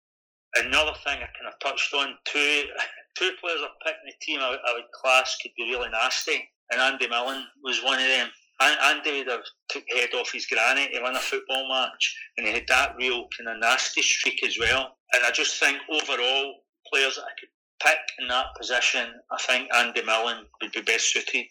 Another 0.57 0.93
thing 1.05 1.19
I 1.19 1.27
kind 1.27 1.49
of 1.53 1.59
touched 1.61 1.93
on, 1.95 2.14
two 2.25 2.64
two 3.19 3.31
players 3.41 3.61
I've 3.62 3.81
picked 3.85 3.99
in 4.05 4.12
the 4.12 4.25
team 4.25 4.41
I, 4.41 4.57
I 4.57 4.73
would 4.75 4.91
class 4.95 5.37
could 5.43 5.51
be 5.57 5.71
really 5.71 5.91
nasty, 5.91 6.49
and 6.71 6.81
Andy 6.81 7.09
Millen 7.09 7.45
was 7.62 7.83
one 7.83 7.99
of 7.99 8.07
them. 8.07 8.29
Andy 8.61 9.25
took 9.68 9.85
head 9.94 10.14
off 10.14 10.33
his 10.33 10.47
granny 10.47 10.88
to 10.88 11.03
win 11.03 11.16
a 11.16 11.21
football 11.21 11.68
match, 11.68 12.16
and 12.37 12.47
he 12.47 12.53
had 12.53 12.68
that 12.68 12.97
real 12.99 13.29
kind 13.37 13.49
of 13.49 13.61
nasty 13.61 14.03
streak 14.03 14.44
as 14.44 14.59
well. 14.59 14.97
And 15.14 15.25
I 15.25 15.31
just 15.31 15.59
think 15.61 15.79
overall, 15.90 16.55
players 16.92 17.16
that 17.16 17.25
I 17.25 17.35
could 17.38 17.49
pick 17.83 17.99
in 18.18 18.29
that 18.29 18.47
position, 18.59 19.07
I 19.31 19.38
think 19.42 19.68
Andy 19.75 20.03
Millen 20.03 20.47
would 20.61 20.73
be 20.73 20.83
best 20.83 21.12
suited 21.12 21.47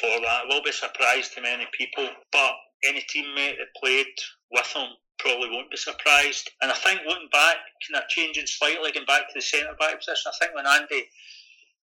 for 0.00 0.08
that. 0.08 0.44
It 0.44 0.48
will 0.48 0.62
be 0.62 0.70
a 0.70 0.72
surprise 0.72 1.28
to 1.30 1.42
many 1.42 1.66
people, 1.72 2.08
but 2.32 2.52
any 2.86 3.04
teammate 3.14 3.58
that 3.58 3.80
played 3.80 4.06
with 4.50 4.66
him 4.74 4.88
probably 5.18 5.50
won't 5.50 5.70
be 5.70 5.76
surprised. 5.76 6.50
And 6.62 6.70
I 6.70 6.74
think 6.74 7.00
looking 7.06 7.28
back, 7.32 7.56
kind 7.86 8.02
of 8.02 8.08
changing 8.08 8.46
slightly, 8.46 8.92
going 8.92 9.06
back 9.06 9.28
to 9.28 9.34
the 9.34 9.42
centre 9.42 9.76
back 9.78 9.98
position, 9.98 10.32
I 10.32 10.38
think 10.38 10.54
when 10.54 10.66
Andy 10.66 11.06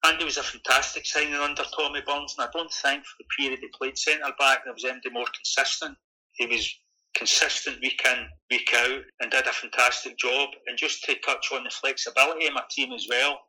Andy 0.03 0.25
was 0.25 0.37
a 0.37 0.43
fantastic 0.43 1.05
signing 1.05 1.35
under 1.35 1.63
Tommy 1.75 2.01
Burns, 2.05 2.35
and 2.37 2.47
I 2.47 2.51
don't 2.51 2.71
think 2.71 3.05
for 3.05 3.15
the 3.19 3.25
period 3.37 3.59
he 3.59 3.69
played 3.77 3.97
centre 3.97 4.33
back 4.39 4.63
there 4.63 4.73
was 4.73 4.85
anything 4.85 5.13
more 5.13 5.27
consistent. 5.33 5.95
He 6.33 6.47
was 6.47 6.67
consistent 7.15 7.77
week 7.81 8.01
in, 8.05 8.25
week 8.49 8.73
out, 8.75 9.01
and 9.19 9.31
did 9.31 9.45
a 9.45 9.51
fantastic 9.51 10.17
job. 10.17 10.49
And 10.67 10.77
just 10.77 11.03
to 11.03 11.15
touch 11.19 11.49
on 11.53 11.63
the 11.63 11.69
flexibility 11.69 12.47
of 12.47 12.53
my 12.53 12.63
team 12.71 12.93
as 12.93 13.05
well, 13.09 13.39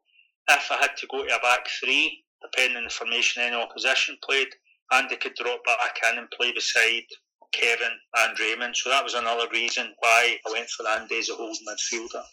if 0.50 0.70
I 0.70 0.76
had 0.76 0.96
to 0.98 1.06
go 1.10 1.24
to 1.24 1.34
a 1.34 1.40
back 1.40 1.66
three, 1.80 2.22
depending 2.42 2.76
on 2.76 2.84
the 2.84 2.90
formation 2.90 3.42
any 3.42 3.56
opposition 3.56 4.16
played, 4.22 4.48
Andy 4.92 5.16
could 5.16 5.34
drop 5.34 5.64
back 5.64 5.98
in 6.10 6.18
and 6.18 6.30
play 6.36 6.52
beside 6.52 7.04
Kevin 7.52 7.92
and 8.18 8.38
Raymond. 8.38 8.76
So 8.76 8.90
that 8.90 9.04
was 9.04 9.14
another 9.14 9.46
reason 9.52 9.94
why 10.00 10.36
I 10.46 10.52
went 10.52 10.68
for 10.68 10.86
Andy 10.88 11.18
as 11.18 11.30
a 11.30 11.34
holding 11.34 11.64
midfielder. 11.66 12.24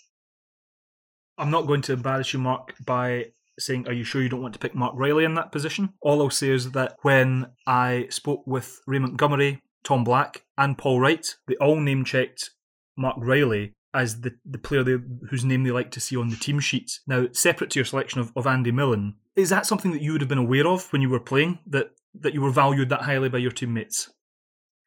I'm 1.38 1.51
not 1.51 1.67
going 1.67 1.82
to 1.84 1.93
embarrass 1.93 2.34
you, 2.34 2.39
Mark, 2.39 2.74
by 2.86 3.28
saying, 3.60 3.88
Are 3.88 3.93
you 3.93 4.03
sure 4.03 4.22
you 4.22 4.30
don't 4.30 4.41
want 4.41 4.53
to 4.53 4.60
pick 4.60 4.76
Mark 4.76 4.93
Reilly 4.95 5.26
in 5.26 5.36
that 5.36 5.51
position? 5.51 5.93
All 6.01 6.22
I'll 6.22 6.30
say 6.30 6.49
is 6.49 6.72
that 6.72 6.95
when 7.01 7.47
I 7.68 8.07
spoke 8.10 8.45
with 8.45 8.80
Ray 8.88 8.99
Montgomerie, 8.99 9.62
Tom 9.84 10.03
Black, 10.03 10.43
and 10.57 10.78
Paul 10.78 10.99
Wright, 10.99 11.26
they 11.47 11.55
all 11.55 11.80
name 11.80 12.03
checked 12.03 12.51
Mark 12.97 13.16
Reilly 13.20 13.74
as 13.93 14.22
the, 14.22 14.36
the 14.45 14.57
player 14.57 14.84
they, 14.84 14.97
whose 15.30 15.45
name 15.45 15.64
they 15.64 15.72
like 15.72 15.91
to 15.91 15.99
see 15.99 16.16
on 16.16 16.30
the 16.30 16.36
team 16.36 16.60
sheets. 16.60 17.01
Now, 17.07 17.28
separate 17.32 17.72
to 17.72 17.80
your 17.80 17.86
selection 17.86 18.22
of, 18.22 18.32
of 18.36 18.45
Andy 18.45 18.72
Millen, 18.72 19.16
is 19.36 19.49
that 19.49 19.66
something 19.66 19.91
that 19.91 20.01
you 20.01 20.12
would 20.12 20.22
have 20.22 20.30
been 20.30 20.38
aware 20.38 20.68
of 20.68 20.91
when 20.91 21.01
you 21.01 21.10
were 21.10 21.20
playing, 21.20 21.60
that, 21.68 21.91
that 22.20 22.34
you 22.34 22.41
were 22.41 22.51
valued 22.51 22.89
that 22.89 23.03
highly 23.03 23.30
by 23.30 23.39
your 23.39 23.51
teammates? 23.51 24.10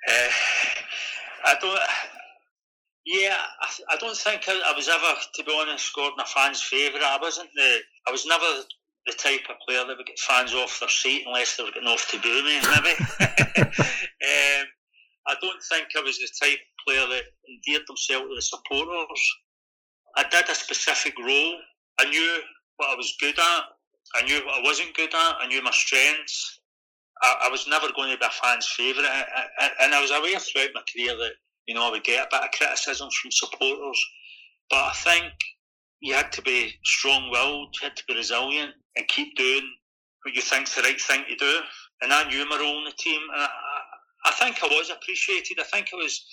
Uh, 0.08 0.28
I 1.44 1.54
don't. 1.60 1.81
Yeah, 3.12 3.36
I, 3.36 3.68
I 3.92 3.96
don't 3.98 4.16
think 4.16 4.48
I, 4.48 4.72
I, 4.72 4.72
was 4.74 4.88
ever, 4.88 5.12
to 5.34 5.44
be 5.44 5.52
honest, 5.60 5.94
Gordon, 5.94 6.18
a 6.18 6.24
fan's 6.24 6.62
favourite. 6.62 7.04
I 7.04 7.18
wasn't 7.20 7.50
the. 7.54 7.78
I 8.08 8.10
was 8.10 8.24
never 8.24 8.46
the 9.04 9.12
type 9.12 9.42
of 9.50 9.56
player 9.68 9.84
that 9.84 9.96
would 9.98 10.06
get 10.06 10.18
fans 10.18 10.54
off 10.54 10.80
their 10.80 10.88
seat 10.88 11.24
unless 11.26 11.56
they 11.56 11.62
were 11.62 11.72
getting 11.72 11.88
off 11.88 12.08
to 12.10 12.18
boo 12.18 12.42
me, 12.42 12.56
maybe. 12.62 12.96
um, 13.68 14.64
I 15.28 15.34
don't 15.42 15.62
think 15.68 15.88
I 15.94 16.00
was 16.00 16.16
the 16.16 16.28
type 16.40 16.56
of 16.56 16.84
player 16.88 17.06
that 17.06 17.24
endeared 17.52 17.84
himself 17.86 18.22
to 18.22 18.34
the 18.34 18.40
supporters. 18.40 19.24
I 20.16 20.24
did 20.30 20.48
a 20.48 20.54
specific 20.54 21.12
role. 21.18 21.56
I 22.00 22.08
knew 22.08 22.38
what 22.78 22.90
I 22.90 22.96
was 22.96 23.14
good 23.20 23.38
at. 23.38 23.62
I 24.16 24.22
knew 24.24 24.40
what 24.46 24.58
I 24.58 24.62
wasn't 24.64 24.96
good 24.96 25.12
at. 25.12 25.36
I 25.38 25.46
knew 25.48 25.62
my 25.62 25.70
strengths. 25.70 26.60
I, 27.22 27.44
I 27.44 27.48
was 27.50 27.68
never 27.68 27.88
going 27.94 28.10
to 28.10 28.18
be 28.18 28.24
a 28.24 28.30
fan's 28.30 28.68
favourite. 28.68 29.06
and 29.80 29.94
I 29.94 30.00
was 30.00 30.10
aware 30.12 30.38
throughout 30.38 30.70
my 30.74 30.82
career 30.90 31.14
that, 31.14 31.32
you 31.66 31.74
know, 31.74 31.86
I 31.86 31.90
would 31.90 32.04
get 32.04 32.26
a 32.26 32.28
bit 32.30 32.44
of 32.44 32.50
criticism 32.56 33.08
from 33.10 33.30
supporters. 33.30 34.00
But 34.70 34.84
I 34.84 34.92
think 34.94 35.32
you 36.00 36.14
had 36.14 36.32
to 36.32 36.42
be 36.42 36.72
strong 36.84 37.30
willed, 37.30 37.74
you 37.80 37.88
had 37.88 37.96
to 37.96 38.04
be 38.08 38.16
resilient 38.16 38.72
and 38.96 39.08
keep 39.08 39.36
doing 39.36 39.68
what 40.24 40.34
you 40.34 40.42
think's 40.42 40.74
the 40.74 40.82
right 40.82 41.00
thing 41.00 41.24
to 41.28 41.36
do. 41.36 41.60
And 42.00 42.12
I 42.12 42.28
knew 42.28 42.48
my 42.48 42.58
role 42.58 42.78
in 42.78 42.84
the 42.84 42.94
team. 42.98 43.20
And 43.34 43.42
I, 43.42 43.48
I 44.26 44.32
think 44.32 44.62
I 44.62 44.66
was 44.66 44.90
appreciated. 44.90 45.58
I 45.60 45.64
think 45.64 45.88
I 45.92 45.96
was 45.96 46.24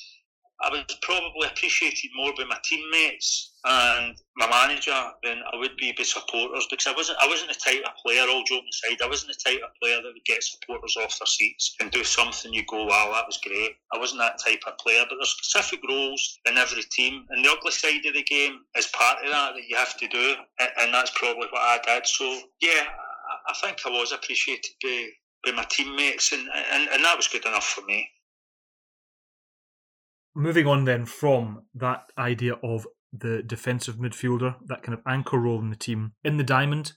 I 0.62 0.70
was 0.70 0.84
probably 1.02 1.48
appreciated 1.48 2.12
more 2.16 2.34
by 2.38 2.44
my 2.44 2.58
teammates 2.64 3.54
and 3.64 4.16
my 4.36 4.48
manager 4.50 4.96
than 5.24 5.40
I 5.52 5.58
would 5.58 5.76
be 5.78 5.94
by 5.98 6.04
supporters 6.04 6.68
because 6.70 6.88
I 6.88 6.96
wasn't 6.96 7.18
I 7.22 7.28
wasn't 7.28 7.52
the 7.52 7.60
type 7.60 7.84
of 7.86 7.96
player, 8.04 8.24
all 8.28 8.44
joking 8.44 8.68
aside, 8.68 9.02
I 9.02 9.08
wasn't 9.08 9.34
the 9.34 9.50
type 9.50 9.62
of 9.64 9.72
player 9.82 9.98
that 9.98 10.12
would 10.14 10.26
get 10.26 10.44
supporters 10.44 10.98
off 10.98 11.18
their 11.20 11.28
seats 11.28 11.76
and 11.80 11.92
do 11.92 12.04
something 12.04 12.54
you 12.54 12.64
go, 12.70 12.86
wow, 12.86 13.12
that 13.14 13.28
was 13.28 13.40
great. 13.44 13.76
I 13.94 13.98
wasn't 13.98 14.22
that 14.22 14.40
type 14.44 14.62
of 14.68 14.78
player, 14.78 15.04
but 15.10 15.16
there's 15.16 15.36
specific 15.40 15.80
roles 15.88 16.40
in 16.46 16.58
every 16.58 16.84
team 16.92 17.26
and 17.30 17.44
the 17.44 17.52
ugly 17.52 17.72
side 17.72 18.06
of 18.06 18.14
the 18.14 18.24
game 18.24 18.60
is 18.78 18.88
part 18.88 19.24
of 19.24 19.32
that 19.32 19.54
that 19.56 19.68
you 19.68 19.78
have 19.78 19.98
to 19.98 20.08
do 20.08 20.36
and 20.60 20.94
that's 20.94 21.12
probably 21.16 21.48
what 21.52 21.62
I 21.62 21.80
did. 21.86 22.06
So 22.06 22.26
yeah, 22.62 22.84
I 23.48 23.54
think 23.62 23.80
I 23.86 23.90
was 23.90 24.12
appreciated 24.12 24.76
by 24.84 25.08
with 25.46 25.56
my 25.56 25.66
teammates, 25.70 26.32
and, 26.32 26.48
and, 26.74 26.90
and 26.90 27.04
that 27.04 27.16
was 27.16 27.28
good 27.28 27.46
enough 27.46 27.66
for 27.66 27.82
me. 27.86 28.10
Moving 30.36 30.68
on 30.68 30.86
then 30.86 31.06
from 31.06 31.64
that 31.74 32.12
idea 32.18 32.54
of 32.64 32.88
the 33.12 33.42
defensive 33.42 33.96
midfielder, 33.96 34.56
that 34.68 34.84
kind 34.84 34.98
of 34.98 35.04
anchor 35.08 35.40
role 35.40 35.60
in 35.60 35.70
the 35.70 35.76
team, 35.76 36.14
in 36.24 36.38
the 36.38 36.44
diamond, 36.44 36.94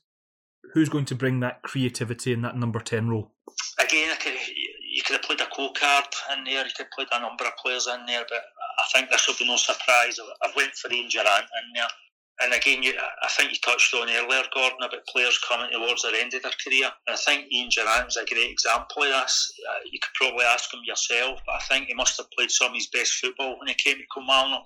who's 0.75 0.89
going 0.89 1.07
to 1.07 1.15
bring 1.15 1.41
that 1.41 1.63
creativity 1.63 2.33
in 2.33 2.43
that 2.43 2.57
number 2.57 2.81
10 2.81 3.09
role? 3.09 3.33
Again, 3.81 4.15
could, 4.21 4.35
you 4.35 5.03
could 5.05 5.15
have 5.15 5.23
played 5.23 5.41
a 5.41 5.47
Cocard 5.47 6.05
in 6.37 6.45
there, 6.45 6.65
you 6.65 6.73
could 6.77 6.87
have 6.87 6.93
played 6.95 7.09
a 7.13 7.21
number 7.21 7.45
of 7.45 7.57
players 7.57 7.87
in 7.87 8.07
there, 8.07 8.25
but 8.29 8.39
I 8.39 8.85
think 8.93 9.11
this 9.11 9.27
will 9.27 9.35
be 9.39 9.47
no 9.47 9.57
surprise. 9.57 10.19
I've 10.43 10.55
went 10.55 10.73
for 10.75 10.93
Ian 10.93 11.09
Durrant 11.09 11.45
in 11.45 11.73
there 11.75 11.89
and 12.41 12.53
again, 12.55 12.83
you, 12.83 12.95
I 12.97 13.29
think 13.37 13.53
you 13.53 13.59
touched 13.59 13.93
on 13.95 14.09
earlier, 14.09 14.43
Gordon, 14.55 14.79
about 14.81 15.07
players 15.07 15.39
coming 15.47 15.71
towards 15.71 16.03
their 16.03 16.15
end 16.15 16.33
of 16.35 16.43
their 16.43 16.53
career. 16.65 16.91
And 17.07 17.15
I 17.15 17.17
think 17.17 17.53
Ian 17.53 17.69
Durrant's 17.71 18.17
a 18.17 18.25
great 18.25 18.51
example 18.51 19.03
of 19.03 19.11
this. 19.11 19.53
Uh, 19.69 19.81
you 19.91 19.99
could 20.01 20.15
probably 20.15 20.45
ask 20.45 20.73
him 20.73 20.81
yourself, 20.85 21.41
but 21.47 21.57
I 21.57 21.61
think 21.69 21.87
he 21.87 21.95
must 21.95 22.17
have 22.17 22.31
played 22.31 22.51
some 22.51 22.69
of 22.69 22.75
his 22.75 22.89
best 22.89 23.13
football 23.15 23.59
when 23.59 23.69
he 23.69 23.75
came 23.75 23.97
to 23.97 24.05
Kilmarnock. 24.15 24.65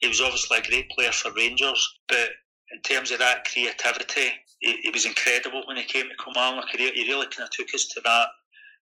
He 0.00 0.08
was 0.08 0.20
obviously 0.20 0.58
a 0.58 0.62
great 0.62 0.90
player 0.90 1.12
for 1.12 1.32
Rangers, 1.32 1.98
but 2.08 2.30
in 2.70 2.80
terms 2.82 3.10
of 3.10 3.18
that 3.18 3.44
creativity, 3.50 4.30
he, 4.60 4.76
he 4.82 4.90
was 4.90 5.04
incredible 5.04 5.62
when 5.66 5.76
he 5.76 5.84
came 5.84 6.08
to 6.08 6.24
Kilmarnock. 6.24 6.68
He, 6.70 6.90
he 6.90 7.08
really 7.08 7.26
kind 7.26 7.48
of 7.48 7.50
took 7.50 7.74
us 7.74 7.86
to 7.88 8.00
that 8.04 8.28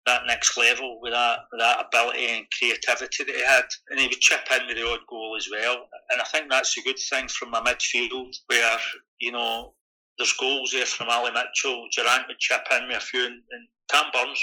that 0.06 0.24
next 0.28 0.58
level 0.58 1.00
with 1.02 1.14
that 1.14 1.40
with 1.52 1.62
that 1.62 1.86
ability 1.86 2.28
and 2.28 2.46
creativity 2.58 3.24
that 3.24 3.36
he 3.36 3.44
had, 3.44 3.66
and 3.90 4.00
he 4.00 4.08
would 4.08 4.20
chip 4.20 4.48
in 4.52 4.68
with 4.68 4.78
the 4.78 4.88
odd 4.88 5.00
goal 5.10 5.36
as 5.38 5.48
well. 5.52 5.88
And 6.12 6.22
I 6.22 6.26
think 6.26 6.50
that's 6.50 6.78
a 6.78 6.82
good 6.82 7.00
thing 7.10 7.28
from 7.28 7.52
my 7.52 7.62
midfield, 7.62 8.36
where 8.48 8.78
you 9.20 9.32
know 9.32 9.74
there's 10.18 10.34
goals 10.34 10.72
there 10.72 10.86
from 10.86 11.10
Ali 11.10 11.32
Mitchell, 11.32 11.88
Durrant 11.96 12.28
would 12.28 12.40
chip 12.40 12.64
in 12.72 12.88
with 12.88 12.98
a 12.98 13.02
few, 13.02 13.26
and, 13.26 13.42
and 13.52 13.68
Tam 13.90 14.06
Burns 14.14 14.42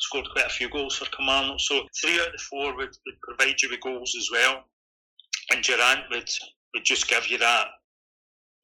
scored 0.00 0.28
quite 0.32 0.46
a 0.46 0.50
few 0.50 0.70
goals 0.70 0.96
for 0.96 1.04
Kilmarnock. 1.06 1.60
So 1.60 1.82
three 2.00 2.18
out 2.20 2.28
of 2.28 2.32
the 2.32 2.38
four 2.38 2.74
would, 2.76 2.88
would 2.88 3.20
provide 3.22 3.60
you 3.60 3.68
with 3.70 3.80
goals 3.80 4.14
as 4.16 4.28
well, 4.32 4.64
and 5.52 5.62
Durrant 5.62 6.04
would 6.10 6.30
would 6.74 6.84
just 6.84 7.08
give 7.08 7.28
you 7.28 7.38
that 7.38 7.66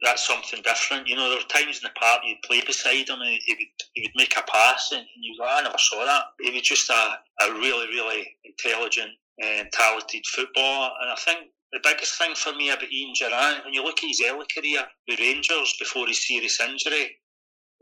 that's 0.02 0.26
something 0.26 0.62
different. 0.62 1.08
You 1.08 1.16
know, 1.16 1.28
there 1.28 1.38
were 1.38 1.48
times 1.48 1.80
in 1.80 1.88
the 1.88 1.98
park 1.98 2.20
you'd 2.24 2.42
play 2.44 2.60
beside 2.60 3.08
him 3.08 3.20
and 3.20 3.40
he 3.44 3.54
would, 3.54 3.88
he 3.94 4.02
would 4.02 4.16
make 4.16 4.36
a 4.36 4.42
pass 4.42 4.92
and 4.92 5.04
you 5.16 5.36
go, 5.38 5.44
ah, 5.46 5.58
I 5.58 5.62
never 5.62 5.78
saw 5.78 6.04
that. 6.04 6.24
He 6.40 6.50
was 6.50 6.62
just 6.62 6.90
a, 6.90 7.18
a 7.44 7.52
really, 7.54 7.86
really 7.88 8.36
intelligent 8.44 9.12
and 9.42 9.68
talented 9.72 10.24
footballer. 10.26 10.90
And 11.00 11.10
I 11.10 11.16
think 11.16 11.48
the 11.72 11.80
biggest 11.82 12.18
thing 12.18 12.34
for 12.34 12.52
me 12.54 12.70
about 12.70 12.92
Ian 12.92 13.14
Durrant, 13.18 13.64
when 13.64 13.74
you 13.74 13.82
look 13.82 13.98
at 13.98 14.08
his 14.08 14.22
early 14.26 14.46
career 14.54 14.84
with 15.08 15.20
Rangers 15.20 15.74
before 15.78 16.06
his 16.06 16.26
serious 16.26 16.60
injury, 16.60 17.16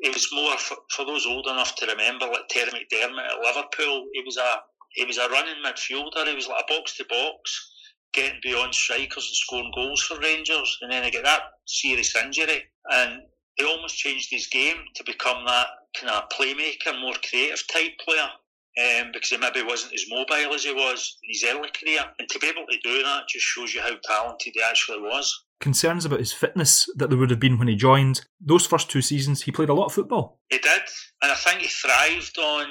it 0.01 0.15
was 0.15 0.29
more 0.33 0.57
for, 0.59 0.77
for 0.91 1.05
those 1.05 1.27
old 1.27 1.47
enough 1.47 1.75
to 1.77 1.87
remember, 1.87 2.27
like 2.27 2.49
Terry 2.49 2.71
McDermott 2.71 3.27
at 3.27 3.41
Liverpool. 3.43 4.07
He 4.13 4.23
was 4.25 4.37
a 4.37 4.57
he 4.95 5.05
was 5.05 5.19
a 5.19 5.29
running 5.29 5.63
midfielder. 5.65 6.27
He 6.27 6.35
was 6.35 6.47
like 6.47 6.65
a 6.69 6.73
box 6.73 6.97
to 6.97 7.05
box 7.09 7.74
getting 8.15 8.41
beyond 8.43 8.75
strikers 8.75 9.27
and 9.29 9.37
scoring 9.37 9.73
goals 9.75 10.03
for 10.03 10.19
Rangers, 10.21 10.79
and 10.81 10.93
then 10.93 11.05
he 11.05 11.11
get 11.11 11.25
that 11.25 11.43
serious 11.67 12.15
injury, 12.17 12.63
and 12.91 13.23
he 13.57 13.65
almost 13.65 13.97
changed 13.97 14.29
his 14.31 14.47
game 14.47 14.77
to 14.95 15.05
become 15.05 15.45
that 15.47 15.67
kind 15.99 16.11
of 16.11 16.29
playmaker, 16.31 17.01
more 17.01 17.15
creative 17.29 17.63
type 17.69 17.93
player. 18.05 18.29
Um, 18.77 19.13
because 19.13 19.29
he 19.29 19.37
maybe 19.37 19.63
wasn't 19.63 19.95
as 19.95 20.05
mobile 20.11 20.53
as 20.53 20.65
he 20.65 20.73
was 20.73 21.17
in 21.23 21.31
his 21.31 21.45
early 21.45 21.69
career. 21.71 22.01
And 22.19 22.29
to 22.29 22.41
be 22.41 22.49
able 22.49 22.67
to 22.69 22.79
do 22.83 23.05
that 23.05 23.29
just 23.29 23.45
shows 23.45 23.73
you 23.73 23.81
how 23.81 23.95
talented 24.03 24.53
he 24.53 24.61
actually 24.69 24.99
was. 24.99 25.45
Concerns 25.61 26.05
about 26.05 26.19
his 26.19 26.33
fitness 26.33 26.91
that 26.97 27.09
there 27.09 27.17
would 27.17 27.31
have 27.31 27.39
been 27.39 27.57
when 27.57 27.69
he 27.69 27.77
joined. 27.77 28.23
Those 28.41 28.67
first 28.67 28.91
two 28.91 29.01
seasons, 29.01 29.43
he 29.43 29.53
played 29.53 29.69
a 29.69 29.75
lot 29.75 29.87
of 29.87 29.93
football. 29.93 30.41
He 30.49 30.59
did. 30.59 30.83
And 31.23 31.31
I 31.31 31.37
think 31.37 31.61
he 31.61 31.69
thrived 31.69 32.37
on 32.37 32.67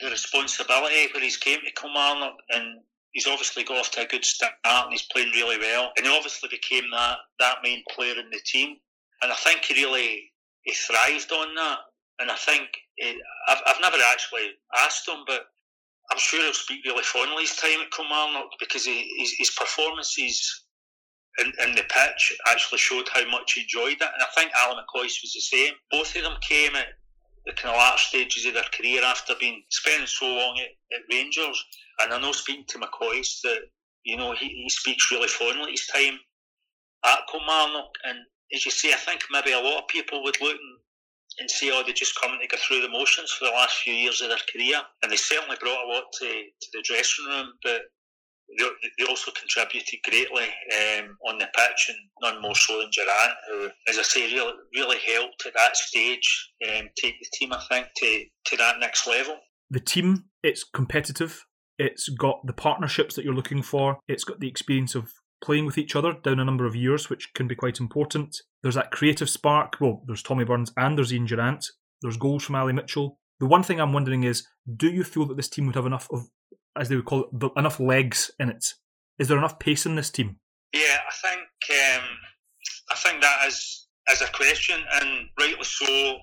the 0.00 0.08
responsibility 0.08 1.08
when 1.12 1.22
he 1.22 1.30
came 1.38 1.60
to 1.60 1.80
Kilmarnock 1.82 2.36
and 2.48 2.80
he's 3.16 3.26
obviously 3.26 3.64
got 3.64 3.78
off 3.78 3.90
to 3.90 4.02
a 4.02 4.06
good 4.06 4.26
start 4.26 4.52
and 4.62 4.92
he's 4.92 5.08
playing 5.10 5.30
really 5.30 5.56
well. 5.58 5.90
And 5.96 6.04
he 6.04 6.14
obviously 6.14 6.50
became 6.50 6.84
that, 6.92 7.16
that 7.40 7.64
main 7.64 7.82
player 7.88 8.12
in 8.12 8.28
the 8.30 8.40
team. 8.44 8.76
And 9.22 9.32
I 9.32 9.34
think 9.36 9.64
he 9.64 9.82
really 9.82 10.30
he 10.64 10.74
thrived 10.74 11.32
on 11.32 11.54
that. 11.54 11.78
And 12.20 12.30
I 12.30 12.34
think 12.34 12.68
it, 12.98 13.16
I've, 13.48 13.62
I've 13.66 13.80
never 13.80 13.96
actually 14.12 14.50
asked 14.84 15.08
him, 15.08 15.24
but 15.26 15.46
I'm 16.12 16.18
sure 16.18 16.42
he'll 16.42 16.52
speak 16.52 16.84
really 16.84 17.02
fondly 17.04 17.44
his 17.44 17.56
time 17.56 17.80
at 17.82 17.90
Kilmarnock 17.90 18.50
because 18.60 18.84
he, 18.84 19.10
his, 19.18 19.32
his 19.38 19.50
performances 19.50 20.64
in, 21.38 21.46
in, 21.64 21.74
the 21.74 21.84
pitch 21.88 22.36
actually 22.48 22.78
showed 22.78 23.08
how 23.14 23.26
much 23.30 23.54
he 23.54 23.62
enjoyed 23.62 23.96
it. 23.96 24.12
And 24.12 24.22
I 24.22 24.26
think 24.34 24.50
Alan 24.54 24.76
McCoist 24.76 25.22
was 25.24 25.32
the 25.32 25.40
same. 25.40 25.72
Both 25.90 26.14
of 26.16 26.22
them 26.22 26.36
came 26.46 26.76
at 26.76 26.88
the 27.46 27.52
kind 27.52 27.74
of 27.74 27.78
latter 27.78 27.98
stages 27.98 28.44
of 28.44 28.54
their 28.54 28.64
career 28.74 29.02
after 29.04 29.34
being 29.38 29.62
spending 29.70 30.06
so 30.06 30.26
long 30.26 30.58
at, 30.58 30.96
at 30.96 31.04
Rangers. 31.10 31.64
And 32.00 32.12
I 32.12 32.20
know 32.20 32.32
speaking 32.32 32.64
to 32.68 32.78
McCoist 32.78 33.40
that, 33.44 33.60
you 34.04 34.16
know, 34.16 34.32
he, 34.32 34.48
he 34.48 34.68
speaks 34.68 35.10
really 35.10 35.28
fondly 35.28 35.70
his 35.70 35.86
time 35.86 36.18
at 37.04 37.20
Kilmarnock. 37.30 37.90
And 38.04 38.18
as 38.52 38.64
you 38.64 38.72
say, 38.72 38.92
I 38.92 38.96
think 38.96 39.22
maybe 39.30 39.52
a 39.52 39.60
lot 39.60 39.82
of 39.82 39.88
people 39.88 40.22
would 40.24 40.40
look 40.40 40.56
and, 40.56 40.78
and 41.38 41.50
say, 41.50 41.70
oh, 41.72 41.82
they 41.86 41.92
just 41.92 42.18
come 42.20 42.32
to 42.32 42.48
go 42.48 42.56
through 42.56 42.82
the 42.82 42.88
motions 42.88 43.30
for 43.32 43.44
the 43.46 43.52
last 43.52 43.76
few 43.76 43.94
years 43.94 44.20
of 44.20 44.28
their 44.28 44.38
career. 44.52 44.80
And 45.02 45.12
they 45.12 45.16
certainly 45.16 45.56
brought 45.60 45.84
a 45.84 45.92
lot 45.92 46.04
to, 46.20 46.26
to 46.26 46.68
the 46.72 46.82
dressing 46.84 47.26
room, 47.26 47.52
but 47.62 47.82
they, 48.58 49.04
also 49.08 49.30
contributed 49.32 49.98
greatly 50.04 50.44
um, 50.44 51.16
on 51.26 51.38
the 51.38 51.46
pitch, 51.56 51.90
and 51.90 51.98
none 52.22 52.42
more 52.42 52.54
so 52.54 52.78
than 52.78 52.90
Durrant, 52.94 53.36
who, 53.50 53.70
as 53.88 53.98
I 53.98 54.02
say, 54.02 54.32
really, 54.32 54.52
really 54.74 54.98
helped 54.98 55.44
at 55.46 55.54
that 55.54 55.76
stage 55.76 56.52
um, 56.68 56.88
take 57.00 57.14
the 57.20 57.26
team, 57.34 57.52
I 57.52 57.62
think, 57.68 57.88
to, 57.96 58.24
to 58.46 58.56
that 58.56 58.78
next 58.80 59.06
level. 59.06 59.36
The 59.70 59.80
team, 59.80 60.24
it's 60.42 60.64
competitive. 60.64 61.44
It's 61.78 62.08
got 62.08 62.46
the 62.46 62.52
partnerships 62.52 63.16
that 63.16 63.24
you're 63.24 63.34
looking 63.34 63.62
for. 63.62 63.98
It's 64.08 64.24
got 64.24 64.40
the 64.40 64.48
experience 64.48 64.94
of 64.94 65.12
playing 65.44 65.66
with 65.66 65.78
each 65.78 65.94
other 65.94 66.14
down 66.24 66.40
a 66.40 66.44
number 66.44 66.66
of 66.66 66.76
years, 66.76 67.10
which 67.10 67.32
can 67.34 67.46
be 67.46 67.54
quite 67.54 67.80
important. 67.80 68.36
There's 68.62 68.76
that 68.76 68.90
creative 68.90 69.28
spark. 69.28 69.76
Well, 69.80 70.02
there's 70.06 70.22
Tommy 70.22 70.44
Burns 70.44 70.72
and 70.76 70.96
there's 70.96 71.12
Ian 71.12 71.26
Durrant. 71.26 71.66
There's 72.02 72.16
goals 72.16 72.44
from 72.44 72.54
Ali 72.54 72.72
Mitchell. 72.72 73.18
The 73.38 73.46
one 73.46 73.62
thing 73.62 73.80
I'm 73.80 73.92
wondering 73.92 74.24
is, 74.24 74.46
do 74.76 74.88
you 74.88 75.04
feel 75.04 75.26
that 75.26 75.36
this 75.36 75.48
team 75.48 75.66
would 75.66 75.74
have 75.74 75.86
enough 75.86 76.08
of, 76.10 76.22
as 76.78 76.88
they 76.88 76.96
would 76.96 77.04
call 77.04 77.24
it, 77.24 77.52
enough 77.56 77.80
legs 77.80 78.30
in 78.38 78.50
it? 78.50 78.74
Is 79.18 79.28
there 79.28 79.38
enough 79.38 79.58
pace 79.58 79.86
in 79.86 79.96
this 79.96 80.10
team? 80.10 80.36
Yeah, 80.72 80.98
I 81.08 81.14
think 81.28 81.48
um, 81.70 82.04
I 82.90 82.94
think 82.96 83.22
that 83.22 83.46
is 83.46 83.86
is 84.10 84.22
a 84.22 84.32
question, 84.32 84.80
and 84.94 85.28
rightly 85.40 85.64
so. 85.64 86.18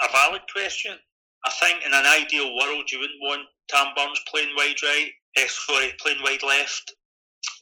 a 0.00 0.08
valid 0.12 0.42
question. 0.52 0.96
I 1.44 1.50
think 1.50 1.84
in 1.84 1.92
an 1.94 2.06
ideal 2.06 2.54
world, 2.56 2.90
you 2.90 2.98
wouldn't 2.98 3.20
want 3.20 3.48
Tam 3.68 3.94
Burns 3.96 4.20
playing 4.28 4.50
wide 4.56 4.82
right, 4.82 5.10
eh, 5.36 5.46
sorry, 5.48 5.92
playing 6.00 6.22
wide 6.22 6.42
left, 6.42 6.94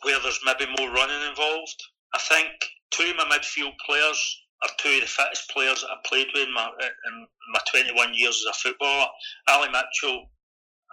where 0.03 0.19
there's 0.21 0.41
maybe 0.45 0.67
more 0.79 0.91
running 0.93 1.29
involved. 1.29 1.83
I 2.15 2.19
think 2.19 2.49
two 2.91 3.11
of 3.11 3.17
my 3.17 3.37
midfield 3.37 3.75
players 3.85 4.41
are 4.63 4.71
two 4.79 4.95
of 4.95 5.01
the 5.03 5.07
fittest 5.07 5.51
players 5.51 5.83
that 5.83 5.91
I've 5.91 6.05
played 6.05 6.29
with 6.33 6.49
in 6.49 6.55
my, 6.55 6.71
in 6.81 7.27
my 7.53 7.61
21 7.71 8.15
years 8.15 8.43
as 8.49 8.57
a 8.57 8.59
footballer. 8.59 9.07
Ali 9.49 9.69
Mitchell 9.69 10.31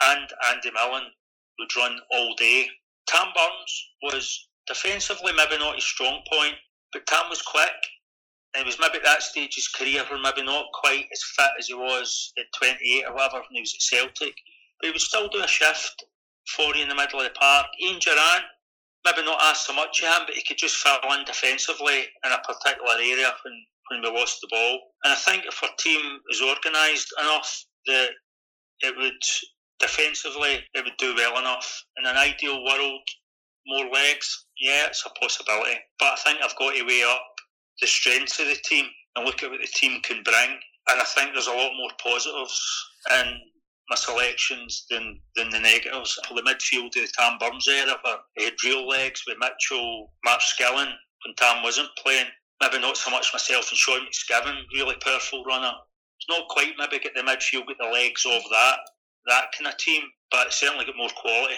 and 0.02 0.28
Andy 0.52 0.72
Millen 0.72 1.04
would 1.60 1.76
run 1.76 1.97
all 2.12 2.36
day. 2.36 2.68
Tam 3.08 3.28
Burns 3.36 3.89
was 4.04 4.47
defensively 4.68 5.34
maybe 5.34 5.58
not 5.58 5.76
his 5.76 5.86
strong 5.86 6.22
point, 6.32 6.56
but 6.93 7.06
Tam 7.06 7.30
was 7.30 7.41
quick. 7.41 7.70
And 8.54 8.64
he 8.64 8.68
was 8.68 8.80
maybe 8.80 8.97
at 8.97 9.04
that 9.04 9.24
stage 9.24 9.56
his 9.56 9.70
career 9.70 10.04
where 10.10 10.22
maybe 10.22 10.43
not 10.43 10.66
quite 10.74 11.06
as 11.14 11.24
fit 11.36 11.52
as 11.58 11.68
he 11.68 11.74
was 11.74 12.34
at 12.38 12.45
28 12.58 13.06
or 13.08 13.14
whatever 13.14 13.38
when 13.38 13.56
he 13.56 13.62
was 13.62 13.74
at 13.74 13.82
Celtic. 13.82 14.36
But 14.80 14.88
he 14.88 14.91
would 14.91 15.02
still 15.02 15.30
do 15.30 15.41
a 15.43 15.47
shift 15.47 16.04
for 16.56 16.76
you 16.76 16.84
in 16.84 16.89
the 16.89 16.95
middle 16.95 17.20
of 17.20 17.26
the 17.26 17.39
park. 17.39 17.68
Ian 17.82 17.99
Durrant, 17.99 18.43
maybe 19.06 19.24
not 19.24 19.41
ask 19.41 19.68
so 19.68 19.74
much 19.74 20.02
of 20.02 20.10
him, 20.10 20.24
but 20.26 20.36
he 20.36 20.43
could 20.43 20.58
just 20.58 20.76
fill 20.76 20.99
in 21.14 21.24
defensively 21.26 22.08
in 22.26 22.32
a 22.32 22.39
particular 22.39 22.95
area 22.95 23.32
when, 23.45 23.56
when 23.89 24.02
we 24.02 24.20
lost 24.20 24.41
the 24.41 24.49
ball. 24.52 24.80
And 25.06 25.14
I 25.14 25.16
think 25.16 25.45
if 25.45 25.64
our 25.64 25.70
team 25.80 26.20
is 26.30 26.41
organised 26.41 27.14
enough 27.22 27.66
that 27.88 28.10
it 28.82 28.97
would 28.97 29.24
defensively 29.82 30.63
it 30.73 30.86
would 30.86 30.97
do 30.97 31.15
well 31.15 31.39
enough. 31.39 31.84
In 31.97 32.05
an 32.05 32.15
ideal 32.15 32.63
world, 32.63 33.01
more 33.67 33.91
legs, 33.91 34.45
yeah, 34.59 34.88
it's 34.88 35.05
a 35.05 35.19
possibility. 35.19 35.77
But 35.99 36.13
I 36.13 36.15
think 36.23 36.39
I've 36.41 36.57
got 36.57 36.75
to 36.75 36.84
weigh 36.84 37.03
up 37.03 37.25
the 37.82 37.88
strengths 37.88 38.39
of 38.39 38.47
the 38.47 38.57
team 38.63 38.86
and 39.15 39.25
look 39.25 39.43
at 39.43 39.49
what 39.49 39.59
the 39.59 39.67
team 39.67 40.01
can 40.01 40.23
bring. 40.23 40.49
And 40.89 41.01
I 41.01 41.03
think 41.03 41.32
there's 41.34 41.47
a 41.47 41.51
lot 41.51 41.71
more 41.77 41.91
positives 42.01 42.86
in 43.19 43.39
my 43.89 43.95
selections 43.95 44.86
than, 44.89 45.19
than 45.36 45.49
the 45.49 45.59
negatives. 45.59 46.17
The 46.29 46.41
midfield 46.41 46.88
of 46.88 46.93
the 46.93 47.11
Tam 47.17 47.38
Burns 47.39 47.67
era, 47.67 47.97
where 48.03 48.17
he 48.38 48.45
had 48.45 48.53
real 48.63 48.88
legs 48.88 49.23
with 49.27 49.38
Mitchell, 49.39 50.11
Mark 50.23 50.41
Skilling, 50.41 50.93
when 51.25 51.36
Tam 51.38 51.63
wasn't 51.63 51.89
playing. 52.01 52.27
Maybe 52.61 52.79
not 52.79 52.97
so 52.97 53.11
much 53.11 53.34
myself 53.34 53.69
and 53.69 53.77
Sean 53.77 54.01
McSkimming, 54.01 54.61
really 54.73 54.95
powerful 55.03 55.43
runner. 55.43 55.73
It's 56.17 56.29
not 56.29 56.47
quite 56.49 56.73
maybe 56.77 56.99
get 56.99 57.15
the 57.15 57.21
midfield 57.21 57.67
get 57.67 57.77
the 57.79 57.89
legs 57.91 58.23
of 58.25 58.43
that 58.51 58.77
that 59.28 59.45
kind 59.57 59.67
of 59.67 59.78
team, 59.78 60.03
but 60.32 60.53
certainly 60.53 60.86
got 60.86 60.97
more 60.97 61.09
quality. 61.15 61.55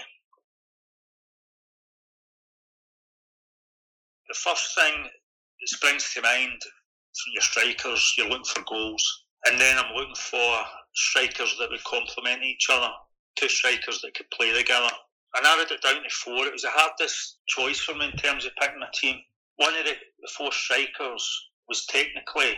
The 4.28 4.36
first 4.36 4.76
thing 4.76 5.04
that 5.04 5.68
springs 5.68 6.12
to 6.14 6.22
mind 6.22 6.62
from 6.62 7.34
your 7.34 7.42
strikers, 7.42 8.14
you're 8.18 8.30
looking 8.30 8.46
for 8.46 8.64
goals. 8.68 9.24
And 9.46 9.60
then 9.60 9.78
I'm 9.78 9.94
looking 9.96 10.16
for 10.16 10.64
strikers 10.96 11.56
that 11.60 11.70
would 11.70 11.84
complement 11.84 12.44
each 12.44 12.68
other, 12.72 12.90
two 13.36 13.50
strikers 13.50 14.02
that 14.02 14.16
could 14.16 14.30
play 14.32 14.54
together. 14.54 14.90
I 15.36 15.42
narrowed 15.42 15.72
it 15.72 15.82
down 15.82 16.02
to 16.04 16.10
four. 16.10 16.46
It 16.46 16.54
was 16.54 16.62
the 16.62 16.70
hardest 16.72 17.40
choice 17.48 17.80
for 17.80 17.96
me 17.96 18.06
in 18.06 18.18
terms 18.18 18.46
of 18.46 18.52
picking 18.60 18.82
a 18.82 18.92
team. 18.94 19.20
One 19.58 19.76
of 19.76 19.86
the, 19.86 19.94
the 19.94 20.30
four 20.38 20.52
strikers 20.52 21.50
was 21.68 21.86
technically 21.88 22.56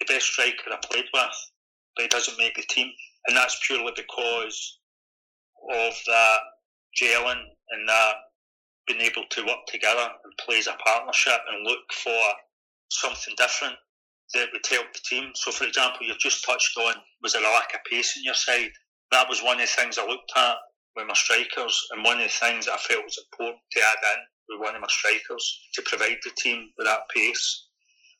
the 0.00 0.06
best 0.06 0.26
striker 0.26 0.70
I 0.70 0.78
played 0.90 1.06
with, 1.12 1.50
but 1.96 2.02
he 2.02 2.08
doesn't 2.08 2.38
make 2.38 2.54
the 2.56 2.62
team. 2.68 2.90
And 3.26 3.36
that's 3.36 3.58
purely 3.66 3.92
because 3.94 4.78
of 5.72 5.94
that 6.06 6.38
gelling 7.00 7.42
and 7.70 7.88
that 7.88 8.14
being 8.86 9.00
able 9.00 9.24
to 9.30 9.46
work 9.46 9.66
together 9.68 10.08
and 10.24 10.32
play 10.44 10.58
as 10.58 10.66
a 10.66 10.76
partnership 10.84 11.38
and 11.52 11.66
look 11.66 11.80
for 11.92 12.20
something 12.90 13.34
different 13.36 13.76
that 14.34 14.48
would 14.52 14.66
help 14.68 14.86
the 14.92 15.00
team. 15.08 15.30
So, 15.34 15.50
for 15.50 15.64
example, 15.64 16.06
you've 16.06 16.18
just 16.18 16.44
touched 16.44 16.76
on 16.78 16.94
was 17.22 17.32
there 17.32 17.42
a 17.42 17.52
lack 17.52 17.74
of 17.74 17.80
pace 17.90 18.16
in 18.16 18.24
your 18.24 18.34
side? 18.34 18.70
That 19.12 19.28
was 19.28 19.42
one 19.42 19.60
of 19.60 19.66
the 19.66 19.66
things 19.66 19.98
I 19.98 20.06
looked 20.06 20.32
at 20.36 20.56
with 20.96 21.06
my 21.06 21.14
strikers, 21.14 21.86
and 21.90 22.04
one 22.04 22.18
of 22.18 22.24
the 22.24 22.28
things 22.28 22.68
I 22.68 22.76
felt 22.76 23.04
was 23.04 23.18
important 23.18 23.62
to 23.72 23.80
add 23.80 24.16
in 24.16 24.20
with 24.48 24.66
one 24.66 24.74
of 24.74 24.80
my 24.80 24.88
strikers 24.88 25.60
to 25.74 25.82
provide 25.82 26.18
the 26.24 26.30
team 26.36 26.70
with 26.76 26.86
that 26.86 27.08
pace. 27.14 27.66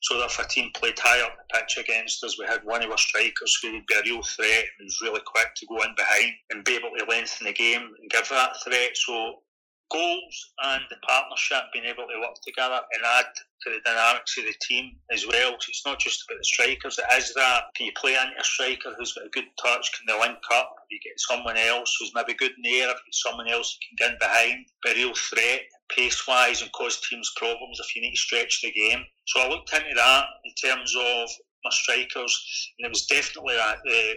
So 0.03 0.17
a 0.17 0.49
team 0.49 0.71
played 0.75 0.99
high 0.99 1.21
up 1.21 1.37
the 1.37 1.59
pitch 1.59 1.77
against 1.79 2.25
us, 2.25 2.39
we 2.39 2.47
had 2.47 2.65
one 2.65 2.83
of 2.83 2.91
our 2.91 2.99
strikers 2.99 3.59
who 3.63 3.73
would 3.73 3.87
be 3.87 3.95
a 3.95 4.03
real 4.03 4.23
threat 4.23 4.65
and 4.79 4.87
was 4.87 5.01
really 5.03 5.21
quick 5.27 5.49
to 5.57 5.67
go 5.67 5.83
in 5.83 5.95
behind 5.97 6.33
and 6.51 6.65
be 6.65 6.77
able 6.77 6.91
to 6.97 7.05
lengthen 7.05 7.47
the 7.47 7.53
game 7.53 7.83
and 8.01 8.11
give 8.11 8.29
that 8.31 8.57
threat. 8.65 8.97
So 8.97 9.43
goals 9.91 10.53
and 10.65 10.83
the 10.89 10.97
partnership 11.07 11.65
being 11.73 11.85
able 11.85 12.07
to 12.07 12.21
work 12.21 12.39
together 12.47 12.81
and 12.81 13.03
add 13.19 13.27
to 13.63 13.71
the 13.71 13.81
dynamics 13.85 14.39
of 14.39 14.45
the 14.45 14.55
team 14.63 14.97
as 15.13 15.27
well. 15.27 15.53
So 15.59 15.69
it's 15.69 15.85
not 15.85 15.99
just 15.99 16.25
about 16.25 16.39
the 16.39 16.45
strikers, 16.45 16.99
it 16.99 17.05
is 17.19 17.35
that. 17.35 17.65
Can 17.77 17.87
you 17.87 17.93
play 18.01 18.15
into 18.15 18.41
a 18.41 18.45
striker 18.45 18.95
who's 18.97 19.13
got 19.13 19.27
a 19.27 19.31
good 19.31 19.51
touch? 19.61 19.93
Can 19.93 20.07
they 20.07 20.19
link 20.19 20.39
up? 20.53 20.77
You 20.91 20.99
get 21.05 21.19
someone 21.19 21.59
else 21.59 21.95
who's 21.99 22.13
maybe 22.15 22.35
good 22.35 22.53
in 22.57 22.63
the 22.63 22.81
air, 22.81 22.89
if 22.89 22.97
you 23.05 23.11
get 23.11 23.15
someone 23.29 23.49
else 23.49 23.77
who 23.77 23.85
can 23.85 23.97
get 23.99 24.13
in 24.13 24.19
behind, 24.19 24.67
be 24.83 24.91
a 24.93 24.95
real 24.95 25.15
threat 25.15 25.61
pace 25.97 26.27
wise 26.27 26.63
and 26.63 26.73
cause 26.73 27.01
teams 27.01 27.33
problems 27.37 27.81
if 27.81 27.95
you 27.95 28.03
need 28.03 28.13
to 28.13 28.17
stretch 28.17 28.61
the 28.63 28.73
game. 28.73 29.03
So 29.27 29.41
I 29.41 29.49
looked 29.49 29.73
into 29.73 29.95
that 29.97 30.25
in 30.45 30.55
terms 30.55 30.95
of 30.97 31.29
my 31.65 31.71
strikers, 31.71 32.73
and 32.79 32.87
it 32.87 32.91
was 32.91 33.07
definitely 33.07 33.57
that 33.57 33.79
the 33.85 34.15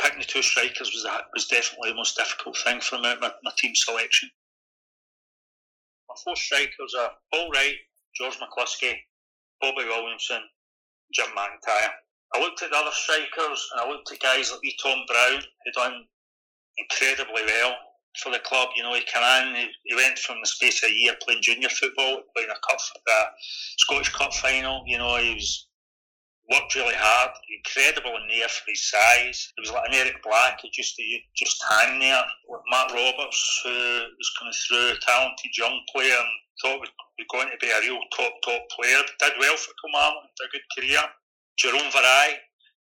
picking 0.00 0.20
the 0.20 0.24
two 0.24 0.42
strikers 0.42 0.92
was 0.92 1.04
that 1.04 1.24
was 1.34 1.46
definitely 1.46 1.90
the 1.90 1.96
most 1.96 2.16
difficult 2.16 2.56
thing 2.64 2.80
for 2.80 2.96
me, 2.96 3.14
my, 3.20 3.30
my 3.44 3.52
team 3.58 3.74
selection 3.74 4.30
My 6.08 6.14
four 6.24 6.36
strikers 6.36 6.94
are 6.98 7.10
Paul 7.32 7.50
Wright, 7.52 7.76
George 8.16 8.38
McCluskey, 8.38 8.94
Bobby 9.60 9.84
Williamson, 9.84 10.40
Jim 11.12 11.26
McIntyre. 11.36 11.90
I 12.34 12.40
looked 12.40 12.62
at 12.62 12.70
the 12.70 12.76
other 12.76 12.90
strikers 12.92 13.68
and 13.72 13.80
I 13.82 13.88
looked 13.88 14.10
at 14.12 14.20
guys 14.20 14.50
like 14.50 14.60
Tom 14.82 15.04
Brown, 15.06 15.42
who 15.42 15.72
done 15.72 16.04
incredibly 16.78 17.44
well 17.44 17.74
for 18.22 18.32
the 18.32 18.38
club. 18.40 18.68
You 18.76 18.82
know, 18.82 18.94
he 18.94 19.02
came 19.02 19.56
in, 19.56 19.68
he, 19.84 19.94
went 19.94 20.18
from 20.18 20.38
the 20.40 20.46
space 20.46 20.82
of 20.82 20.90
a 20.90 20.92
year 20.92 21.14
playing 21.22 21.42
junior 21.42 21.68
football, 21.68 22.22
playing 22.34 22.50
a 22.50 22.60
cup, 22.68 22.78
uh, 22.80 23.24
Scottish 23.78 24.12
Cup 24.12 24.34
final. 24.34 24.82
You 24.86 24.98
know, 24.98 25.16
he 25.16 25.34
was 25.34 25.68
worked 26.50 26.74
really 26.74 26.94
hard, 26.94 27.32
incredible 27.50 28.14
in 28.22 28.28
there 28.28 28.48
for 28.48 28.64
his 28.70 28.88
size. 28.90 29.52
It 29.56 29.60
was 29.60 29.72
like 29.72 29.88
an 29.88 29.94
Eric 29.94 30.22
Black, 30.22 30.60
he 30.62 30.70
just 30.72 30.94
he 30.96 31.22
just 31.36 31.62
hang 31.68 31.98
there. 31.98 32.22
Matt 32.70 32.92
Roberts, 32.92 33.60
who 33.64 33.70
was 33.70 34.32
coming 34.38 34.54
through, 34.54 34.94
a 34.94 35.00
talented 35.02 35.52
young 35.58 35.80
player, 35.92 36.14
and 36.14 36.32
thought 36.62 36.80
was 36.80 36.90
going 37.32 37.50
to 37.50 37.58
be 37.60 37.70
a 37.70 37.80
real 37.80 38.00
top 38.16 38.32
top 38.44 38.62
player. 38.70 39.02
Did 39.18 39.38
well 39.38 39.56
for 39.56 39.72
Kilmarnock, 39.82 40.30
had 40.38 40.46
a 40.46 40.52
good 40.52 40.66
career. 40.78 41.02
Jerome 41.58 41.90
Vareille, 41.90 42.38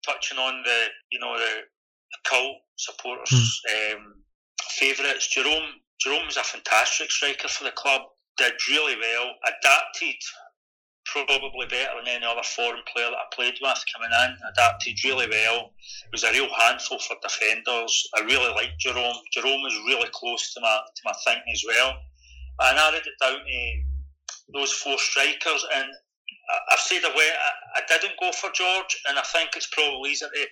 touching 0.06 0.38
on 0.38 0.62
the 0.64 0.78
you 1.12 1.20
know 1.20 1.36
the, 1.36 1.68
the 2.12 2.18
cult 2.28 2.56
supporters' 2.76 3.60
mm. 3.68 3.96
um, 3.96 4.14
favourites. 4.70 5.28
Jerome 5.28 5.80
Jerome 6.00 6.26
was 6.26 6.38
a 6.38 6.44
fantastic 6.44 7.10
striker 7.10 7.48
for 7.48 7.64
the 7.64 7.72
club. 7.72 8.02
Did 8.38 8.54
really 8.70 8.96
well, 8.96 9.34
adapted 9.44 10.16
probably 11.04 11.66
better 11.66 11.98
than 11.98 12.08
any 12.08 12.24
other 12.24 12.42
foreign 12.42 12.82
player 12.86 13.10
that 13.10 13.18
I 13.18 13.34
played 13.34 13.58
with 13.60 13.84
coming 13.92 14.10
in. 14.10 14.30
Adapted 14.52 14.96
really 15.04 15.26
well. 15.28 15.72
It 16.06 16.12
was 16.12 16.24
a 16.24 16.30
real 16.30 16.48
handful 16.54 16.98
for 17.00 17.16
defenders. 17.22 18.08
I 18.16 18.20
really 18.24 18.52
liked 18.54 18.78
Jerome. 18.78 19.16
Jerome 19.32 19.62
was 19.62 19.74
really 19.86 20.08
close 20.12 20.54
to 20.54 20.60
my 20.60 20.78
to 20.78 21.02
my 21.04 21.12
thinking 21.24 21.52
as 21.52 21.64
well. 21.66 21.98
I 22.60 22.74
narrowed 22.74 23.06
it 23.06 23.20
down 23.20 23.40
to 23.40 23.82
those 24.54 24.72
four 24.72 24.98
strikers, 24.98 25.64
and 25.76 25.88
I've 26.70 26.80
said 26.80 27.04
away 27.04 27.28
I, 27.28 27.80
I 27.80 27.82
didn't 27.88 28.20
go 28.20 28.32
for 28.32 28.50
George, 28.50 29.02
and 29.08 29.18
I 29.18 29.22
think 29.22 29.50
it's 29.56 29.68
probably 29.72 30.10
easier 30.10 30.28
to, 30.28 30.46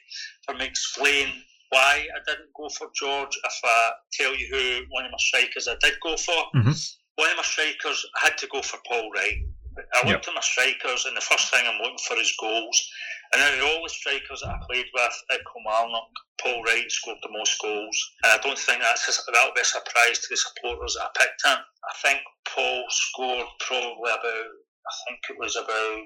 for 0.44 0.54
me 0.54 0.60
to 0.60 0.70
explain 0.70 1.28
why 1.70 2.06
I 2.08 2.20
didn't 2.26 2.54
go 2.56 2.68
for 2.68 2.88
George 2.94 3.36
if 3.44 3.60
I 3.64 3.90
tell 4.12 4.34
you 4.34 4.46
who 4.50 4.86
one 4.90 5.04
of 5.04 5.10
my 5.10 5.18
strikers 5.18 5.68
I 5.68 5.76
did 5.80 5.94
go 6.02 6.16
for. 6.16 6.40
Mm-hmm. 6.56 6.72
One 7.16 7.30
of 7.30 7.36
my 7.36 7.42
strikers 7.42 8.06
I 8.22 8.26
had 8.26 8.38
to 8.38 8.48
go 8.48 8.62
for 8.62 8.78
Paul 8.86 9.10
Wright. 9.14 9.44
I 9.94 10.08
looked 10.08 10.26
yep. 10.26 10.34
at 10.34 10.34
my 10.34 10.40
strikers, 10.40 11.06
and 11.06 11.16
the 11.16 11.20
first 11.20 11.50
thing 11.52 11.62
I'm 11.66 11.78
looking 11.78 12.02
for 12.02 12.18
is 12.18 12.34
goals. 12.40 12.78
And 13.32 13.42
out 13.42 13.54
of 13.54 13.62
all 13.62 13.82
the 13.82 13.90
strikers 13.90 14.40
that 14.40 14.50
I 14.50 14.58
played 14.66 14.86
with 14.94 15.16
at 15.30 15.40
Kilmarnock, 15.46 16.10
Paul 16.40 16.64
Wright 16.64 16.90
scored 16.90 17.18
the 17.22 17.30
most 17.30 17.60
goals. 17.60 17.96
And 18.24 18.32
I 18.32 18.38
don't 18.42 18.58
think 18.58 18.80
that's 18.80 19.06
a, 19.06 19.30
that'll 19.30 19.54
be 19.54 19.60
a 19.60 19.64
surprise 19.64 20.18
to 20.18 20.28
the 20.30 20.36
supporters 20.36 20.96
that 20.98 21.06
I 21.06 21.18
picked 21.18 21.44
him. 21.44 21.58
I 21.62 21.94
think 22.02 22.20
Paul 22.48 22.84
scored 22.90 23.46
probably 23.60 24.10
about, 24.10 24.24
I 24.24 24.94
think 25.06 25.20
it 25.30 25.38
was 25.38 25.56
about 25.56 26.02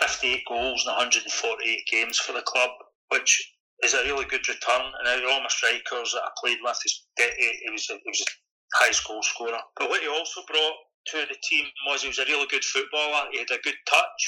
58 0.00 0.42
goals 0.48 0.82
in 0.86 0.92
148 0.92 1.86
games 1.90 2.18
for 2.18 2.32
the 2.32 2.42
club, 2.42 2.70
which 3.10 3.53
is 3.82 3.94
a 3.94 4.04
really 4.04 4.24
good 4.26 4.46
return. 4.48 4.84
And 4.98 5.24
all 5.26 5.40
my 5.40 5.48
strikers 5.48 6.12
that 6.12 6.22
I 6.24 6.30
played 6.38 6.58
with, 6.62 6.78
he 6.84 7.70
was 7.70 7.88
a, 7.90 7.94
he 7.94 8.10
was 8.10 8.22
a 8.22 8.30
highest 8.78 9.06
goal 9.06 9.22
scorer. 9.22 9.58
But 9.76 9.88
what 9.88 10.02
he 10.02 10.08
also 10.08 10.42
brought 10.46 10.78
to 11.08 11.26
the 11.28 11.36
team 11.48 11.66
was 11.88 12.02
he 12.02 12.08
was 12.08 12.18
a 12.18 12.24
really 12.24 12.46
good 12.50 12.64
footballer. 12.64 13.28
He 13.32 13.38
had 13.38 13.50
a 13.50 13.62
good 13.62 13.78
touch. 13.88 14.22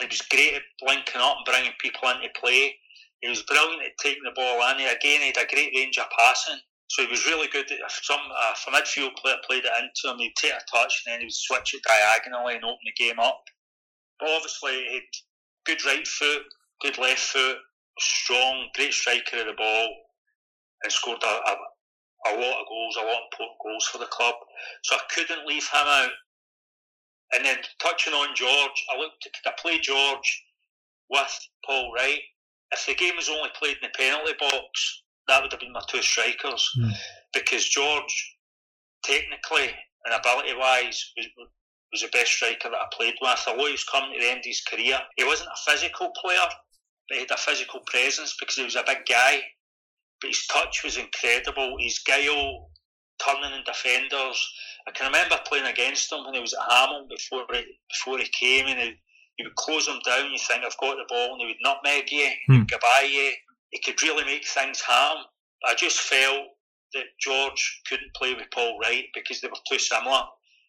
He 0.00 0.06
was 0.06 0.22
great 0.22 0.54
at 0.54 0.62
linking 0.82 1.20
up 1.20 1.36
and 1.38 1.46
bringing 1.46 1.72
people 1.78 2.08
into 2.08 2.28
play. 2.40 2.74
He 3.20 3.28
was 3.28 3.42
brilliant 3.42 3.82
at 3.82 3.96
taking 4.02 4.24
the 4.24 4.34
ball 4.34 4.60
in. 4.70 4.78
He, 4.78 4.86
again, 4.86 5.20
he 5.20 5.32
had 5.32 5.44
a 5.44 5.52
great 5.52 5.72
range 5.74 5.98
of 5.98 6.10
passing. 6.18 6.58
So 6.88 7.02
he 7.02 7.10
was 7.10 7.26
really 7.26 7.48
good. 7.48 7.66
If 7.70 8.00
some 8.02 8.20
if 8.52 8.66
a 8.66 8.70
midfield 8.70 9.16
player 9.16 9.36
played 9.46 9.64
it 9.64 9.72
into 9.78 10.12
him, 10.12 10.18
he'd 10.18 10.36
take 10.36 10.52
a 10.52 10.60
touch 10.70 11.02
and 11.06 11.14
then 11.14 11.20
he 11.20 11.26
would 11.26 11.34
switch 11.34 11.74
it 11.74 11.82
diagonally 11.86 12.56
and 12.56 12.64
open 12.64 12.84
the 12.84 12.92
game 13.04 13.18
up. 13.18 13.42
But 14.20 14.30
obviously, 14.30 14.84
he 14.84 14.94
had 14.94 15.10
good 15.64 15.84
right 15.86 16.06
foot, 16.06 16.42
good 16.82 16.98
left 16.98 17.20
foot, 17.20 17.58
strong, 17.98 18.68
great 18.74 18.92
striker 18.92 19.38
of 19.38 19.46
the 19.46 19.52
ball, 19.56 19.88
and 20.82 20.92
scored 20.92 21.22
a, 21.22 21.26
a, 21.26 21.54
a 22.26 22.32
lot 22.34 22.60
of 22.60 22.68
goals, 22.68 22.96
a 22.96 23.00
lot 23.00 23.16
of 23.16 23.28
important 23.32 23.58
goals 23.62 23.86
for 23.86 23.98
the 23.98 24.06
club. 24.06 24.34
So 24.82 24.96
I 24.96 25.00
couldn't 25.14 25.46
leave 25.46 25.64
him 25.64 25.86
out. 25.86 26.10
And 27.34 27.44
then 27.44 27.56
touching 27.80 28.12
on 28.12 28.34
George, 28.34 28.84
I 28.94 28.98
looked. 28.98 29.24
Could 29.24 29.50
I 29.50 29.54
play 29.60 29.78
George 29.80 30.44
with 31.10 31.38
Paul 31.66 31.92
Wright? 31.94 32.20
If 32.72 32.86
the 32.86 32.94
game 32.94 33.16
was 33.16 33.28
only 33.28 33.50
played 33.58 33.76
in 33.82 33.88
the 33.88 33.98
penalty 33.98 34.34
box, 34.38 35.02
that 35.28 35.42
would 35.42 35.52
have 35.52 35.60
been 35.60 35.72
my 35.72 35.82
two 35.88 36.02
strikers 36.02 36.70
mm. 36.78 36.92
because 37.32 37.64
George, 37.64 38.36
technically 39.04 39.70
and 40.04 40.14
ability 40.14 40.54
wise, 40.54 41.12
was, 41.16 41.26
was 41.92 42.02
the 42.02 42.08
best 42.12 42.32
striker 42.32 42.68
that 42.68 42.76
I 42.76 42.86
played 42.92 43.14
with. 43.20 43.40
Although 43.46 43.66
he 43.66 43.72
was 43.72 43.84
coming 43.84 44.12
to 44.12 44.20
the 44.20 44.30
end 44.30 44.40
of 44.40 44.44
his 44.44 44.62
career, 44.62 44.98
he 45.16 45.24
wasn't 45.24 45.50
a 45.50 45.70
physical 45.70 46.10
player, 46.20 46.46
but 47.08 47.16
he 47.16 47.20
had 47.20 47.30
a 47.30 47.36
physical 47.36 47.80
presence 47.86 48.36
because 48.38 48.56
he 48.56 48.64
was 48.64 48.76
a 48.76 48.84
big 48.86 49.06
guy. 49.08 49.40
But 50.20 50.28
his 50.28 50.46
touch 50.46 50.82
was 50.84 50.96
incredible. 50.96 51.76
His 51.78 51.98
guile, 51.98 52.70
turning 53.24 53.52
in 53.58 53.64
defenders. 53.64 54.52
I 54.86 54.92
can 54.92 55.06
remember 55.06 55.40
playing 55.46 55.66
against 55.66 56.12
him 56.12 56.24
when 56.24 56.34
he 56.34 56.40
was 56.40 56.54
at 56.54 56.70
Hamilton 56.70 57.08
before 57.08 57.46
he, 57.52 57.64
before 57.90 58.18
he 58.18 58.28
came 58.38 58.66
and 58.66 58.78
he, 58.78 58.94
he 59.36 59.44
would 59.44 59.56
close 59.56 59.88
him 59.88 59.98
down. 60.04 60.30
You 60.30 60.38
think 60.38 60.64
I've 60.64 60.76
got 60.78 60.96
the 60.96 61.04
ball, 61.08 61.32
and 61.32 61.40
he 61.40 61.46
would 61.46 61.56
nutmeg 61.62 62.10
you, 62.12 62.30
hmm. 62.46 62.52
he 62.52 62.58
would 62.60 62.70
go 62.70 62.78
by 62.80 63.06
you 63.06 63.32
he 63.74 63.80
could 63.80 64.00
really 64.02 64.24
make 64.24 64.46
things 64.46 64.80
happen. 64.80 65.24
I 65.66 65.74
just 65.74 66.00
felt 66.00 66.46
that 66.94 67.04
George 67.20 67.82
couldn't 67.88 68.14
play 68.14 68.32
with 68.34 68.46
Paul 68.54 68.78
Wright 68.78 69.06
because 69.14 69.40
they 69.40 69.48
were 69.48 69.54
too 69.68 69.80
similar. 69.80 70.22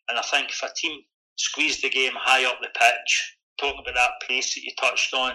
And 0.09 0.17
I 0.17 0.23
think 0.23 0.49
if 0.49 0.63
a 0.63 0.73
team 0.75 1.01
squeezed 1.35 1.83
the 1.83 1.89
game 1.89 2.13
high 2.15 2.49
up 2.49 2.57
the 2.61 2.69
pitch, 2.73 3.37
talking 3.59 3.81
about 3.81 3.93
that 3.93 4.27
pace 4.27 4.55
that 4.55 4.63
you 4.63 4.71
touched 4.79 5.13
on, 5.13 5.33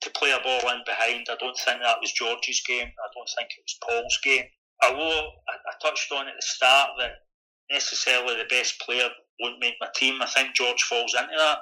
to 0.00 0.10
play 0.10 0.30
a 0.30 0.42
ball 0.42 0.70
in 0.72 0.82
behind, 0.86 1.26
I 1.30 1.36
don't 1.40 1.58
think 1.58 1.80
that 1.82 2.00
was 2.00 2.12
George's 2.12 2.62
game. 2.66 2.86
I 2.86 3.08
don't 3.14 3.30
think 3.36 3.50
it 3.50 3.64
was 3.64 3.78
Paul's 3.82 4.18
game. 4.22 4.44
Although 4.82 5.30
I, 5.48 5.54
touched 5.82 6.12
on 6.12 6.28
at 6.28 6.34
the 6.36 6.42
start 6.42 6.90
that 6.98 7.26
necessarily 7.70 8.36
the 8.36 8.48
best 8.48 8.80
player 8.80 9.08
won't 9.40 9.60
make 9.60 9.74
my 9.80 9.88
team, 9.96 10.22
I 10.22 10.26
think 10.26 10.54
George 10.54 10.82
falls 10.82 11.14
into 11.14 11.34
that. 11.36 11.58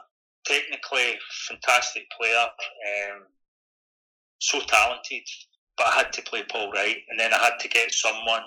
Technically, 0.46 1.18
fantastic 1.48 2.04
player. 2.18 2.44
Um, 2.44 3.22
so 4.38 4.60
talented, 4.60 5.22
but 5.78 5.88
I 5.88 5.96
had 5.96 6.12
to 6.12 6.22
play 6.22 6.44
Paul 6.50 6.70
Wright, 6.72 6.98
and 7.08 7.18
then 7.18 7.32
I 7.32 7.38
had 7.38 7.58
to 7.60 7.68
get 7.68 7.92
someone 7.92 8.42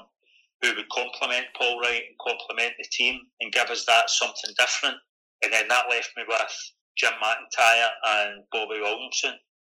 who 0.62 0.76
would 0.76 0.90
complement 0.90 1.46
Paul 1.58 1.80
Wright 1.80 2.04
and 2.08 2.18
complement 2.20 2.74
the 2.78 2.86
team 2.92 3.20
and 3.42 3.52
give 3.52 3.70
us 3.70 3.86
that 3.86 4.10
something 4.10 4.54
different. 4.58 4.98
And 5.44 5.54
then 5.54 5.68
that 5.70 5.90
left 5.90 6.12
me 6.18 6.24
with 6.28 6.72
Jim 6.98 7.14
McIntyre 7.24 7.90
and 8.06 8.44
Bobby 8.52 8.82
Williamson. 8.82 9.36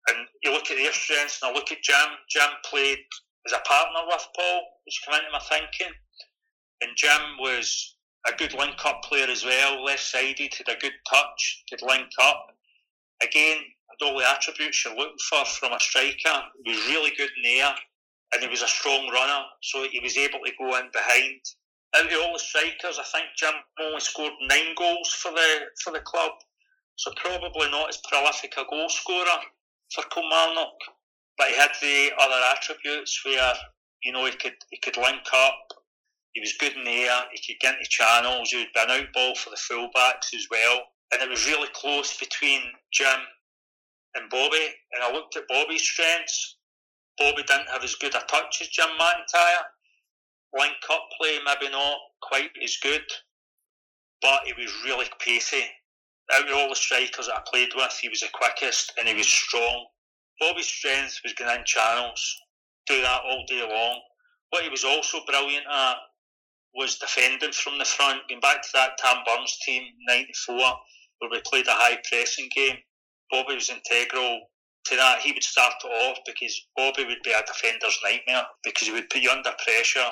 And 0.09 0.27
you 0.43 0.51
look 0.51 0.69
at 0.71 0.77
their 0.77 0.91
strengths, 0.91 1.41
and 1.41 1.51
I 1.51 1.53
look 1.53 1.71
at 1.71 1.81
Jim. 1.83 2.09
Jim 2.29 2.49
played 2.65 2.99
as 3.45 3.53
a 3.53 3.59
partner 3.67 4.01
with 4.07 4.25
Paul, 4.35 4.61
which 4.85 5.01
came 5.05 5.19
into 5.19 5.31
my 5.31 5.39
thinking. 5.39 5.93
And 6.81 6.91
Jim 6.95 7.21
was 7.39 7.95
a 8.27 8.35
good 8.37 8.53
link 8.53 8.83
up 8.85 9.03
player 9.03 9.27
as 9.27 9.45
well, 9.45 9.83
left 9.83 10.03
sided, 10.03 10.53
had 10.53 10.75
a 10.75 10.79
good 10.79 10.93
touch, 11.09 11.63
could 11.69 11.81
link 11.81 12.09
up. 12.21 12.47
Again, 13.23 13.57
all 14.01 14.17
the 14.17 14.29
attributes 14.29 14.83
you're 14.83 14.95
looking 14.95 15.15
for 15.29 15.45
from 15.45 15.73
a 15.73 15.79
striker. 15.79 16.41
He 16.65 16.71
was 16.71 16.87
really 16.87 17.11
good 17.17 17.29
in 17.37 17.43
the 17.43 17.59
air 17.59 17.75
and 18.33 18.41
he 18.41 18.49
was 18.49 18.61
a 18.61 18.67
strong 18.67 19.09
runner, 19.09 19.43
so 19.61 19.85
he 19.91 19.99
was 19.99 20.17
able 20.17 20.39
to 20.39 20.51
go 20.57 20.75
in 20.77 20.89
behind. 20.91 21.41
Out 21.95 22.05
of 22.05 22.19
all 22.23 22.33
the 22.33 22.39
strikers, 22.39 22.97
I 22.97 23.03
think 23.03 23.27
Jim 23.37 23.53
only 23.81 23.99
scored 23.99 24.31
nine 24.47 24.73
goals 24.77 25.11
for 25.13 25.31
the 25.31 25.59
for 25.83 25.91
the 25.91 25.99
club, 25.99 26.31
so 26.95 27.11
probably 27.17 27.69
not 27.69 27.89
as 27.89 27.99
prolific 28.09 28.53
a 28.57 28.63
goal 28.69 28.87
scorer 28.87 29.41
for 29.93 30.03
Kilmarnock. 30.13 30.77
But 31.37 31.49
he 31.49 31.55
had 31.55 31.71
the 31.81 32.11
other 32.19 32.41
attributes 32.55 33.21
where 33.25 33.53
you 34.03 34.11
know 34.11 34.25
he 34.25 34.31
could 34.31 34.55
he 34.69 34.77
could 34.77 34.97
link 34.97 35.27
up. 35.33 35.67
He 36.33 36.39
was 36.39 36.53
good 36.59 36.73
in 36.75 36.83
the 36.83 36.91
air. 36.91 37.23
He 37.33 37.41
could 37.45 37.59
get 37.59 37.75
into 37.77 37.89
channels. 37.89 38.49
He 38.49 38.57
would 38.57 38.73
be 38.73 38.79
an 38.79 38.91
out 38.91 39.13
ball 39.13 39.35
for 39.35 39.49
the 39.49 39.57
fullbacks 39.57 40.33
as 40.33 40.47
well. 40.49 40.81
And 41.11 41.21
it 41.21 41.29
was 41.29 41.45
really 41.45 41.67
close 41.73 42.17
between 42.17 42.61
Jim 42.93 43.19
and 44.15 44.29
Bobby, 44.29 44.67
and 44.93 45.03
I 45.03 45.11
looked 45.11 45.35
at 45.35 45.47
Bobby's 45.47 45.81
strengths. 45.81 46.57
Bobby 47.17 47.43
didn't 47.43 47.69
have 47.69 47.83
as 47.83 47.95
good 47.95 48.15
a 48.15 48.19
touch 48.19 48.59
as 48.61 48.67
Jim 48.69 48.87
McIntyre. 48.99 49.63
Link 50.57 50.73
up 50.91 51.07
play, 51.17 51.39
maybe 51.45 51.71
not 51.71 51.97
quite 52.21 52.51
as 52.63 52.77
good, 52.81 53.03
but 54.21 54.41
he 54.45 54.53
was 54.53 54.71
really 54.85 55.07
pacey. 55.19 55.63
Out 56.33 56.47
of 56.49 56.55
all 56.55 56.69
the 56.69 56.75
strikers 56.75 57.27
that 57.27 57.35
I 57.35 57.43
played 57.51 57.69
with, 57.75 57.97
he 58.01 58.09
was 58.09 58.21
the 58.21 58.27
quickest 58.33 58.93
and 58.97 59.07
he 59.07 59.13
was 59.13 59.27
strong. 59.27 59.85
Bobby's 60.39 60.67
strength 60.67 61.19
was 61.23 61.33
going 61.33 61.59
in 61.59 61.65
channels, 61.65 62.21
do 62.87 63.01
that 63.01 63.21
all 63.25 63.43
day 63.47 63.61
long. 63.61 64.01
What 64.49 64.63
he 64.63 64.69
was 64.69 64.83
also 64.83 65.19
brilliant 65.27 65.65
at 65.71 65.97
was 66.73 66.97
defending 66.97 67.51
from 67.51 67.77
the 67.77 67.85
front. 67.85 68.21
Going 68.29 68.41
back 68.41 68.61
to 68.61 68.69
that 68.73 68.97
Tam 68.97 69.17
Burns 69.25 69.59
team, 69.65 69.83
94, 70.07 70.55
where 70.55 71.31
we 71.31 71.41
played 71.45 71.67
a 71.67 71.71
high 71.71 71.97
pressing 72.09 72.49
game 72.55 72.77
Bobby 73.31 73.55
was 73.55 73.69
integral 73.69 74.41
to 74.85 74.95
that. 74.97 75.21
He 75.21 75.31
would 75.31 75.43
start 75.43 75.73
it 75.83 75.87
off 75.87 76.17
because 76.25 76.67
Bobby 76.75 77.05
would 77.05 77.23
be 77.23 77.31
a 77.31 77.41
defender's 77.47 77.97
nightmare 78.03 78.45
because 78.63 78.87
he 78.87 78.93
would 78.93 79.09
put 79.09 79.21
you 79.21 79.31
under 79.31 79.51
pressure. 79.63 80.11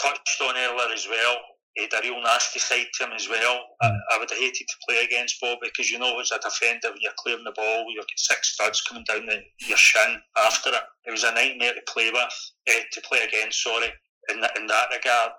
Touched 0.00 0.40
on 0.40 0.56
earlier 0.56 0.94
as 0.94 1.06
well. 1.08 1.36
He 1.74 1.82
had 1.82 1.92
a 1.94 2.02
real 2.02 2.22
nasty 2.22 2.58
side 2.58 2.86
to 2.94 3.04
him 3.04 3.12
as 3.14 3.28
well. 3.28 3.60
I, 3.80 3.88
mm. 3.88 3.98
I 4.12 4.18
would 4.18 4.28
have 4.30 4.38
hated 4.38 4.66
to 4.68 4.84
play 4.86 5.04
against 5.04 5.40
Bobby 5.40 5.68
because 5.68 5.90
you 5.90 5.98
know, 5.98 6.20
as 6.20 6.30
a 6.30 6.38
defender, 6.38 6.90
when 6.90 7.00
you're 7.00 7.12
clearing 7.18 7.44
the 7.44 7.52
ball, 7.56 7.84
you've 7.88 8.04
got 8.04 8.08
six 8.16 8.54
studs 8.54 8.82
coming 8.82 9.04
down 9.08 9.26
the, 9.26 9.40
your 9.66 9.78
shin 9.78 10.20
after 10.36 10.70
it. 10.70 10.82
It 11.06 11.10
was 11.10 11.24
a 11.24 11.32
nightmare 11.32 11.72
to 11.72 11.92
play 11.92 12.10
with, 12.10 12.52
eh, 12.68 12.82
to 12.92 13.00
play 13.08 13.20
against, 13.20 13.62
sorry, 13.62 13.88
in, 14.28 14.40
that, 14.40 14.56
in 14.58 14.66
that 14.66 14.88
regard. 14.94 15.32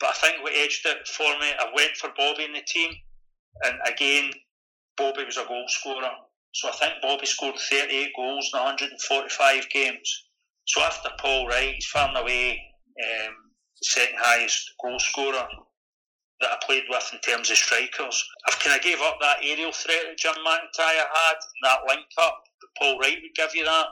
But 0.00 0.10
I 0.10 0.12
think 0.14 0.42
what 0.42 0.54
edged 0.54 0.84
it 0.86 1.06
for 1.06 1.30
me, 1.38 1.52
I 1.58 1.70
went 1.74 1.96
for 1.96 2.10
Bobby 2.16 2.44
in 2.44 2.52
the 2.52 2.62
team. 2.66 2.92
And 3.64 3.78
again, 3.86 4.32
Bobby 4.96 5.24
was 5.24 5.36
a 5.36 5.46
goal 5.46 5.64
scorer. 5.68 6.10
So 6.52 6.68
I 6.68 6.72
think 6.72 6.94
Bobby 7.00 7.26
scored 7.26 7.56
38 7.56 8.12
goals 8.16 8.50
in 8.52 8.60
145 8.60 9.70
games. 9.70 10.24
So 10.66 10.82
after 10.82 11.10
Paul 11.20 11.46
Wright, 11.46 11.74
he's 11.74 11.86
far 11.86 12.08
and 12.08 12.18
away 12.18 12.52
um, 12.52 13.34
the 13.80 13.84
second 13.86 14.18
highest 14.18 14.74
goal 14.82 14.98
scorer 14.98 15.46
that 16.40 16.50
I 16.52 16.58
played 16.66 16.84
with 16.88 17.10
in 17.12 17.20
terms 17.20 17.50
of 17.50 17.56
strikers. 17.56 18.24
I've 18.46 18.58
kind 18.60 18.76
of 18.76 18.82
gave 18.82 19.00
up 19.00 19.16
that 19.20 19.38
aerial 19.42 19.72
threat 19.72 20.04
that 20.06 20.18
Jim 20.18 20.34
McIntyre 20.44 21.08
had, 21.08 21.38
and 21.40 21.62
that 21.64 21.80
link 21.88 22.06
up. 22.20 22.44
But 22.60 22.70
Paul 22.78 22.98
Wright 22.98 23.18
would 23.22 23.34
give 23.34 23.54
you 23.54 23.64
that. 23.64 23.86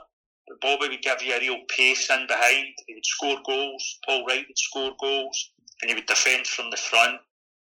But 0.47 0.61
Bobby 0.61 0.89
would 0.89 1.01
give 1.01 1.23
you 1.23 1.33
a 1.33 1.39
real 1.39 1.57
pace 1.75 2.09
in 2.09 2.27
behind. 2.27 2.67
He 2.85 2.93
would 2.93 3.05
score 3.05 3.37
goals. 3.45 3.99
Paul 4.05 4.25
Wright 4.27 4.45
would 4.47 4.57
score 4.57 4.91
goals. 5.01 5.51
And 5.81 5.89
he 5.89 5.95
would 5.95 6.05
defend 6.05 6.45
from 6.45 6.69
the 6.69 6.77
front 6.77 7.17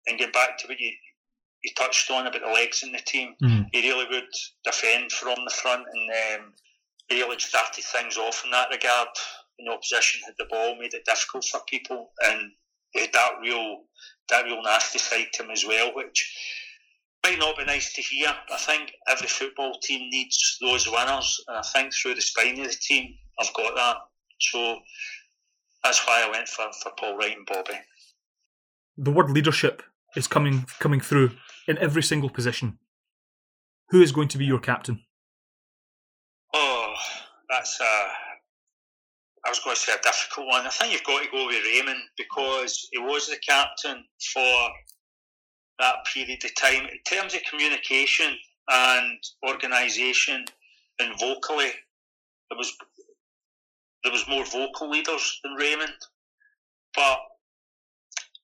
and 0.07 0.19
get 0.19 0.35
back 0.35 0.59
to 0.59 0.69
what 0.69 0.79
you, 0.79 0.93
you 1.65 1.71
touched 1.77 2.11
on 2.11 2.27
about 2.27 2.43
the 2.43 2.53
legs 2.53 2.83
in 2.83 2.93
the 2.93 2.99
team. 2.99 3.35
Mm. 3.43 3.67
He 3.73 3.91
really 3.91 4.07
would 4.11 4.29
defend 4.65 5.13
from 5.13 5.39
the 5.45 5.55
front 5.55 5.85
and 5.93 6.41
um, 6.43 6.53
he 7.09 7.21
really 7.21 7.39
started 7.39 7.85
things 7.85 8.17
off 8.17 8.45
in 8.45 8.51
that 8.51 8.71
regard. 8.71 9.09
When 9.57 9.67
the 9.67 9.73
opposition 9.73 10.21
had 10.25 10.35
the 10.39 10.47
ball, 10.51 10.77
made 10.79 10.95
it 10.95 11.05
difficult 11.05 11.45
for 11.45 11.61
people, 11.69 12.11
and 12.25 12.51
he 12.91 13.01
had 13.03 13.13
that 13.13 13.33
real, 13.41 13.83
that 14.29 14.45
real 14.45 14.63
nasty 14.63 14.99
side 14.99 15.27
to 15.35 15.45
him 15.45 15.51
as 15.51 15.65
well, 15.67 15.95
which 15.95 16.33
might 17.25 17.39
not 17.39 17.57
be 17.57 17.65
nice 17.65 17.93
to 17.95 18.03
hear. 18.03 18.29
I 18.53 18.57
think 18.59 18.93
every 19.09 19.29
football 19.29 19.79
team 19.83 20.11
needs 20.11 20.59
those 20.61 20.87
winners, 20.87 21.43
and 21.49 21.57
I 21.57 21.63
think 21.63 21.95
through 21.95 22.15
the 22.15 22.21
spine 22.21 22.61
of 22.61 22.69
the 22.69 22.77
team, 22.81 23.15
I've 23.41 23.55
got 23.55 23.75
that. 23.75 23.97
So 24.41 24.79
that's 25.83 26.07
why 26.07 26.25
I 26.27 26.31
went 26.31 26.49
for, 26.49 26.67
for 26.83 26.93
Paul 26.99 27.17
Wright 27.17 27.37
and 27.37 27.47
Bobby. 27.47 27.79
The 28.97 29.11
word 29.11 29.31
leadership 29.31 29.83
is 30.17 30.27
coming 30.27 30.67
coming 30.79 31.01
through 31.01 31.33
in 31.67 31.79
every 31.79 32.03
single 32.03 32.31
position. 32.31 32.79
Who 33.91 34.03
is 34.03 34.13
going 34.13 34.29
to 34.29 34.39
be 34.39 34.45
your 34.45 34.61
captain? 34.61 35.01
Oh, 36.53 36.95
that's 37.49 37.81
a. 37.81 38.34
I 39.47 39.51
was 39.51 39.61
going 39.61 39.77
to 39.77 39.81
say 39.81 39.93
a 39.93 40.03
difficult 40.03 40.47
one. 40.47 40.67
I 40.67 40.71
think 40.71 40.93
you've 40.93 41.05
got 41.05 41.23
to 41.23 41.31
go 41.31 41.47
with 41.47 41.65
Raymond 41.65 42.01
because 42.17 42.89
he 42.93 42.99
was 42.99 43.27
the 43.27 43.37
captain 43.47 44.05
for 44.33 44.69
that 45.81 45.97
period 46.13 46.43
of 46.45 46.55
time. 46.55 46.85
In 46.85 46.99
terms 47.07 47.35
of 47.35 47.41
communication 47.51 48.35
and 48.69 49.19
organisation 49.47 50.45
and 50.99 51.21
vocally, 51.21 51.73
there 52.51 52.59
was 52.59 52.73
there 54.03 54.13
was 54.13 54.29
more 54.29 54.45
vocal 54.45 54.91
leaders 54.91 55.41
than 55.43 55.55
Raymond, 55.55 55.97
but 56.95 57.19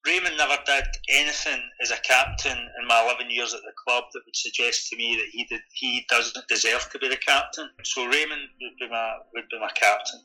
Raymond 0.07 0.38
never 0.38 0.57
did 0.64 0.84
anything 1.11 1.61
as 1.82 1.90
a 1.90 2.01
captain 2.01 2.57
in 2.57 2.86
my 2.88 3.03
11 3.05 3.30
years 3.30 3.53
at 3.53 3.61
the 3.61 3.72
club 3.86 4.05
that 4.12 4.22
would 4.24 4.36
suggest 4.36 4.88
to 4.88 4.96
me 4.96 5.16
that 5.16 5.28
he 5.32 5.44
did 5.44 5.61
he 5.74 6.07
doesn't 6.09 6.48
deserve 6.48 6.88
to 6.90 6.98
be 6.98 7.09
the 7.09 7.16
captain. 7.16 7.68
So 7.84 8.07
Raymond 8.07 8.48
would 8.61 8.76
be 8.78 8.88
my 8.88 9.16
would 9.34 9.48
be 9.51 9.59
my 9.61 9.70
captain. 9.74 10.20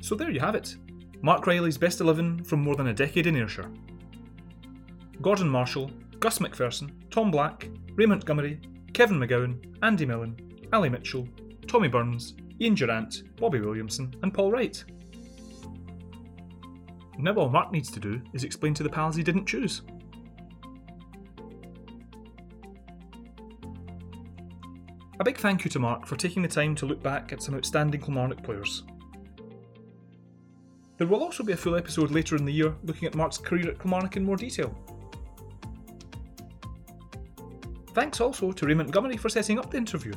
So 0.00 0.16
there 0.16 0.30
you 0.30 0.40
have 0.40 0.56
it. 0.56 0.76
Mark 1.22 1.46
Reilly's 1.46 1.78
best 1.78 2.00
11 2.00 2.42
from 2.44 2.62
more 2.62 2.74
than 2.74 2.88
a 2.88 2.92
decade 2.92 3.26
in 3.26 3.36
Ayrshire. 3.36 3.70
Gordon 5.22 5.48
Marshall, 5.48 5.90
Gus 6.18 6.38
McPherson, 6.38 6.90
Tom 7.10 7.30
Black, 7.30 7.68
Ray 7.94 8.06
Montgomerie, 8.06 8.58
Kevin 8.92 9.20
McGowne, 9.20 9.62
Andy 9.82 10.06
Millen, 10.06 10.36
Ali 10.72 10.88
Mitchell, 10.88 11.28
Tommy 11.68 11.88
Burns, 11.88 12.34
Ian 12.60 12.74
Durrant, 12.74 13.22
Bobby 13.36 13.60
Williamson, 13.60 14.12
and 14.22 14.34
Paul 14.34 14.50
Wright. 14.50 14.82
Now 17.18 17.34
all 17.34 17.48
Mark 17.48 17.70
needs 17.70 17.90
to 17.92 18.00
do 18.00 18.20
is 18.32 18.44
explain 18.44 18.74
to 18.74 18.82
the 18.82 18.88
pals 18.88 19.14
he 19.14 19.22
didn't 19.22 19.46
choose. 19.46 19.82
A 25.20 25.24
big 25.24 25.36
thank 25.36 25.64
you 25.64 25.70
to 25.72 25.78
Mark 25.78 26.06
for 26.06 26.16
taking 26.16 26.40
the 26.40 26.48
time 26.48 26.74
to 26.76 26.86
look 26.86 27.02
back 27.02 27.30
at 27.30 27.42
some 27.42 27.54
outstanding 27.54 28.00
Kilmarnock 28.00 28.42
players. 28.42 28.84
There 30.96 31.06
will 31.06 31.22
also 31.22 31.42
be 31.44 31.52
a 31.52 31.58
full 31.58 31.76
episode 31.76 32.10
later 32.10 32.36
in 32.36 32.46
the 32.46 32.52
year 32.52 32.74
looking 32.84 33.06
at 33.06 33.14
Mark's 33.14 33.36
career 33.36 33.68
at 33.68 33.78
Kilmarnock 33.78 34.16
in 34.16 34.24
more 34.24 34.36
detail. 34.36 34.74
Thanks 37.92 38.18
also 38.18 38.50
to 38.50 38.66
Ray 38.66 38.72
Montgomerie 38.72 39.18
for 39.18 39.28
setting 39.28 39.58
up 39.58 39.70
the 39.70 39.76
interview. 39.76 40.14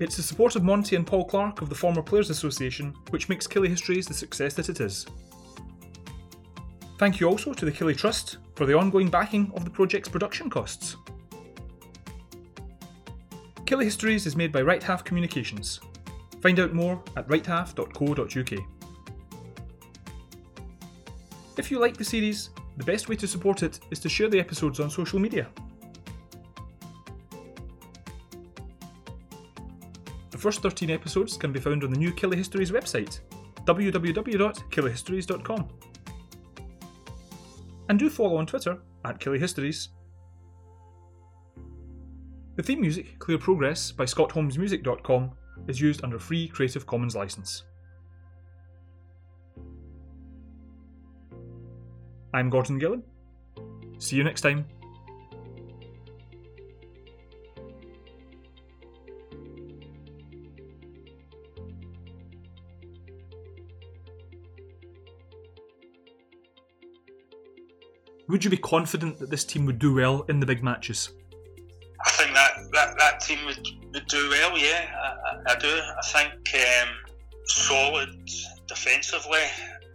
It's 0.00 0.16
the 0.16 0.22
support 0.24 0.56
of 0.56 0.64
Monty 0.64 0.96
and 0.96 1.06
Paul 1.06 1.24
Clark 1.24 1.62
of 1.62 1.68
the 1.68 1.74
former 1.76 2.02
Players 2.02 2.30
Association 2.30 2.94
which 3.10 3.28
makes 3.28 3.46
Killie 3.46 3.68
Histories 3.68 4.08
the 4.08 4.14
success 4.14 4.54
that 4.54 4.68
it 4.68 4.80
is. 4.80 5.06
Thank 6.98 7.20
you 7.20 7.28
also 7.28 7.54
to 7.54 7.64
the 7.64 7.70
Killie 7.70 7.96
Trust 7.96 8.38
for 8.56 8.66
the 8.66 8.76
ongoing 8.76 9.08
backing 9.08 9.52
of 9.54 9.64
the 9.64 9.70
project's 9.70 10.08
production 10.08 10.50
costs. 10.50 10.96
Killie 13.74 13.86
Histories 13.86 14.24
is 14.24 14.36
made 14.36 14.52
by 14.52 14.62
Right 14.62 14.80
Half 14.80 15.02
Communications. 15.02 15.80
Find 16.40 16.60
out 16.60 16.72
more 16.72 17.02
at 17.16 17.26
righthalf.co.uk. 17.26 18.64
If 21.58 21.72
you 21.72 21.80
like 21.80 21.96
the 21.96 22.04
series, 22.04 22.50
the 22.76 22.84
best 22.84 23.08
way 23.08 23.16
to 23.16 23.26
support 23.26 23.64
it 23.64 23.80
is 23.90 23.98
to 23.98 24.08
share 24.08 24.28
the 24.28 24.38
episodes 24.38 24.78
on 24.78 24.90
social 24.90 25.18
media. 25.18 25.48
The 30.30 30.38
first 30.38 30.62
13 30.62 30.90
episodes 30.90 31.36
can 31.36 31.50
be 31.50 31.58
found 31.58 31.82
on 31.82 31.90
the 31.90 31.98
new 31.98 32.12
Killie 32.12 32.36
Histories 32.36 32.70
website, 32.70 33.18
www.killiehistories.com. 33.64 35.68
And 37.88 37.98
do 37.98 38.08
follow 38.08 38.36
on 38.36 38.46
Twitter 38.46 38.78
at 39.04 39.18
Killie 39.18 39.40
Histories. 39.40 39.88
The 42.56 42.62
theme 42.62 42.80
music, 42.80 43.18
Clear 43.18 43.36
Progress, 43.38 43.90
by 43.90 44.04
ScottHolmesMusic.com, 44.04 45.32
is 45.66 45.80
used 45.80 46.04
under 46.04 46.20
free 46.20 46.46
Creative 46.46 46.86
Commons 46.86 47.16
license. 47.16 47.64
I'm 52.32 52.50
Gordon 52.50 52.78
Gillen. 52.78 53.02
See 53.98 54.14
you 54.14 54.22
next 54.22 54.42
time. 54.42 54.66
Would 68.28 68.44
you 68.44 68.50
be 68.50 68.56
confident 68.56 69.18
that 69.18 69.30
this 69.30 69.44
team 69.44 69.66
would 69.66 69.80
do 69.80 69.94
well 69.94 70.22
in 70.28 70.38
the 70.38 70.46
big 70.46 70.62
matches? 70.62 71.10
Well, 74.48 74.58
yeah, 74.58 74.86
I, 75.46 75.52
I, 75.52 75.58
do. 75.58 75.68
I 75.68 76.02
think 76.06 76.54
um, 76.54 76.88
solid 77.46 78.08
defensively, 78.66 79.40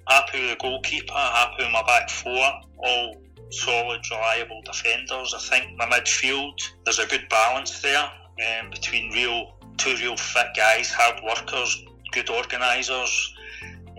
happy 0.07 0.41
with 0.41 0.51
the 0.51 0.57
goalkeeper, 0.61 1.13
happy 1.13 1.63
with 1.63 1.71
my 1.71 1.83
back 1.83 2.09
four, 2.09 2.45
all 2.77 3.21
solid, 3.51 4.01
reliable 4.11 4.61
defenders. 4.63 5.33
I 5.35 5.39
think 5.39 5.77
my 5.77 5.85
midfield, 5.85 6.59
there's 6.85 6.99
a 6.99 7.07
good 7.07 7.27
balance 7.29 7.81
there 7.81 8.03
um, 8.03 8.69
between 8.69 9.11
real 9.11 9.55
two 9.77 9.95
real 9.95 10.17
fit 10.17 10.47
guys, 10.55 10.91
hard 10.91 11.23
workers, 11.23 11.83
good 12.11 12.29
organisers. 12.29 13.35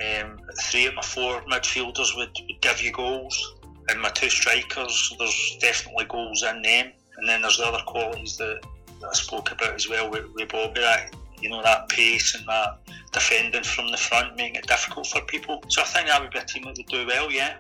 Um, 0.01 0.39
three 0.63 0.87
of 0.87 0.95
my 0.95 1.03
four 1.03 1.43
midfielders 1.43 2.17
would, 2.17 2.31
would 2.49 2.61
give 2.63 2.81
you 2.81 2.93
goals 2.93 3.55
and 3.91 4.01
my 4.01 4.09
two 4.11 4.31
strikers, 4.31 5.15
there's 5.19 5.57
definitely 5.61 6.05
goals 6.05 6.43
in 6.43 6.63
them. 6.63 6.93
And 7.17 7.29
then 7.29 7.43
there's 7.43 7.59
the 7.59 7.67
other 7.67 7.83
qualities 7.87 8.37
that 8.37 8.61
I 9.05 9.13
spoke 9.13 9.51
about 9.51 9.75
as 9.75 9.89
well 9.89 10.11
with, 10.11 10.27
with 10.35 10.49
Bobby. 10.49 10.81
That, 10.81 11.15
you 11.41 11.49
know, 11.49 11.63
that 11.63 11.89
pace 11.89 12.35
and 12.35 12.47
that 12.47 12.81
defending 13.13 13.63
from 13.63 13.91
the 13.91 13.97
front, 13.97 14.37
making 14.37 14.57
it 14.57 14.67
difficult 14.67 15.07
for 15.07 15.21
people. 15.23 15.63
So 15.69 15.83
I 15.83 15.85
think 15.87 16.09
that 16.09 16.21
would 16.21 16.31
be 16.31 16.39
a 16.39 16.45
team 16.45 16.65
that 16.65 16.77
would 16.77 16.87
do 16.87 17.07
well, 17.07 17.31
yeah. 17.31 17.57